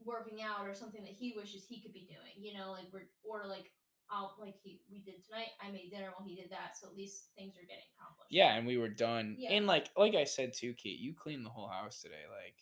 working 0.04 0.42
out 0.42 0.68
or 0.68 0.74
something 0.74 1.02
that 1.04 1.16
he 1.16 1.32
wishes 1.36 1.64
he 1.64 1.80
could 1.80 1.92
be 1.92 2.08
doing. 2.08 2.36
You 2.36 2.58
know, 2.58 2.72
like 2.72 2.92
we're 2.92 3.08
or 3.24 3.48
like 3.48 3.72
I'll 4.10 4.34
like 4.40 4.56
he 4.62 4.80
we 4.90 4.98
did 5.00 5.22
tonight. 5.24 5.54
I 5.62 5.70
made 5.70 5.90
dinner 5.90 6.10
while 6.16 6.26
he 6.26 6.34
did 6.34 6.50
that, 6.50 6.76
so 6.76 6.88
at 6.88 6.96
least 6.96 7.30
things 7.38 7.54
are 7.56 7.66
getting 7.66 7.86
accomplished. 7.96 8.30
yeah 8.34 8.54
and 8.58 8.66
we 8.66 8.76
were 8.76 8.88
done 8.90 9.36
Yeah. 9.38 9.52
and 9.54 9.66
like 9.66 9.90
like 9.96 10.14
i 10.14 10.24
said 10.24 10.52
too 10.54 10.74
kate 10.74 10.98
you 10.98 11.14
cleaned 11.14 11.44
the 11.46 11.50
whole 11.50 11.68
house 11.68 12.00
today 12.02 12.26
like 12.30 12.58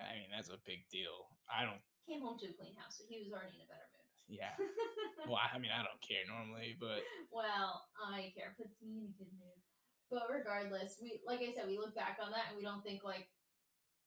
i 0.00 0.14
mean 0.16 0.30
that's 0.34 0.48
a 0.48 0.58
big 0.66 0.88
deal 0.90 1.28
i 1.52 1.64
don't 1.64 1.80
Came 2.08 2.20
home 2.20 2.36
to 2.40 2.46
a 2.48 2.52
clean 2.52 2.76
house, 2.76 3.00
so 3.00 3.04
he 3.08 3.16
was 3.24 3.32
already 3.32 3.56
in 3.56 3.64
a 3.64 3.68
better 3.68 3.88
mood. 3.96 4.36
yeah 4.40 4.52
well 5.28 5.40
i 5.40 5.56
mean 5.58 5.72
i 5.72 5.80
don't 5.80 6.00
care 6.04 6.24
normally 6.28 6.76
but 6.80 7.00
well, 7.32 7.84
I 7.98 8.32
care. 8.36 8.54
Puts 8.56 8.76
me 8.84 9.00
in 9.00 9.10
a 9.10 9.14
good 9.18 9.32
mood. 9.40 9.58
But 10.12 10.28
regardless, 10.30 10.98
we 11.02 11.18
like 11.26 11.40
I 11.40 11.50
said, 11.50 11.66
we 11.66 11.78
look 11.78 11.94
back 11.96 12.18
on 12.22 12.30
that 12.30 12.46
and 12.52 12.56
we 12.56 12.62
don't 12.62 12.84
think 12.84 13.02
like, 13.02 13.26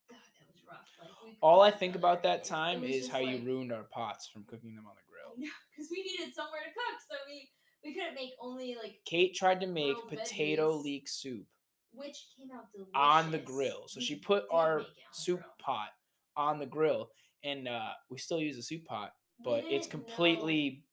God, 0.10 0.22
that 0.40 0.48
was 0.48 0.62
rough. 0.64 0.88
Like 1.02 1.12
we 1.26 1.36
all 1.42 1.60
i 1.62 1.72
think 1.72 1.96
about 1.96 2.24
that 2.24 2.44
time 2.46 2.84
is 2.84 3.10
how 3.10 3.18
you 3.20 3.40
ruined 3.44 3.74
our 3.74 3.84
pots 3.92 4.28
from 4.30 4.44
cooking 4.46 4.76
them 4.76 4.86
on 4.88 4.96
the 4.96 5.04
grill 5.10 5.34
Yeah, 5.36 5.52
because 5.74 5.90
somewhere 6.38 6.62
to 6.62 6.72
cook, 6.72 6.98
so 7.10 7.16
we 7.28 7.50
we 7.84 7.94
couldn't 7.94 8.16
make 8.16 8.32
only 8.42 8.76
like 8.82 8.96
kate 9.06 9.34
tried 9.36 9.60
to 9.62 9.68
make 9.68 9.98
potato 10.08 10.78
veggies. 10.78 10.84
leek 10.84 11.08
soup 11.08 11.46
which 11.94 12.18
came 12.38 12.50
out 12.56 12.66
delicious 12.74 12.92
on 12.94 13.32
the 13.32 13.38
grill 13.40 13.88
so 13.88 14.00
We 14.00 14.06
she 14.06 14.16
put 14.16 14.44
our 14.52 14.80
make 14.80 14.88
it 14.88 14.90
on 14.90 15.12
the 15.14 15.18
soup 15.24 15.40
grill. 15.42 15.56
pot 15.60 15.90
on 16.36 16.60
the 16.60 16.66
grill 16.66 17.10
and 17.44 17.68
uh 17.68 17.92
we 18.10 18.18
still 18.18 18.40
use 18.40 18.56
the 18.56 18.64
soup 18.64 18.86
pot 18.86 19.12
but 19.44 19.64
it's 19.70 19.88
know- 19.88 19.92
completely 19.98 20.84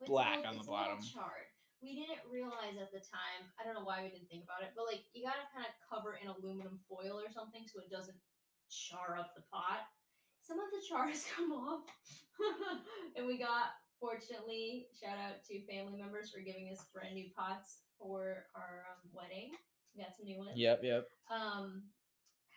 it's 0.00 0.08
black 0.10 0.38
little- 0.38 0.48
on 0.50 0.54
the 0.54 0.60
it's 0.60 0.68
a 0.68 0.70
little 0.70 0.84
bottom. 0.86 0.98
Charred. 1.14 1.48
We 1.82 1.94
didn't 1.98 2.22
realize 2.30 2.78
at 2.78 2.90
the 2.94 3.02
time. 3.02 3.50
I 3.58 3.64
don't 3.66 3.74
know 3.74 3.82
why 3.82 4.02
we 4.06 4.10
didn't 4.14 4.30
think 4.30 4.44
about 4.46 4.62
it, 4.62 4.70
but 4.78 4.86
like 4.86 5.02
you 5.14 5.22
gotta 5.26 5.46
kind 5.54 5.66
of 5.66 5.74
cover 5.82 6.14
in 6.22 6.26
aluminum 6.30 6.78
foil 6.90 7.18
or 7.18 7.26
something 7.34 7.66
so 7.66 7.82
it 7.82 7.90
doesn't 7.90 8.18
char 8.70 9.18
up 9.18 9.34
the 9.34 9.42
pot. 9.50 9.86
Some 10.42 10.58
of 10.62 10.70
the 10.70 10.78
char 10.86 11.06
has 11.10 11.26
come 11.34 11.50
off, 11.50 11.82
and 13.16 13.26
we 13.26 13.38
got 13.38 13.74
Fortunately, 14.02 14.90
shout 14.98 15.14
out 15.14 15.46
to 15.46 15.62
family 15.70 15.94
members 15.94 16.34
for 16.34 16.42
giving 16.42 16.66
us 16.74 16.82
brand 16.90 17.14
new 17.14 17.30
pots 17.38 17.86
for 17.94 18.50
our 18.58 18.82
um, 18.90 18.98
wedding. 19.14 19.54
We 19.94 20.02
got 20.02 20.10
some 20.10 20.26
new 20.26 20.42
ones. 20.42 20.58
Yep, 20.58 20.82
yep. 20.82 21.06
Um, 21.30 21.86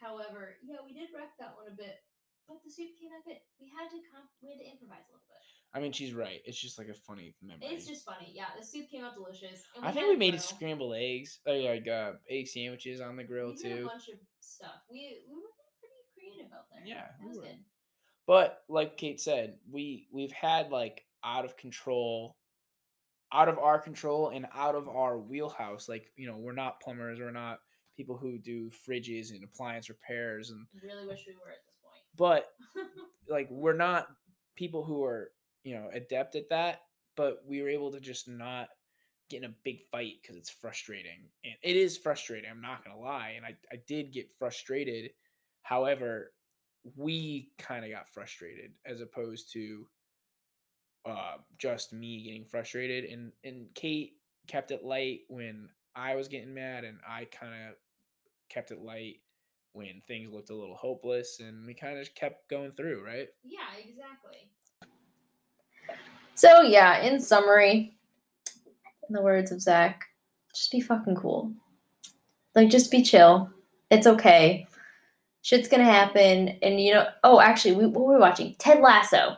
however, 0.01 0.57
yeah, 0.65 0.81
we 0.81 0.97
did 0.97 1.13
wreck 1.13 1.37
that 1.37 1.53
one 1.53 1.69
a 1.69 1.77
bit, 1.77 2.01
but 2.49 2.65
the 2.65 2.73
soup 2.73 2.97
came 2.97 3.13
out 3.13 3.21
good. 3.29 3.37
We 3.61 3.69
had 3.69 3.93
to 3.93 4.01
comp- 4.09 4.33
we 4.41 4.57
had 4.57 4.57
to 4.57 4.65
improvise 4.65 5.05
a 5.05 5.13
little 5.13 5.29
bit. 5.29 5.45
I 5.69 5.77
mean, 5.85 5.93
she's 5.93 6.17
right. 6.17 6.41
It's 6.49 6.57
just 6.57 6.81
like 6.81 6.89
a 6.89 6.97
funny 6.97 7.35
memory. 7.45 7.67
It's 7.69 7.85
just 7.85 8.09
funny. 8.09 8.33
Yeah, 8.33 8.49
the 8.57 8.65
soup 8.65 8.89
came 8.89 9.03
out 9.05 9.13
delicious. 9.13 9.61
I 9.83 9.91
think 9.91 10.09
we 10.09 10.17
made 10.17 10.33
grill. 10.33 10.41
scrambled 10.41 10.95
eggs, 10.97 11.45
uh, 11.45 11.53
like 11.61 11.85
uh, 11.85 12.17
egg 12.25 12.47
sandwiches 12.47 13.01
on 13.01 13.21
the 13.21 13.23
grill 13.23 13.53
we 13.53 13.61
did 13.61 13.71
a 13.71 13.75
too. 13.83 13.85
bunch 13.85 14.09
of 14.09 14.17
stuff. 14.41 14.81
We 14.89 15.21
we 15.29 15.37
were 15.37 15.53
pretty 15.77 16.01
creative 16.17 16.49
out 16.57 16.65
there. 16.73 16.81
Yeah, 16.81 17.05
that 17.05 17.21
we 17.21 17.27
was 17.29 17.37
were. 17.37 17.43
good. 17.43 17.61
But 18.25 18.63
like 18.67 18.97
Kate 18.97 19.21
said, 19.21 19.59
we 19.69 20.07
we've 20.11 20.31
had 20.31 20.71
like 20.71 21.05
out 21.25 21.45
of 21.45 21.57
control, 21.57 22.37
out 23.33 23.49
of 23.49 23.57
our 23.57 23.79
control 23.79 24.29
and 24.29 24.45
out 24.53 24.75
of 24.75 24.87
our 24.87 25.17
wheelhouse. 25.17 25.89
Like 25.89 26.11
you 26.15 26.27
know, 26.27 26.37
we're 26.37 26.53
not 26.53 26.79
plumbers. 26.81 27.19
We're 27.19 27.31
not 27.31 27.59
people 27.97 28.17
who 28.17 28.37
do 28.37 28.69
fridges 28.87 29.31
and 29.31 29.43
appliance 29.43 29.89
repairs 29.89 30.49
and 30.51 30.65
Really 30.83 31.07
wish 31.07 31.23
we 31.27 31.33
were 31.33 31.49
at 31.51 31.63
this 31.65 31.75
point. 31.81 32.03
but 32.17 32.49
like 33.29 33.47
we're 33.49 33.73
not 33.73 34.07
people 34.55 34.83
who 34.83 35.03
are 35.03 35.31
you 35.63 35.75
know 35.75 35.89
adept 35.93 36.35
at 36.35 36.49
that 36.49 36.81
but 37.15 37.39
we 37.47 37.61
were 37.61 37.69
able 37.69 37.91
to 37.93 38.01
just 38.01 38.27
not 38.27 38.67
get 39.29 39.37
in 39.37 39.49
a 39.49 39.55
big 39.63 39.79
fight 39.91 40.15
because 40.21 40.35
it's 40.35 40.49
frustrating 40.49 41.29
and 41.45 41.53
it 41.63 41.77
is 41.77 41.97
frustrating 41.97 42.49
i'm 42.51 42.61
not 42.61 42.83
gonna 42.83 42.99
lie 42.99 43.33
and 43.37 43.45
i, 43.45 43.55
I 43.71 43.77
did 43.87 44.11
get 44.11 44.29
frustrated 44.37 45.11
however 45.63 46.33
we 46.97 47.49
kind 47.57 47.83
of 47.85 47.91
got 47.91 48.09
frustrated 48.09 48.71
as 48.85 48.99
opposed 49.01 49.51
to 49.53 49.87
uh, 51.05 51.37
just 51.57 51.93
me 51.93 52.23
getting 52.23 52.45
frustrated 52.45 53.05
and 53.05 53.31
and 53.43 53.67
kate 53.75 54.13
kept 54.47 54.71
it 54.71 54.83
light 54.83 55.21
when 55.27 55.69
i 55.95 56.15
was 56.15 56.27
getting 56.27 56.53
mad 56.53 56.83
and 56.83 56.97
i 57.07 57.25
kind 57.25 57.53
of 57.69 57.75
kept 58.49 58.71
it 58.71 58.81
light 58.81 59.17
when 59.73 60.01
things 60.07 60.31
looked 60.31 60.49
a 60.51 60.55
little 60.55 60.75
hopeless 60.75 61.39
and 61.41 61.65
we 61.65 61.73
kind 61.73 61.99
of 61.99 62.15
kept 62.15 62.49
going 62.49 62.71
through 62.71 63.03
right 63.05 63.27
Yeah, 63.43 63.59
exactly. 63.77 64.49
So 66.35 66.61
yeah, 66.61 66.99
in 67.01 67.19
summary, 67.21 67.95
in 69.07 69.13
the 69.13 69.21
words 69.21 69.51
of 69.51 69.61
Zach, 69.61 70.03
just 70.53 70.71
be 70.71 70.81
fucking 70.81 71.15
cool. 71.15 71.51
Like 72.55 72.69
just 72.69 72.91
be 72.91 73.03
chill. 73.03 73.49
It's 73.89 74.05
okay. 74.05 74.67
Shit's 75.41 75.69
gonna 75.69 75.85
happen, 75.85 76.49
and 76.61 76.81
you 76.81 76.93
know. 76.93 77.07
Oh, 77.23 77.39
actually, 77.39 77.75
we, 77.75 77.85
what 77.85 78.05
were 78.05 78.13
we 78.15 78.19
watching? 78.19 78.55
Ted 78.57 78.81
Lasso. 78.81 79.37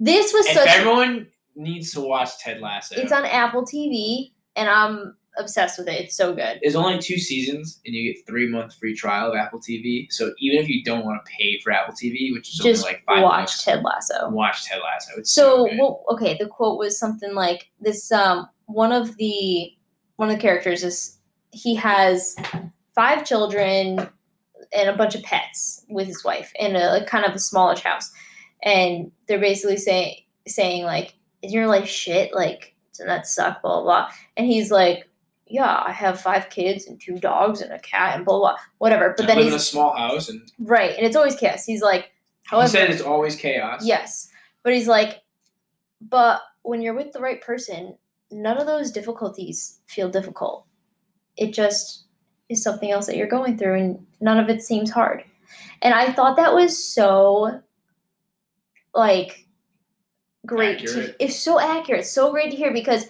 This 0.00 0.32
was 0.32 0.46
If 0.46 0.54
such. 0.54 0.68
everyone 0.68 1.28
needs 1.54 1.92
to 1.92 2.00
watch 2.00 2.38
Ted 2.38 2.60
Lasso, 2.60 2.96
it's 2.96 3.12
on 3.12 3.24
Apple 3.24 3.64
TV, 3.64 4.32
and 4.56 4.68
I'm 4.68 5.16
obsessed 5.38 5.78
with 5.78 5.88
it. 5.88 6.00
It's 6.00 6.16
so 6.16 6.34
good. 6.34 6.58
There's 6.62 6.74
only 6.76 6.98
two 6.98 7.18
seasons, 7.18 7.80
and 7.84 7.94
you 7.94 8.12
get 8.12 8.26
three 8.26 8.48
month 8.48 8.74
free 8.74 8.94
trial 8.94 9.30
of 9.30 9.36
Apple 9.36 9.60
TV. 9.60 10.06
So 10.10 10.32
even 10.38 10.58
if 10.58 10.68
you 10.68 10.82
don't 10.84 11.04
want 11.04 11.24
to 11.24 11.30
pay 11.30 11.60
for 11.60 11.72
Apple 11.72 11.94
TV, 11.94 12.32
which 12.32 12.48
is 12.48 12.56
Just 12.58 12.84
only 12.84 12.94
like 12.94 13.04
five 13.04 13.22
watch 13.22 13.46
bucks, 13.46 13.64
Ted 13.64 13.82
Lasso. 13.84 14.30
watch 14.30 14.64
Ted 14.64 14.80
Lasso. 14.82 15.12
It's 15.18 15.32
so, 15.32 15.66
So, 15.68 15.76
well, 15.78 16.04
okay, 16.10 16.36
the 16.38 16.46
quote 16.46 16.78
was 16.78 16.98
something 16.98 17.34
like 17.34 17.70
this. 17.80 18.10
Um, 18.12 18.48
one 18.66 18.92
of 18.92 19.16
the 19.16 19.70
one 20.16 20.28
of 20.30 20.36
the 20.36 20.42
characters 20.42 20.82
is 20.84 21.18
he 21.50 21.74
has 21.76 22.36
five 22.94 23.24
children 23.24 24.08
and 24.72 24.88
a 24.88 24.96
bunch 24.96 25.14
of 25.14 25.22
pets 25.22 25.84
with 25.88 26.06
his 26.06 26.24
wife 26.24 26.52
in 26.56 26.74
a 26.76 26.86
like, 26.86 27.06
kind 27.06 27.24
of 27.24 27.32
a 27.34 27.38
smallish 27.38 27.80
house, 27.80 28.10
and 28.62 29.10
they're 29.26 29.38
basically 29.38 29.76
saying 29.76 30.16
saying 30.46 30.84
like, 30.84 31.14
"Is 31.42 31.52
your 31.52 31.66
life 31.66 31.88
shit? 31.88 32.34
Like, 32.34 32.74
doesn't 32.92 33.06
that 33.06 33.26
suck?" 33.26 33.62
Blah 33.62 33.80
blah. 33.80 33.82
blah. 33.82 34.10
And 34.36 34.46
he's 34.46 34.70
like, 34.70 35.08
"Yeah, 35.46 35.82
I 35.86 35.92
have 35.92 36.20
five 36.20 36.50
kids 36.50 36.86
and 36.86 37.00
two 37.00 37.18
dogs 37.18 37.60
and 37.60 37.72
a 37.72 37.78
cat 37.78 38.16
and 38.16 38.24
blah 38.24 38.38
blah, 38.38 38.56
whatever." 38.78 39.14
But 39.16 39.24
I 39.24 39.26
then 39.26 39.36
live 39.38 39.48
in 39.48 39.54
a 39.54 39.58
small 39.58 39.96
house, 39.96 40.28
and 40.28 40.40
right, 40.58 40.94
and 40.96 41.06
it's 41.06 41.16
always 41.16 41.36
chaos. 41.36 41.64
He's 41.64 41.82
like, 41.82 42.04
he 42.04 42.10
however, 42.50 42.68
said 42.68 42.90
it's 42.90 43.02
always 43.02 43.36
chaos. 43.36 43.84
Yes. 43.84 44.28
But 44.62 44.74
he's 44.74 44.88
like, 44.88 45.22
but 46.00 46.40
when 46.62 46.82
you're 46.82 46.94
with 46.94 47.12
the 47.12 47.20
right 47.20 47.40
person, 47.40 47.96
none 48.30 48.58
of 48.58 48.66
those 48.66 48.90
difficulties 48.90 49.80
feel 49.86 50.08
difficult. 50.08 50.66
It 51.36 51.52
just 51.52 52.04
is 52.48 52.62
something 52.62 52.90
else 52.90 53.06
that 53.06 53.16
you're 53.16 53.26
going 53.26 53.56
through, 53.58 53.74
and 53.78 54.06
none 54.20 54.38
of 54.38 54.48
it 54.48 54.62
seems 54.62 54.90
hard. 54.90 55.24
And 55.82 55.94
I 55.94 56.12
thought 56.12 56.36
that 56.36 56.54
was 56.54 56.82
so, 56.82 57.60
like, 58.94 59.46
great. 60.46 60.80
To, 60.80 61.14
it's 61.18 61.36
so 61.36 61.58
accurate, 61.58 62.06
so 62.06 62.30
great 62.30 62.50
to 62.50 62.56
hear 62.56 62.72
because 62.72 63.06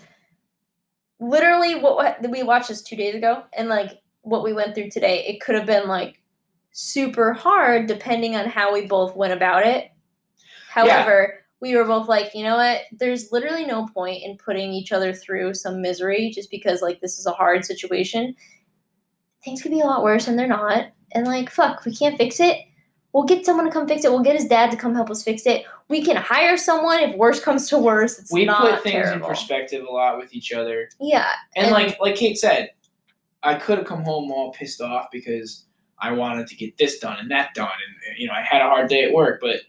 literally 1.20 1.74
what, 1.74 1.96
what 1.96 2.30
we 2.30 2.42
watched 2.42 2.68
this 2.68 2.82
two 2.82 2.96
days 2.96 3.14
ago, 3.14 3.42
and 3.56 3.68
like 3.68 3.90
what 4.22 4.42
we 4.42 4.52
went 4.52 4.74
through 4.74 4.90
today, 4.90 5.24
it 5.26 5.40
could 5.40 5.54
have 5.54 5.66
been 5.66 5.88
like 5.88 6.20
super 6.72 7.32
hard 7.32 7.86
depending 7.86 8.34
on 8.34 8.46
how 8.46 8.72
we 8.72 8.86
both 8.86 9.14
went 9.14 9.32
about 9.32 9.66
it. 9.66 9.90
However, 10.68 11.44
we 11.60 11.76
were 11.76 11.84
both 11.84 12.08
like, 12.08 12.34
you 12.34 12.42
know 12.42 12.56
what? 12.56 12.82
There's 12.92 13.32
literally 13.32 13.64
no 13.64 13.86
point 13.86 14.22
in 14.22 14.36
putting 14.36 14.72
each 14.72 14.92
other 14.92 15.14
through 15.14 15.54
some 15.54 15.80
misery 15.80 16.30
just 16.34 16.50
because 16.50 16.82
like 16.82 17.00
this 17.00 17.18
is 17.18 17.26
a 17.26 17.32
hard 17.32 17.64
situation. 17.64 18.34
Things 19.44 19.62
could 19.62 19.70
be 19.70 19.80
a 19.80 19.86
lot 19.86 20.02
worse 20.02 20.26
and 20.26 20.38
they're 20.38 20.46
not. 20.46 20.88
And 21.12 21.26
like, 21.26 21.48
fuck, 21.48 21.84
we 21.84 21.94
can't 21.94 22.18
fix 22.18 22.40
it. 22.40 22.58
We'll 23.14 23.24
get 23.24 23.46
someone 23.46 23.64
to 23.64 23.70
come 23.70 23.86
fix 23.86 24.04
it. 24.04 24.10
We'll 24.10 24.24
get 24.24 24.34
his 24.34 24.46
dad 24.46 24.72
to 24.72 24.76
come 24.76 24.92
help 24.92 25.08
us 25.08 25.22
fix 25.22 25.46
it. 25.46 25.64
We 25.88 26.02
can 26.02 26.16
hire 26.16 26.56
someone 26.56 26.98
if 26.98 27.16
worse 27.16 27.38
comes 27.38 27.68
to 27.68 27.78
worse. 27.78 28.18
It's 28.18 28.32
we 28.32 28.44
put 28.44 28.82
things 28.82 28.92
terrible. 28.94 29.24
in 29.24 29.30
perspective 29.30 29.86
a 29.88 29.90
lot 29.92 30.18
with 30.18 30.34
each 30.34 30.52
other. 30.52 30.88
Yeah, 31.00 31.28
And, 31.54 31.66
And- 31.66 31.72
like 31.74 31.98
like 32.00 32.16
Kate 32.16 32.36
said, 32.36 32.70
I 33.44 33.54
could 33.54 33.78
have 33.78 33.86
come 33.86 34.02
home 34.02 34.32
all 34.32 34.52
pissed 34.52 34.80
off 34.80 35.06
because 35.12 35.66
I 36.00 36.10
wanted 36.10 36.48
to 36.48 36.56
get 36.56 36.76
this 36.76 36.98
done 36.98 37.18
and 37.20 37.30
that 37.30 37.54
done, 37.54 37.68
and 37.68 37.96
uh, 38.12 38.14
you 38.18 38.26
know 38.26 38.32
I 38.34 38.42
had 38.42 38.60
a 38.60 38.64
hard 38.68 38.88
day 38.88 39.04
at 39.04 39.12
work, 39.12 39.40
but 39.40 39.60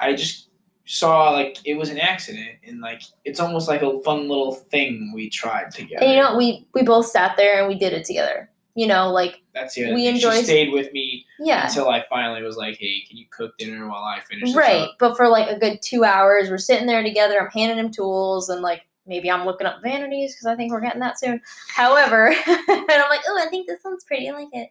I 0.00 0.14
just 0.14 0.48
saw 0.86 1.30
like 1.30 1.58
it 1.66 1.74
was 1.74 1.90
an 1.90 1.98
accident, 1.98 2.56
and 2.66 2.80
like 2.80 3.02
it's 3.26 3.38
almost 3.38 3.68
like 3.68 3.82
a 3.82 4.00
fun 4.02 4.28
little 4.28 4.54
thing 4.54 5.12
we 5.14 5.28
tried 5.28 5.72
together. 5.72 6.04
and 6.06 6.14
you 6.14 6.22
know 6.22 6.36
we 6.38 6.66
we 6.72 6.82
both 6.82 7.04
sat 7.06 7.36
there 7.36 7.58
and 7.58 7.68
we 7.68 7.74
did 7.74 7.92
it 7.92 8.06
together. 8.06 8.48
You 8.74 8.86
know, 8.86 9.10
like 9.10 9.42
that's 9.52 9.74
the 9.74 9.84
other 9.84 9.94
we 9.94 10.06
thing. 10.06 10.14
enjoy- 10.14 10.36
She 10.38 10.44
stayed 10.44 10.72
with 10.72 10.90
me 10.94 11.11
yeah, 11.44 11.66
until 11.66 11.88
I 11.88 12.04
finally 12.08 12.42
was 12.42 12.56
like, 12.56 12.76
"Hey, 12.78 13.04
can 13.08 13.16
you 13.16 13.26
cook 13.30 13.56
dinner 13.58 13.88
while 13.88 14.04
I 14.04 14.20
finish 14.20 14.50
this 14.50 14.56
right. 14.56 14.82
up?" 14.82 14.96
But 14.98 15.16
for 15.16 15.28
like 15.28 15.48
a 15.48 15.58
good 15.58 15.80
two 15.82 16.04
hours, 16.04 16.50
we're 16.50 16.58
sitting 16.58 16.86
there 16.86 17.02
together. 17.02 17.40
I'm 17.40 17.50
handing 17.50 17.84
him 17.84 17.90
tools 17.90 18.48
and 18.48 18.62
like 18.62 18.82
maybe 19.06 19.30
I'm 19.30 19.44
looking 19.44 19.66
up 19.66 19.82
vanities 19.82 20.34
because 20.34 20.46
I 20.46 20.54
think 20.54 20.72
we're 20.72 20.80
getting 20.80 21.00
that 21.00 21.18
soon. 21.18 21.40
However, 21.68 22.28
and 22.46 22.66
I'm 22.68 23.08
like, 23.10 23.22
oh, 23.28 23.42
I 23.42 23.48
think 23.50 23.66
this 23.66 23.80
one's 23.84 24.04
pretty. 24.04 24.28
I 24.28 24.32
like 24.32 24.48
it. 24.52 24.70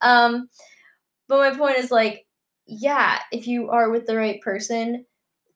Um, 0.00 0.48
but 1.28 1.38
my 1.38 1.56
point 1.56 1.78
is 1.78 1.90
like, 1.90 2.26
yeah, 2.66 3.20
if 3.32 3.46
you 3.46 3.70
are 3.70 3.90
with 3.90 4.06
the 4.06 4.16
right 4.16 4.40
person, 4.40 5.04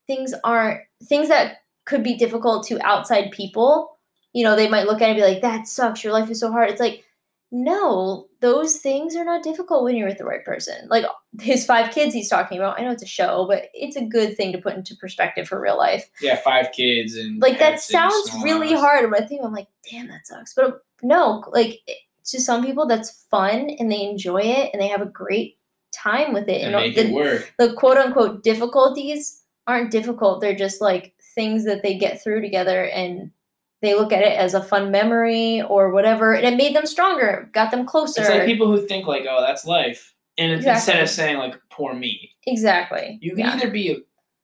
things 0.06 0.34
aren't 0.44 0.80
things 1.04 1.28
that 1.28 1.58
could 1.84 2.02
be 2.02 2.16
difficult 2.16 2.66
to 2.66 2.80
outside 2.86 3.30
people. 3.32 3.98
You 4.32 4.44
know, 4.44 4.56
they 4.56 4.68
might 4.68 4.86
look 4.86 5.02
at 5.02 5.08
it 5.08 5.12
and 5.12 5.16
be 5.16 5.26
like, 5.26 5.42
that 5.42 5.66
sucks. 5.66 6.04
Your 6.04 6.12
life 6.12 6.30
is 6.30 6.40
so 6.40 6.50
hard. 6.50 6.70
It's 6.70 6.80
like, 6.80 7.04
no, 7.54 8.28
those 8.40 8.78
things 8.78 9.14
are 9.14 9.24
not 9.26 9.42
difficult 9.42 9.84
when 9.84 9.94
you're 9.94 10.08
with 10.08 10.16
the 10.16 10.24
right 10.24 10.42
person. 10.42 10.88
Like 10.88 11.04
his 11.38 11.66
five 11.66 11.92
kids 11.92 12.14
he's 12.14 12.30
talking 12.30 12.56
about. 12.56 12.80
I 12.80 12.82
know 12.82 12.90
it's 12.90 13.02
a 13.02 13.06
show, 13.06 13.44
but 13.46 13.64
it's 13.74 13.94
a 13.94 14.04
good 14.06 14.38
thing 14.38 14.52
to 14.52 14.58
put 14.58 14.74
into 14.74 14.96
perspective 14.96 15.46
for 15.46 15.60
real 15.60 15.76
life. 15.76 16.08
Yeah, 16.22 16.36
five 16.36 16.72
kids 16.72 17.14
and 17.14 17.42
Like 17.42 17.58
that 17.58 17.72
pets 17.72 17.92
and 17.92 18.06
a 18.06 18.10
sounds 18.10 18.42
really 18.42 18.72
hard. 18.72 19.10
When 19.10 19.22
I 19.22 19.26
think 19.26 19.44
I'm 19.44 19.52
like, 19.52 19.68
damn, 19.88 20.08
that 20.08 20.26
sucks. 20.26 20.54
But 20.54 20.82
no, 21.02 21.44
like 21.52 21.80
to 22.24 22.40
some 22.40 22.64
people 22.64 22.86
that's 22.86 23.26
fun 23.30 23.68
and 23.78 23.92
they 23.92 24.02
enjoy 24.02 24.40
it 24.40 24.70
and 24.72 24.80
they 24.80 24.88
have 24.88 25.02
a 25.02 25.06
great 25.06 25.58
time 25.94 26.32
with 26.32 26.48
it. 26.48 26.62
and 26.62 26.74
And 26.74 26.84
make 26.86 26.94
the, 26.94 27.08
it 27.08 27.12
work. 27.12 27.52
the 27.58 27.74
quote 27.74 27.98
unquote 27.98 28.42
difficulties 28.42 29.42
aren't 29.66 29.90
difficult. 29.90 30.40
They're 30.40 30.54
just 30.54 30.80
like 30.80 31.14
things 31.34 31.66
that 31.66 31.82
they 31.82 31.98
get 31.98 32.22
through 32.22 32.40
together 32.40 32.86
and 32.86 33.30
they 33.82 33.94
look 33.94 34.12
at 34.12 34.22
it 34.22 34.38
as 34.38 34.54
a 34.54 34.62
fun 34.62 34.90
memory 34.90 35.60
or 35.62 35.90
whatever. 35.90 36.34
And 36.34 36.46
it 36.46 36.56
made 36.56 36.74
them 36.74 36.86
stronger, 36.86 37.50
got 37.52 37.70
them 37.70 37.84
closer. 37.84 38.22
It's 38.22 38.30
like 38.30 38.46
people 38.46 38.68
who 38.68 38.86
think 38.86 39.06
like, 39.06 39.26
"Oh, 39.28 39.40
that's 39.40 39.66
life," 39.66 40.14
and 40.38 40.52
it's 40.52 40.64
instead 40.64 41.02
of 41.02 41.10
saying 41.10 41.38
like, 41.38 41.60
"Poor 41.70 41.92
me," 41.92 42.30
exactly. 42.46 43.18
You 43.20 43.32
can 43.32 43.40
yeah. 43.40 43.54
either 43.54 43.70
be. 43.70 43.90
A, 43.90 43.96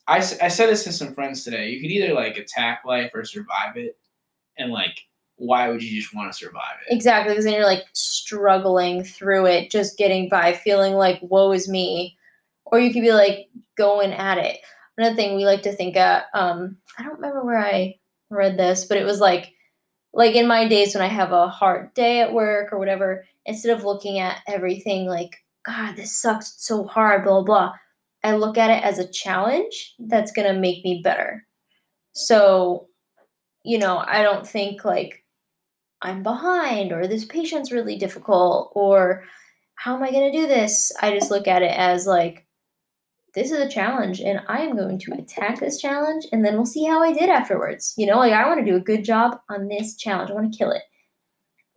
I, 0.08 0.20
said 0.20 0.70
this 0.70 0.84
to 0.84 0.92
some 0.92 1.14
friends 1.14 1.44
today. 1.44 1.68
You 1.68 1.80
could 1.80 1.90
either 1.90 2.14
like 2.14 2.38
attack 2.38 2.80
life 2.84 3.10
or 3.14 3.24
survive 3.24 3.76
it, 3.76 3.98
and 4.56 4.72
like, 4.72 4.98
why 5.36 5.68
would 5.68 5.82
you 5.82 6.00
just 6.00 6.14
want 6.14 6.32
to 6.32 6.36
survive 6.36 6.76
it? 6.86 6.94
Exactly, 6.94 7.32
because 7.32 7.44
then 7.44 7.54
you're 7.54 7.64
like 7.64 7.84
struggling 7.92 9.04
through 9.04 9.46
it, 9.46 9.70
just 9.70 9.98
getting 9.98 10.28
by, 10.28 10.54
feeling 10.54 10.94
like 10.94 11.20
woe 11.22 11.52
is 11.52 11.68
me, 11.68 12.16
or 12.64 12.80
you 12.80 12.92
could 12.92 13.02
be 13.02 13.12
like 13.12 13.48
going 13.76 14.12
at 14.12 14.38
it. 14.38 14.60
Another 14.96 15.14
thing 15.14 15.36
we 15.36 15.44
like 15.44 15.62
to 15.62 15.72
think 15.72 15.96
of, 15.96 16.22
um, 16.34 16.76
I 16.98 17.04
don't 17.04 17.14
remember 17.14 17.44
where 17.44 17.58
I 17.58 17.94
read 18.30 18.58
this, 18.58 18.84
but 18.84 18.98
it 18.98 19.04
was 19.04 19.20
like, 19.20 19.52
like 20.12 20.34
in 20.34 20.46
my 20.46 20.66
days 20.68 20.94
when 20.94 21.04
I 21.04 21.08
have 21.08 21.32
a 21.32 21.48
hard 21.48 21.92
day 21.94 22.20
at 22.20 22.32
work 22.32 22.72
or 22.72 22.78
whatever, 22.78 23.24
instead 23.46 23.76
of 23.76 23.84
looking 23.84 24.18
at 24.18 24.40
everything 24.46 25.06
like, 25.06 25.36
God, 25.64 25.96
this 25.96 26.16
sucks 26.16 26.54
so 26.58 26.84
hard, 26.84 27.24
blah 27.24 27.42
blah. 27.42 27.72
I 28.24 28.34
look 28.34 28.58
at 28.58 28.70
it 28.70 28.82
as 28.84 28.98
a 28.98 29.10
challenge 29.10 29.94
that's 29.98 30.32
gonna 30.32 30.54
make 30.54 30.84
me 30.84 31.00
better. 31.04 31.46
So, 32.12 32.88
you 33.64 33.78
know, 33.78 34.04
I 34.06 34.22
don't 34.22 34.46
think 34.46 34.84
like 34.84 35.24
I'm 36.02 36.22
behind 36.22 36.92
or 36.92 37.06
this 37.06 37.24
patient's 37.24 37.72
really 37.72 37.96
difficult 37.96 38.72
or 38.74 39.24
how 39.78 39.94
am 39.94 40.02
I 40.02 40.10
going 40.10 40.32
to 40.32 40.38
do 40.38 40.48
this? 40.48 40.90
I 41.00 41.12
just 41.12 41.30
look 41.30 41.46
at 41.46 41.62
it 41.62 41.72
as 41.76 42.06
like, 42.06 42.44
this 43.38 43.52
is 43.52 43.58
a 43.60 43.68
challenge 43.68 44.20
and 44.20 44.40
I 44.48 44.62
am 44.62 44.74
going 44.76 44.98
to 44.98 45.12
attack 45.12 45.60
this 45.60 45.80
challenge 45.80 46.26
and 46.32 46.44
then 46.44 46.54
we'll 46.54 46.66
see 46.66 46.84
how 46.84 47.00
I 47.04 47.12
did 47.12 47.30
afterwards. 47.30 47.94
You 47.96 48.06
know, 48.06 48.18
like 48.18 48.32
I 48.32 48.48
want 48.48 48.58
to 48.58 48.68
do 48.68 48.76
a 48.76 48.80
good 48.80 49.04
job 49.04 49.38
on 49.48 49.68
this 49.68 49.96
challenge. 49.96 50.30
I 50.30 50.34
want 50.34 50.52
to 50.52 50.58
kill 50.58 50.72
it. 50.72 50.82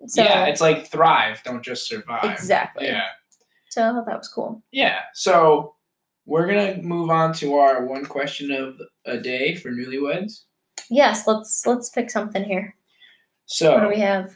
So, 0.07 0.23
yeah, 0.23 0.45
it's 0.45 0.59
like 0.59 0.87
thrive, 0.87 1.43
don't 1.45 1.63
just 1.63 1.87
survive. 1.87 2.23
exactly. 2.23 2.87
Yeah. 2.87 3.03
So 3.69 3.83
I 3.83 3.91
thought 3.91 4.07
that 4.07 4.17
was 4.17 4.27
cool. 4.27 4.63
Yeah. 4.71 5.01
So 5.13 5.75
we're 6.25 6.47
gonna 6.47 6.81
move 6.81 7.11
on 7.11 7.31
to 7.35 7.53
our 7.53 7.85
one 7.85 8.05
question 8.05 8.51
of 8.51 8.81
a 9.05 9.17
day 9.19 9.53
for 9.53 9.69
newlyweds. 9.69 10.45
Yes, 10.89 11.27
let's 11.27 11.63
let's 11.67 11.89
pick 11.89 12.09
something 12.09 12.43
here. 12.43 12.75
So 13.45 13.73
What 13.75 13.81
do 13.81 13.87
we 13.89 13.99
have? 13.99 14.35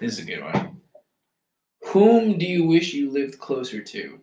this 0.00 0.14
is 0.14 0.18
a 0.18 0.24
good 0.24 0.42
one. 0.42 0.80
Whom 1.84 2.36
do 2.36 2.46
you 2.46 2.64
wish 2.66 2.92
you 2.94 3.12
lived 3.12 3.38
closer 3.38 3.80
to? 3.80 4.18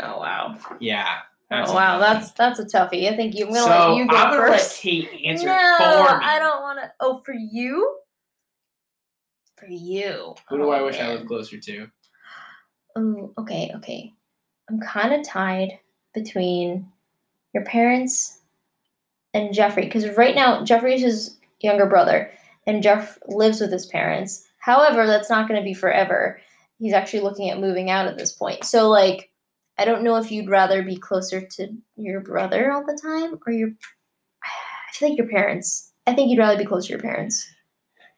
Oh 0.00 0.18
wow. 0.18 0.58
Yeah. 0.80 1.18
Oh 1.50 1.72
wow, 1.72 1.98
tough 1.98 2.00
that's 2.00 2.32
that's 2.32 2.58
a 2.60 2.64
toughie. 2.64 3.10
I 3.10 3.16
think 3.16 3.34
you. 3.34 3.46
I'm 3.46 3.52
gonna 3.52 3.64
so 3.64 3.70
let 3.70 3.96
you 3.96 4.06
go 4.08 4.16
I'm 4.16 4.30
gonna 4.30 4.50
let 4.50 4.60
first. 4.60 4.80
Kate 4.80 5.08
answer 5.24 5.46
no, 5.46 5.54
for 5.78 6.18
me. 6.18 6.24
I 6.24 6.38
don't 6.38 6.62
want 6.62 6.78
to. 6.80 6.92
Oh, 7.00 7.22
for 7.24 7.32
you. 7.32 7.98
For 9.56 9.66
you. 9.66 10.34
Who 10.48 10.58
do 10.58 10.64
oh, 10.64 10.70
I 10.70 10.80
Oh, 10.80 10.84
wish 10.84 10.96
I 10.96 11.04
man. 11.04 11.16
lived 11.16 11.26
closer 11.26 11.58
to? 11.58 11.86
Oh, 12.96 13.32
okay, 13.38 13.72
okay. 13.76 14.12
I'm 14.68 14.80
kind 14.80 15.14
of 15.14 15.26
tied 15.26 15.78
between 16.14 16.86
your 17.54 17.64
parents 17.64 18.40
and 19.34 19.54
Jeffrey 19.54 19.84
because 19.84 20.16
right 20.16 20.34
now 20.34 20.64
Jeffrey's 20.64 21.00
his 21.00 21.36
younger 21.60 21.86
brother, 21.86 22.30
and 22.66 22.82
Jeff 22.82 23.18
lives 23.26 23.60
with 23.60 23.72
his 23.72 23.86
parents. 23.86 24.46
However, 24.58 25.06
that's 25.06 25.30
not 25.30 25.48
going 25.48 25.60
to 25.60 25.64
be 25.64 25.74
forever. 25.74 26.40
He's 26.78 26.92
actually 26.92 27.20
looking 27.20 27.50
at 27.50 27.58
moving 27.60 27.90
out 27.90 28.06
at 28.06 28.18
this 28.18 28.32
point. 28.32 28.64
So, 28.64 28.88
like, 28.90 29.30
I 29.78 29.84
don't 29.84 30.02
know 30.02 30.16
if 30.16 30.30
you'd 30.32 30.50
rather 30.50 30.82
be 30.82 30.96
closer 30.96 31.40
to 31.40 31.68
your 31.96 32.20
brother 32.20 32.72
all 32.72 32.84
the 32.84 32.98
time 33.00 33.38
or 33.46 33.52
your. 33.52 33.70
I 34.42 34.92
feel 34.92 35.08
like 35.10 35.18
your 35.18 35.28
parents. 35.28 35.92
I 36.06 36.14
think 36.14 36.30
you'd 36.30 36.38
rather 36.38 36.58
be 36.58 36.64
close 36.64 36.86
to 36.86 36.90
your 36.90 37.00
parents. 37.00 37.48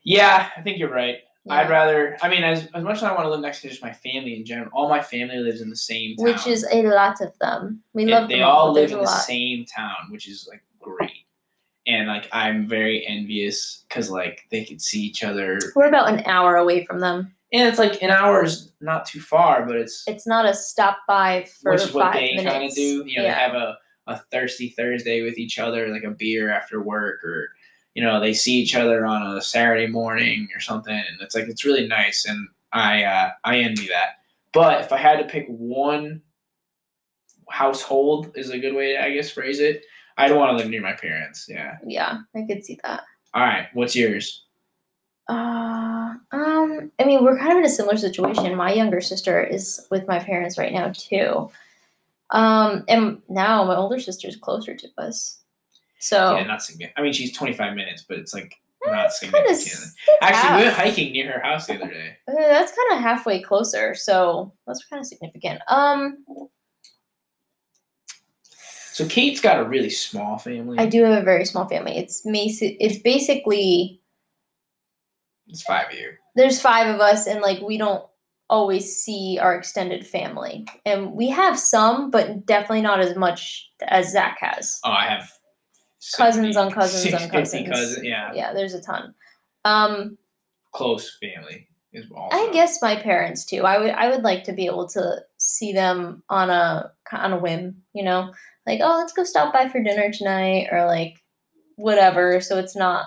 Yeah, 0.02 0.48
I 0.56 0.62
think 0.62 0.78
you're 0.78 0.90
right. 0.92 1.18
I'd 1.48 1.68
rather. 1.70 2.16
I 2.22 2.28
mean, 2.28 2.44
as 2.44 2.68
as 2.74 2.82
much 2.84 2.98
as 2.98 3.02
I 3.02 3.12
want 3.12 3.24
to 3.24 3.30
live 3.30 3.40
next 3.40 3.62
to 3.62 3.68
just 3.68 3.82
my 3.82 3.92
family 3.92 4.36
in 4.36 4.44
general, 4.44 4.70
all 4.72 4.88
my 4.88 5.02
family 5.02 5.38
lives 5.38 5.61
in 5.61 5.68
the 5.70 5.76
same 5.76 6.16
town. 6.16 6.24
Which 6.26 6.46
is 6.46 6.66
a 6.72 6.82
lot 6.82 7.20
of 7.20 7.36
them. 7.40 7.82
We 7.92 8.04
They- 8.04 8.11
love 8.12 8.28
they 8.28 8.38
them 8.38 8.48
all 8.48 8.68
but 8.68 8.80
live 8.80 8.92
in 8.92 8.98
the 8.98 9.04
lot. 9.04 9.22
same 9.22 9.64
town, 9.64 9.96
which 10.11 10.28
is 10.28 10.46
like 10.50 10.62
great. 10.78 11.11
And 11.86 12.08
like 12.08 12.28
I'm 12.32 12.66
very 12.68 13.04
envious 13.06 13.84
because 13.88 14.11
like 14.11 14.42
they 14.50 14.64
could 14.64 14.80
see 14.80 15.00
each 15.00 15.24
other, 15.24 15.58
We're 15.74 15.88
about 15.88 16.11
an 16.11 16.22
hour 16.26 16.56
away 16.56 16.84
from 16.84 17.00
them. 17.00 17.34
And 17.53 17.68
it's 17.68 17.78
like 17.78 18.03
an 18.03 18.11
hour 18.11 18.44
is 18.44 18.72
not 18.80 19.07
too 19.07 19.20
far, 19.20 19.66
but 19.66 19.76
it's 19.76 20.05
It's 20.07 20.26
not 20.26 20.46
a 20.46 20.55
stop 20.55 20.98
by 21.09 21.46
for 21.61 21.72
which 21.72 21.82
is 21.82 21.92
what 21.92 22.12
they 22.12 22.36
kind 22.36 22.64
of 22.64 22.74
do. 22.74 23.05
You 23.07 23.16
know, 23.16 23.22
yeah. 23.22 23.22
they 23.22 23.28
have 23.28 23.55
a, 23.55 23.76
a 24.07 24.18
thirsty 24.30 24.70
Thursday 24.70 25.22
with 25.22 25.38
each 25.38 25.59
other, 25.59 25.88
like 25.88 26.05
a 26.05 26.11
beer 26.11 26.51
after 26.51 26.80
work, 26.80 27.24
or 27.24 27.51
you 27.94 28.03
know, 28.03 28.20
they 28.20 28.34
see 28.34 28.55
each 28.55 28.76
other 28.76 29.05
on 29.05 29.36
a 29.36 29.42
Saturday 29.42 29.88
morning 29.88 30.48
or 30.55 30.61
something, 30.61 30.94
and 30.94 31.20
it's 31.20 31.34
like 31.34 31.48
it's 31.48 31.64
really 31.64 31.88
nice, 31.88 32.24
and 32.24 32.48
I 32.72 33.03
uh, 33.05 33.30
I 33.44 33.59
envy 33.59 33.88
that. 33.88 34.20
But 34.53 34.82
if 34.82 34.92
I 34.92 34.96
had 34.96 35.18
to 35.18 35.24
pick 35.24 35.46
one 35.48 36.22
household, 37.48 38.32
is 38.36 38.51
a 38.51 38.59
good 38.59 38.74
way 38.74 38.92
to 38.92 39.03
I 39.03 39.12
guess 39.12 39.30
phrase 39.30 39.59
it. 39.59 39.84
I'd 40.16 40.34
want 40.34 40.51
to 40.51 40.57
live 40.57 40.70
near 40.70 40.82
my 40.82 40.92
parents. 40.92 41.46
Yeah. 41.48 41.78
yeah, 41.86 42.18
I 42.36 42.42
could 42.42 42.64
see 42.64 42.78
that. 42.84 43.03
All 43.32 43.42
right. 43.42 43.68
What's 43.72 43.96
yours? 43.96 44.44
Uh, 45.29 46.14
um, 46.33 46.91
I 46.99 47.05
mean, 47.05 47.23
we're 47.25 47.39
kind 47.39 47.53
of 47.53 47.59
in 47.59 47.64
a 47.64 47.68
similar 47.68 47.97
situation. 47.97 48.55
My 48.57 48.73
younger 48.73 49.01
sister 49.01 49.43
is 49.43 49.87
with 49.91 50.09
my 50.09 50.18
parents 50.18 50.59
right 50.59 50.73
now 50.73 50.93
too. 50.95 51.51
Um, 52.31 52.85
and 52.89 53.23
now 53.29 53.64
my 53.64 53.77
older 53.77 53.99
sister 54.01 54.29
is 54.29 54.37
closer 54.37 54.75
to 54.75 54.89
us. 54.99 55.39
So 55.99 56.37
Yeah, 56.37 56.45
not 56.45 56.62
significant. 56.62 56.95
I 56.99 57.03
mean, 57.03 57.12
she's 57.12 57.37
25 57.37 57.75
minutes, 57.75 58.05
but 58.09 58.18
it's 58.18 58.33
like 58.35 58.55
eh, 58.87 58.91
not 58.91 59.07
it's 59.07 59.21
kind 59.21 59.35
of 59.35 59.57
significant. 59.57 59.93
Actually, 60.23 60.57
we 60.59 60.64
went 60.64 60.77
hiking 60.77 61.12
near 61.12 61.31
her 61.33 61.41
house 61.41 61.66
the 61.66 61.75
other 61.75 61.89
day. 61.93 62.16
that's 62.27 62.73
kind 62.73 62.93
of 62.99 63.01
halfway 63.01 63.41
closer. 63.43 63.95
So 63.95 64.53
that's 64.66 64.85
kind 64.87 65.01
of 65.01 65.07
significant. 65.07 65.61
Um, 65.68 66.25
So 68.93 69.07
Kate's 69.07 69.41
got 69.41 69.59
a 69.59 69.64
really 69.64 69.89
small 69.89 70.37
family. 70.39 70.79
I 70.79 70.85
do 70.87 71.03
have 71.05 71.23
a 71.23 71.25
very 71.25 71.45
small 71.47 71.66
family. 71.68 71.97
It's 71.97 72.27
basi- 72.27 72.77
It's 72.81 72.99
basically 72.99 73.99
It's 75.51 75.62
five 75.62 75.88
of 75.92 75.98
you. 75.98 76.11
there's 76.36 76.61
five 76.61 76.92
of 76.94 77.01
us 77.01 77.26
and 77.26 77.40
like 77.40 77.61
we 77.61 77.76
don't 77.78 78.05
always 78.48 78.96
see 78.96 79.38
our 79.40 79.55
extended 79.55 80.05
family 80.07 80.66
and 80.84 81.12
we 81.12 81.28
have 81.28 81.59
some 81.59 82.11
but 82.11 82.46
definitely 82.46 82.80
not 82.82 82.98
as 83.01 83.14
much 83.16 83.70
as 83.86 84.11
zach 84.11 84.38
has 84.40 84.80
Oh, 84.84 84.90
I 84.90 85.05
have 85.07 85.30
Cousins 86.16 86.55
70, 86.55 86.57
on 86.57 86.70
cousins 86.72 87.14
on 87.14 87.28
cousins. 87.36 87.68
cousins. 87.68 88.05
Yeah, 88.05 88.32
yeah 88.34 88.53
there's 88.53 88.74
a 88.74 88.80
ton 88.82 89.14
um 89.64 90.16
close 90.72 91.16
family 91.20 91.68
is 91.92 92.07
also. 92.14 92.34
i 92.36 92.51
guess 92.53 92.80
my 92.80 92.96
parents 92.96 93.44
too 93.44 93.62
i 93.64 93.76
would 93.78 93.90
i 93.90 94.09
would 94.09 94.22
like 94.22 94.44
to 94.44 94.53
be 94.53 94.66
able 94.66 94.88
to 94.88 95.16
see 95.38 95.72
them 95.72 96.22
on 96.28 96.48
a 96.51 96.90
on 97.12 97.32
a 97.32 97.38
whim 97.38 97.76
you 97.92 98.03
know 98.03 98.32
like 98.66 98.80
oh 98.82 98.96
let's 98.98 99.12
go 99.12 99.24
stop 99.24 99.53
by 99.53 99.68
for 99.68 99.82
dinner 99.82 100.11
tonight 100.12 100.68
or 100.72 100.86
like 100.86 101.22
whatever 101.76 102.40
so 102.40 102.59
it's 102.59 102.76
not 102.76 103.07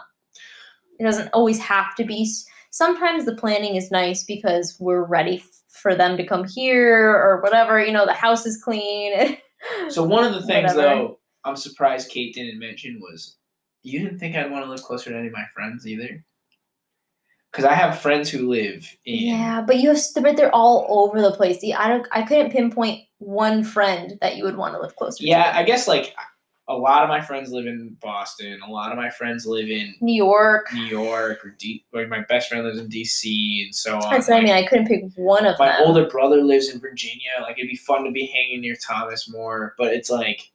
it 0.99 1.03
doesn't 1.03 1.29
always 1.33 1.59
have 1.59 1.95
to 1.95 2.03
be 2.03 2.29
sometimes 2.71 3.25
the 3.25 3.35
planning 3.35 3.75
is 3.75 3.91
nice 3.91 4.23
because 4.23 4.75
we're 4.79 5.03
ready 5.03 5.37
f- 5.37 5.49
for 5.69 5.95
them 5.95 6.17
to 6.17 6.25
come 6.25 6.43
here 6.47 7.09
or 7.09 7.41
whatever 7.41 7.83
you 7.83 7.91
know 7.91 8.05
the 8.05 8.13
house 8.13 8.45
is 8.45 8.61
clean 8.61 9.37
So 9.89 10.03
one 10.03 10.25
of 10.25 10.33
the 10.33 10.41
things 10.45 10.73
Whatever. 10.73 10.81
though, 10.81 11.19
I'm 11.45 11.55
surprised 11.55 12.09
Kate 12.09 12.33
didn't 12.33 12.59
mention 12.59 12.99
was 13.01 13.37
you 13.81 13.99
didn't 13.99 14.19
think 14.19 14.35
I'd 14.35 14.51
want 14.51 14.65
to 14.65 14.69
live 14.69 14.81
closer 14.83 15.09
to 15.11 15.17
any 15.17 15.27
of 15.27 15.33
my 15.33 15.45
friends 15.53 15.87
either. 15.87 16.23
Because 17.51 17.65
I 17.65 17.73
have 17.73 17.99
friends 17.99 18.29
who 18.29 18.49
live 18.49 18.85
in. 19.05 19.15
yeah 19.27 19.61
but 19.61 19.77
you 19.77 19.89
have 19.89 19.99
but 20.21 20.35
they're 20.35 20.53
all 20.53 20.85
over 20.89 21.21
the 21.21 21.31
place 21.31 21.59
See, 21.61 21.73
i 21.73 21.87
don't 21.87 22.07
i 22.11 22.23
couldn't 22.23 22.51
pinpoint 22.51 23.01
one 23.19 23.63
friend 23.63 24.17
that 24.21 24.35
you 24.37 24.43
would 24.43 24.57
want 24.57 24.73
to 24.73 24.81
live 24.81 24.95
closer 24.97 25.23
Yeah, 25.23 25.51
to 25.51 25.57
I 25.59 25.63
guess 25.63 25.87
like 25.87 26.13
a 26.70 26.74
lot 26.74 27.03
of 27.03 27.09
my 27.09 27.20
friends 27.20 27.51
live 27.51 27.66
in 27.66 27.97
Boston. 28.01 28.59
A 28.66 28.72
lot 28.72 28.91
of 28.91 28.97
my 28.97 29.09
friends 29.09 29.45
live 29.45 29.70
in 29.70 29.93
new 29.99 30.14
york 30.16 30.74
New 30.74 30.86
York 30.86 31.45
or 31.45 31.49
D. 31.59 31.84
My 31.93 32.22
best 32.30 32.49
friend 32.49 32.64
lives 32.64 32.80
in 32.80 32.88
DC 32.88 33.66
and 33.66 33.76
so 33.76 33.95
on. 33.95 34.11
that's 34.11 34.30
what 34.30 34.38
i 34.38 34.41
mean 34.41 34.53
i 34.53 34.66
couldn't 34.66 34.88
pick 34.88 35.03
one 35.16 35.45
of 35.45 35.59
my 35.59 35.68
them 35.68 35.82
older 35.82 36.07
brother 36.07 36.41
lives 36.41 36.70
in 36.70 36.80
Virginia. 36.80 37.32
Like 37.41 37.57
it'd 37.57 37.70
be 37.70 37.76
fun 37.76 38.05
to 38.05 38.11
be 38.11 38.28
hanging 38.28 38.61
near 38.61 38.76
Thomas 38.76 39.30
more, 39.30 39.76
but 39.78 39.93
it's 39.93 40.09
like 40.09 40.51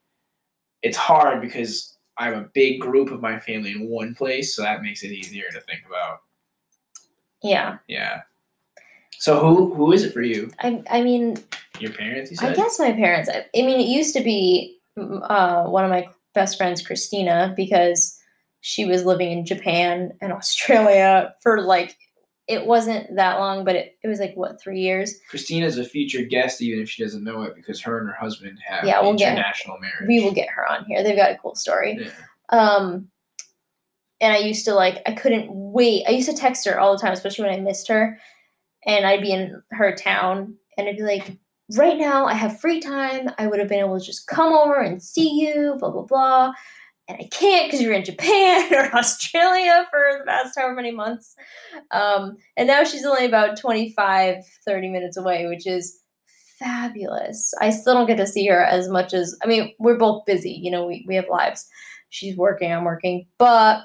it's 0.82 0.96
hard 0.96 1.42
because 1.42 1.96
I 2.16 2.24
have 2.26 2.36
a 2.36 2.48
big 2.54 2.80
group 2.80 3.10
of 3.10 3.20
my 3.20 3.38
family 3.38 3.72
in 3.72 3.88
one 3.88 4.14
place, 4.14 4.56
so 4.56 4.62
that 4.62 4.82
makes 4.82 5.02
it 5.02 5.12
easier 5.12 5.48
to 5.52 5.60
think 5.60 5.80
about. 5.86 6.22
yeah 7.42 7.78
Yeah. 7.86 8.22
So 9.18 9.40
who 9.40 9.74
who 9.74 9.92
is 9.92 10.04
it 10.04 10.12
for 10.14 10.22
you? 10.22 10.50
i 10.60 10.82
i 10.90 11.02
mean 11.02 11.36
Your 11.80 11.92
parents? 11.92 12.30
You 12.30 12.38
I 12.40 12.54
guess 12.54 12.78
my 12.78 12.92
parents. 12.92 13.28
I, 13.28 13.44
I 13.54 13.62
mean, 13.62 13.78
it 13.78 13.88
used 13.88 14.14
to 14.14 14.22
be 14.22 14.77
uh, 14.98 15.64
one 15.64 15.84
of 15.84 15.90
my 15.90 16.08
best 16.34 16.56
friends, 16.56 16.82
Christina, 16.86 17.52
because 17.56 18.18
she 18.60 18.84
was 18.84 19.04
living 19.04 19.30
in 19.30 19.46
Japan 19.46 20.12
and 20.20 20.32
Australia 20.40 21.34
for 21.42 21.60
like 21.62 21.96
it 22.46 22.64
wasn't 22.64 23.14
that 23.16 23.38
long, 23.38 23.62
but 23.64 23.76
it, 23.76 23.98
it 24.02 24.08
was 24.08 24.20
like 24.20 24.32
what 24.34 24.58
three 24.60 24.80
years. 24.80 25.14
Christina's 25.28 25.76
a 25.76 25.84
future 25.84 26.22
guest, 26.22 26.62
even 26.62 26.80
if 26.82 26.88
she 26.88 27.02
doesn't 27.04 27.22
know 27.22 27.42
it, 27.42 27.54
because 27.54 27.78
her 27.82 27.98
and 27.98 28.08
her 28.08 28.14
husband 28.18 28.58
have 28.66 28.84
Yeah, 28.86 29.02
we'll 29.02 29.14
get- 29.14 29.32
international 29.32 29.78
marriage. 29.78 30.08
We 30.08 30.24
will 30.24 30.32
get 30.32 30.48
her 30.48 30.66
on 30.66 30.86
here. 30.86 31.02
They've 31.02 31.14
got 31.16 31.30
a 31.32 31.36
cool 31.36 31.54
story. 31.54 31.98
Yeah. 32.00 32.10
Um, 32.48 33.08
and 34.20 34.32
I 34.32 34.38
used 34.38 34.64
to 34.64 34.74
like 34.74 35.02
I 35.06 35.12
couldn't 35.12 35.48
wait. 35.50 36.04
I 36.08 36.12
used 36.12 36.28
to 36.30 36.34
text 36.36 36.66
her 36.66 36.80
all 36.80 36.92
the 36.96 37.00
time, 37.00 37.12
especially 37.12 37.44
when 37.48 37.54
I 37.54 37.60
missed 37.60 37.88
her, 37.88 38.18
and 38.86 39.06
I'd 39.06 39.20
be 39.22 39.30
in 39.32 39.62
her 39.72 39.94
town, 39.94 40.56
and 40.78 40.88
I'd 40.88 40.96
be 40.96 41.02
like, 41.02 41.36
right 41.76 41.98
now 41.98 42.26
I 42.26 42.34
have 42.34 42.60
free 42.60 42.80
time. 42.80 43.30
I 43.38 43.46
would 43.46 43.58
have 43.58 43.68
been 43.68 43.80
able 43.80 43.98
to 43.98 44.04
just 44.04 44.26
come 44.26 44.52
over 44.52 44.80
and 44.80 45.02
see 45.02 45.30
you, 45.40 45.76
blah 45.78 45.90
blah 45.90 46.02
blah. 46.02 46.52
And 47.08 47.16
I 47.18 47.28
can't 47.30 47.66
because 47.66 47.80
you're 47.80 47.94
in 47.94 48.04
Japan 48.04 48.72
or 48.74 48.94
Australia 48.94 49.86
for 49.90 50.18
the 50.18 50.24
past 50.26 50.58
however 50.58 50.74
many 50.74 50.90
months. 50.90 51.34
Um, 51.90 52.36
and 52.56 52.66
now 52.66 52.84
she's 52.84 53.04
only 53.04 53.24
about 53.24 53.58
25, 53.58 54.44
30 54.66 54.88
minutes 54.90 55.16
away, 55.16 55.46
which 55.46 55.66
is 55.66 56.02
fabulous. 56.58 57.54
I 57.60 57.70
still 57.70 57.94
don't 57.94 58.06
get 58.06 58.18
to 58.18 58.26
see 58.26 58.46
her 58.48 58.62
as 58.62 58.88
much 58.88 59.14
as, 59.14 59.36
I 59.42 59.46
mean, 59.46 59.72
we're 59.78 59.96
both 59.96 60.26
busy, 60.26 60.50
you 60.50 60.70
know, 60.70 60.86
we, 60.86 61.04
we 61.08 61.14
have 61.14 61.28
lives. 61.30 61.66
She's 62.10 62.36
working, 62.36 62.72
I'm 62.72 62.84
working, 62.84 63.26
but 63.38 63.82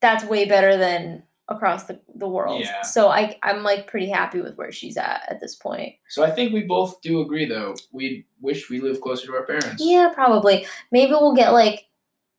that's 0.00 0.24
way 0.24 0.44
better 0.44 0.76
than 0.76 1.22
across 1.48 1.84
the, 1.84 2.00
the 2.14 2.28
world. 2.28 2.62
Yeah. 2.64 2.82
So 2.82 3.08
I, 3.08 3.38
I'm 3.42 3.62
like 3.62 3.86
pretty 3.86 4.08
happy 4.08 4.40
with 4.40 4.56
where 4.56 4.72
she's 4.72 4.96
at 4.96 5.22
at 5.28 5.40
this 5.40 5.54
point. 5.54 5.94
So 6.08 6.24
I 6.24 6.30
think 6.30 6.52
we 6.52 6.62
both 6.62 7.00
do 7.02 7.20
agree, 7.20 7.46
though. 7.46 7.74
We 7.92 8.26
wish 8.40 8.68
we 8.68 8.80
lived 8.80 9.00
closer 9.00 9.26
to 9.26 9.34
our 9.34 9.46
parents. 9.46 9.76
Yeah, 9.78 10.10
probably. 10.12 10.66
Maybe 10.90 11.12
we'll 11.12 11.34
get 11.36 11.52
like 11.52 11.86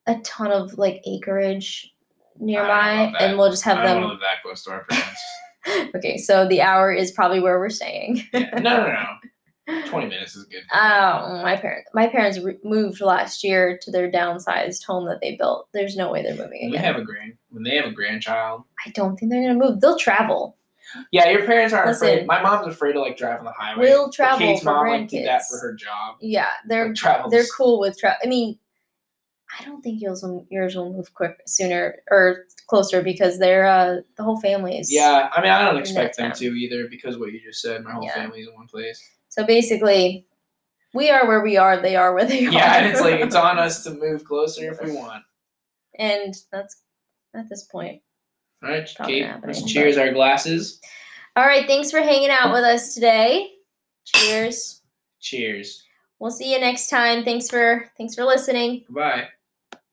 a 0.08 0.16
ton 0.20 0.52
of 0.52 0.78
like 0.78 1.02
acreage 1.06 1.94
nearby, 2.40 3.14
and 3.20 3.38
we'll 3.38 3.50
just 3.50 3.64
have 3.64 3.80
I 3.80 3.86
them. 3.86 4.04
live 4.04 4.20
that 4.20 4.44
close 4.44 4.64
to 4.66 4.72
our 4.72 4.86
parents. 4.86 5.22
Okay, 5.96 6.18
so 6.18 6.48
the 6.48 6.62
hour 6.62 6.94
is 6.94 7.12
probably 7.12 7.40
where 7.40 7.60
we're 7.60 7.70
staying. 7.70 8.24
Yeah. 8.34 8.60
No, 8.60 8.78
no, 8.78 8.94
no. 8.94 9.86
Twenty 9.88 10.08
minutes 10.08 10.36
is 10.36 10.46
good. 10.46 10.64
Oh, 10.74 11.42
my 11.44 11.58
parents! 11.58 11.90
My 11.94 12.08
parents 12.08 12.40
re- 12.40 12.58
moved 12.64 13.02
last 13.02 13.44
year 13.44 13.78
to 13.82 13.92
their 13.92 14.10
downsized 14.10 14.86
home 14.86 15.08
that 15.08 15.20
they 15.22 15.36
built. 15.36 15.68
There's 15.74 15.98
no 15.98 16.10
way 16.10 16.24
they're 16.24 16.36
moving 16.36 16.62
When 16.62 16.72
we 16.72 16.78
have 16.78 16.96
a 16.96 17.04
grand 17.04 17.34
when 17.58 17.64
they 17.64 17.76
have 17.76 17.86
a 17.86 17.92
grandchild. 17.92 18.64
I 18.86 18.92
don't 18.92 19.18
think 19.18 19.32
they're 19.32 19.42
gonna 19.42 19.60
move. 19.60 19.82
They'll 19.82 19.98
travel. 19.98 20.56
Yeah, 21.12 21.30
your 21.30 21.46
parents 21.46 21.74
aren't 21.74 21.90
afraid. 21.92 22.26
My 22.28 22.42
mom's 22.42 22.68
afraid 22.68 22.94
to 22.94 23.02
like 23.02 23.18
drive 23.18 23.40
on 23.40 23.46
the 23.46 23.52
highway. 23.52 23.86
We'll 23.90 24.06
But 24.06 24.14
travel 24.14 24.38
Kate's 24.40 24.62
for 24.62 24.66
mom 24.74 24.88
like 24.88 25.10
did 25.10 25.28
that 25.28 25.42
for 25.50 25.58
her 25.58 25.74
job. 25.74 26.16
Yeah, 26.22 26.48
they're 26.68 26.94
Like, 26.94 27.30
they're 27.30 27.46
cool 27.58 27.80
with 27.80 27.98
travel. 28.00 28.18
I 28.24 28.28
mean, 28.28 28.58
I 29.60 29.66
don't 29.66 29.82
think 29.82 30.02
yours 30.02 30.22
will, 30.24 30.46
yours 30.50 30.76
will 30.76 30.94
move 30.94 31.14
quick 31.14 31.38
sooner 31.46 31.96
or 32.12 32.46
closer 32.68 33.02
because 33.02 33.38
they're 33.40 33.66
uh 33.66 33.98
the 34.16 34.24
whole 34.24 34.40
family 34.40 34.78
is. 34.78 34.92
Yeah, 34.94 35.30
I 35.34 35.42
mean, 35.42 35.52
I 35.52 35.64
don't 35.66 35.78
expect 35.78 36.16
them 36.18 36.30
town. 36.32 36.38
to 36.40 36.46
either 36.46 36.88
because 36.90 37.18
what 37.18 37.34
you 37.34 37.42
just 37.42 37.62
said. 37.62 37.84
My 37.84 37.92
whole 37.92 38.04
Yeah. 38.04 38.14
family's 38.14 38.48
in 38.48 38.54
one 38.56 38.68
place. 38.68 39.02
So 39.30 39.46
basically, 39.46 40.26
we 40.94 41.10
are 41.10 41.28
where 41.28 41.42
we 41.42 41.58
are. 41.58 41.82
They 41.82 41.96
are 41.98 42.14
where 42.14 42.26
they 42.26 42.46
are. 42.48 42.52
Yeah, 42.52 42.78
and 42.78 42.86
it's 42.88 43.02
like 43.02 43.20
it's 43.20 43.36
on 43.48 43.60
us 43.60 43.84
to 43.84 43.92
move 43.92 44.24
closer 44.24 44.72
if 44.72 44.82
we 44.82 44.92
want. 44.94 45.24
and 46.00 46.34
that's 46.52 46.82
at 47.38 47.50
this 47.50 47.64
point. 47.64 48.02
All 48.64 48.70
right, 48.70 48.90
Kate, 49.06 49.26
happening, 49.26 49.48
let's 49.48 49.62
but- 49.62 49.70
cheers 49.70 49.98
our 49.98 50.12
glasses. 50.12 50.80
All 51.36 51.46
right, 51.46 51.68
thanks 51.68 51.92
for 51.92 52.02
hanging 52.02 52.30
out 52.32 52.52
with 52.52 52.64
us 52.64 52.96
today. 52.96 53.52
Cheers. 54.06 54.82
Cheers. 55.22 55.84
We'll 56.20 56.32
see 56.32 56.52
you 56.52 56.60
next 56.60 56.90
time. 56.90 57.24
Thanks 57.24 57.50
for 57.50 57.92
thanks 57.98 58.16
for 58.16 58.24
listening. 58.24 58.86
Goodbye. 58.88 59.28